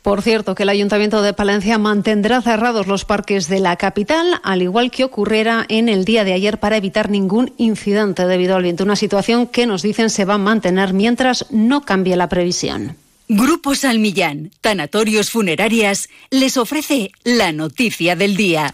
[0.02, 4.60] Por cierto, que el Ayuntamiento de Palencia mantendrá cerrados los parques de la capital, al
[4.60, 8.82] igual que ocurriera en el día de ayer para evitar ningún incidente debido al viento.
[8.82, 12.96] Una situación que nos dicen se va a mantener mientras no cambie la previsión.
[13.28, 18.72] Grupo Salmillán, Tanatorios Funerarias, les ofrece la noticia del día.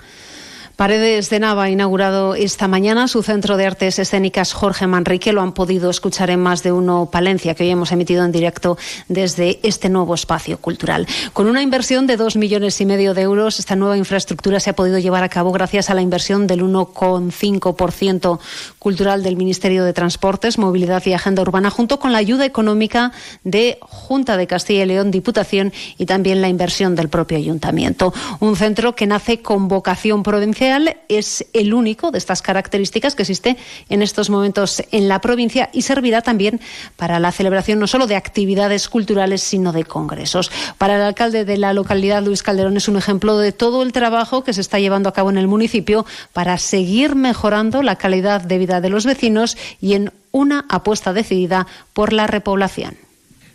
[0.78, 5.32] Paredes de Nava ha inaugurado esta mañana su centro de artes escénicas Jorge Manrique.
[5.32, 8.78] Lo han podido escuchar en más de uno Palencia, que hoy hemos emitido en directo
[9.08, 11.08] desde este nuevo espacio cultural.
[11.32, 14.76] Con una inversión de dos millones y medio de euros, esta nueva infraestructura se ha
[14.76, 18.38] podido llevar a cabo gracias a la inversión del 1,5%
[18.78, 23.10] cultural del Ministerio de Transportes, Movilidad y Agenda Urbana, junto con la ayuda económica
[23.42, 28.14] de Junta de Castilla y León, Diputación y también la inversión del propio Ayuntamiento.
[28.38, 30.67] Un centro que nace con vocación provincial
[31.08, 33.56] es el único de estas características que existe
[33.88, 36.60] en estos momentos en la provincia y servirá también
[36.96, 40.50] para la celebración no solo de actividades culturales, sino de congresos.
[40.78, 44.44] Para el alcalde de la localidad, Luis Calderón, es un ejemplo de todo el trabajo
[44.44, 48.58] que se está llevando a cabo en el municipio para seguir mejorando la calidad de
[48.58, 52.96] vida de los vecinos y en una apuesta decidida por la repoblación.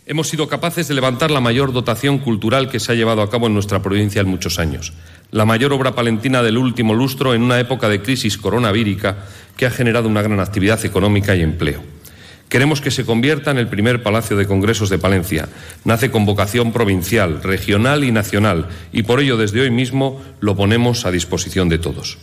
[0.06, 3.48] Hemos sido capaces de levantar la mayor dotación cultural que se ha llevado a cabo
[3.48, 4.91] en nuestra provincia en muchos años
[5.34, 9.18] la mayor obra palentina del último lustro en una época de crisis coronavírica
[9.58, 11.82] que ha generado una gran actividad económica y empleo.
[12.50, 15.50] Queremos que se convierta en el primer Palacio de Congresos de Palencia.
[15.86, 21.04] Nace con vocación provincial, regional y nacional, y por ello desde hoy mismo lo ponemos
[21.08, 22.20] a disposición de todos.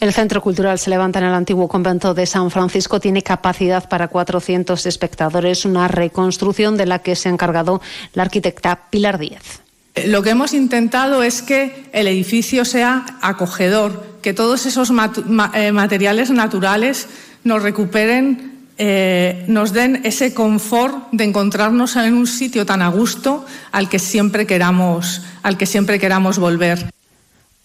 [0.00, 2.98] El Centro Cultural se levanta en el antiguo convento de San Francisco.
[2.98, 7.80] Tiene capacidad para 400 espectadores, una reconstrucción de la que se ha encargado
[8.12, 9.62] la arquitecta Pilar Díez.
[10.06, 16.30] Lo que hemos intentado es que el edificio sea acogedor, que todos esos eh, materiales
[16.30, 17.08] naturales
[17.44, 23.44] nos recuperen, eh, nos den ese confort de encontrarnos en un sitio tan a gusto
[23.70, 26.90] al que siempre queramos, al que siempre queramos volver.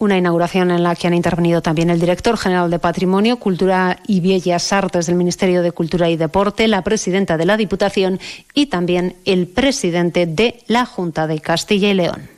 [0.00, 4.20] Una inauguración en la que han intervenido también el director general de Patrimonio, Cultura y
[4.20, 8.20] Bellas Artes del Ministerio de Cultura y Deporte, la presidenta de la Diputación
[8.54, 12.37] y también el presidente de la Junta de Castilla y León.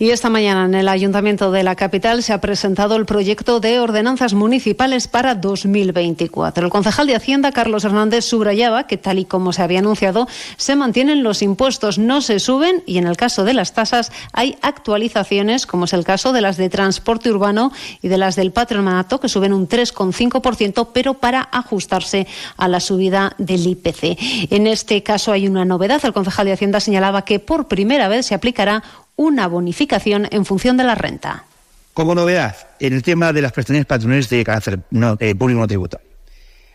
[0.00, 3.80] Y esta mañana en el Ayuntamiento de la capital se ha presentado el proyecto de
[3.80, 6.64] ordenanzas municipales para 2024.
[6.64, 10.76] El concejal de Hacienda, Carlos Hernández, subrayaba que, tal y como se había anunciado, se
[10.76, 15.66] mantienen los impuestos, no se suben y en el caso de las tasas hay actualizaciones,
[15.66, 19.28] como es el caso de las de transporte urbano y de las del patronato, que
[19.28, 24.52] suben un 3,5%, pero para ajustarse a la subida del IPC.
[24.52, 26.00] En este caso hay una novedad.
[26.04, 28.84] El concejal de Hacienda señalaba que por primera vez se aplicará
[29.18, 31.44] una bonificación en función de la renta.
[31.92, 36.06] Como novedad, en el tema de las prestaciones patronales de carácter no, público no tributario.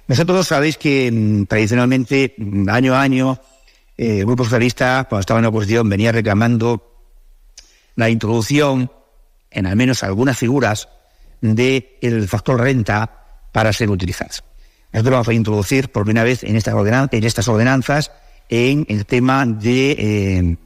[0.05, 3.39] Vosotros sabéis que mm, tradicionalmente, mm, año a año,
[3.97, 6.91] eh, el Grupo Socialista, cuando estaba en la oposición, venía reclamando
[7.95, 8.91] la introducción,
[9.49, 10.89] en al menos algunas figuras,
[11.39, 14.43] del factor renta para ser utilizadas.
[14.91, 18.11] Nosotros vamos a introducir por primera vez en, estas ordenanzas
[18.49, 20.57] en el tema de eh,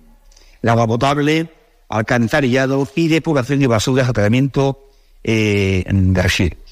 [0.61, 1.56] la agua potable,
[1.89, 4.89] alcantarillado y depuración de basuras a tratamiento
[5.23, 6.66] eh, de residuos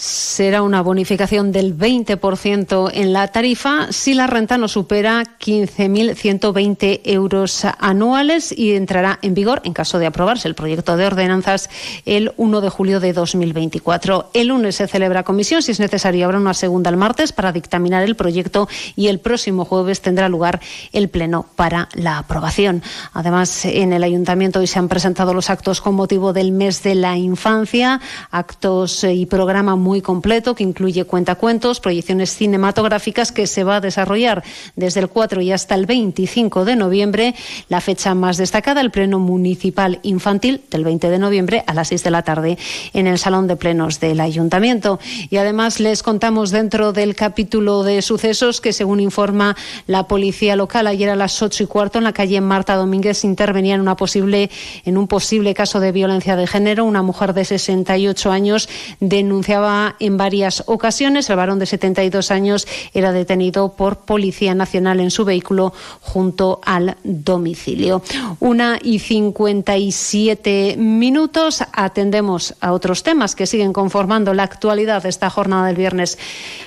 [0.00, 7.66] será una bonificación del 20% en la tarifa si la renta no supera 15.120 euros
[7.78, 11.68] anuales y entrará en vigor, en caso de aprobarse el proyecto de ordenanzas,
[12.06, 14.30] el 1 de julio de 2024.
[14.32, 18.02] El lunes se celebra comisión, si es necesario habrá una segunda el martes para dictaminar
[18.02, 20.60] el proyecto y el próximo jueves tendrá lugar
[20.92, 22.82] el pleno para la aprobación.
[23.12, 26.94] Además, en el ayuntamiento hoy se han presentado los actos con motivo del mes de
[26.94, 28.00] la infancia,
[28.30, 33.80] actos y programa muy muy completo que incluye cuentacuentos, proyecciones cinematográficas que se va a
[33.80, 34.44] desarrollar
[34.76, 37.34] desde el 4 y hasta el 25 de noviembre.
[37.68, 42.04] La fecha más destacada, el Pleno Municipal Infantil del 20 de noviembre a las 6
[42.04, 42.56] de la tarde
[42.92, 45.00] en el Salón de Plenos del Ayuntamiento.
[45.28, 49.56] Y además les contamos dentro del capítulo de sucesos que según informa
[49.88, 53.74] la policía local ayer a las 8 y cuarto en la calle Marta Domínguez intervenía
[53.74, 54.50] en una posible
[54.84, 56.84] en un posible caso de violencia de género.
[56.84, 58.68] Una mujer de 68 años
[59.00, 61.28] denunciaba en varias ocasiones.
[61.30, 66.96] El varón de 72 años era detenido por Policía Nacional en su vehículo junto al
[67.04, 68.02] domicilio.
[68.40, 71.64] Una y 57 minutos.
[71.72, 76.18] Atendemos a otros temas que siguen conformando la actualidad de esta jornada del viernes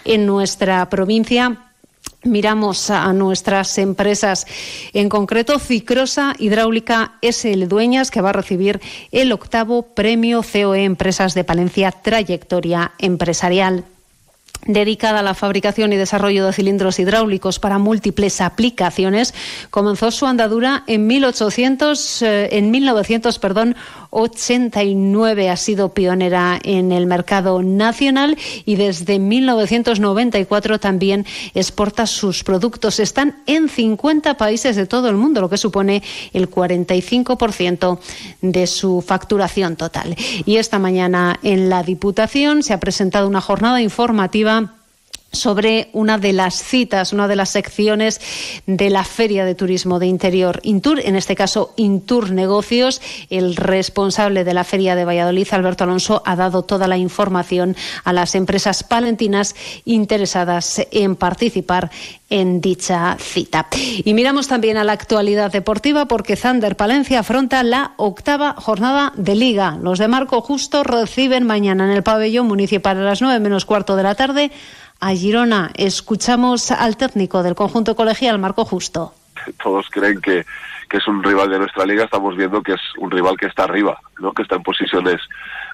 [0.06, 1.73] en nuestra provincia
[2.24, 4.45] miramos a nuestras empresas,
[4.94, 8.82] en concreto Cicrosa Hidráulica SL Dueñas, que va a recibir
[9.12, 13.86] el octavo premio COE Empresas de Palencia Trayectoria Empresarial
[14.65, 19.34] dedicada a la fabricación y desarrollo de cilindros hidráulicos para múltiples aplicaciones,
[19.69, 23.76] comenzó su andadura en 1800 eh, en 1900, perdón,
[24.11, 31.26] 89 ha sido pionera en el mercado nacional y desde 1994 también
[31.56, 32.99] exporta sus productos.
[32.99, 37.99] Están en 50 países de todo el mundo, lo que supone el 45%
[38.41, 40.15] de su facturación total.
[40.45, 44.53] Y esta mañana en la Diputación se ha presentado una jornada informativa
[45.34, 48.22] sobre una de las citas, una de las secciones
[48.68, 53.02] de la Feria de Turismo de Interior Intur, en este caso Intur Negocios.
[53.30, 58.14] El responsable de la Feria de Valladolid, Alberto Alonso, ha dado toda la información a
[58.14, 59.56] las empresas palentinas
[59.86, 61.90] interesadas en participar
[62.30, 63.68] en dicha cita.
[64.04, 69.36] Y miramos también a la actualidad deportiva porque Zander Palencia afronta la octava jornada de
[69.36, 69.78] Liga.
[69.82, 73.96] Los de Marco Justo reciben mañana en el pabellón municipal a las nueve menos cuarto
[73.96, 74.52] de la tarde
[75.04, 75.72] a Girona.
[75.76, 79.14] Escuchamos al técnico del conjunto colegial, Marco Justo.
[79.62, 80.46] todos creen que,
[80.90, 83.64] que es un rival de nuestra liga, estamos viendo que es un rival que está
[83.66, 84.32] arriba, ¿no?
[84.32, 85.20] que está en posiciones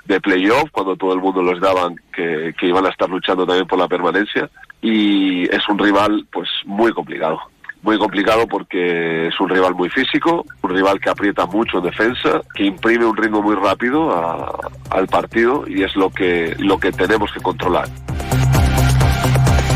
[0.05, 3.67] de playoff, cuando todo el mundo los daban que, que iban a estar luchando también
[3.67, 4.49] por la permanencia.
[4.81, 7.39] Y es un rival pues muy complicado
[7.81, 12.41] muy complicado porque es un rival muy físico, un rival que aprieta mucho en defensa,
[12.53, 14.51] que imprime un ritmo muy rápido a-
[14.89, 17.87] al partido y es lo que, lo que tenemos que controlar.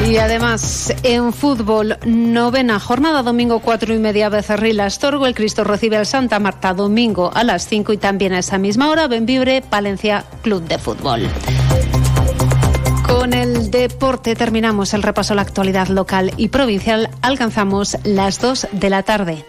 [0.06, 5.26] Y además, en fútbol, novena jornada, domingo cuatro y media, Becerril Astorgo.
[5.26, 8.90] El Cristo recibe al Santa Marta, domingo a las 5 y también a esa misma
[8.90, 11.30] hora, Benvibre, Palencia, Club de Fútbol.
[13.08, 17.10] Con el deporte terminamos el repaso a la actualidad local y provincial.
[17.22, 19.46] Alcanzamos las 2 de la tarde.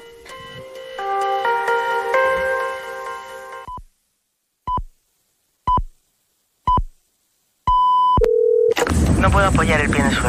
[9.19, 10.23] No puedo apoyar el pie en el suelo.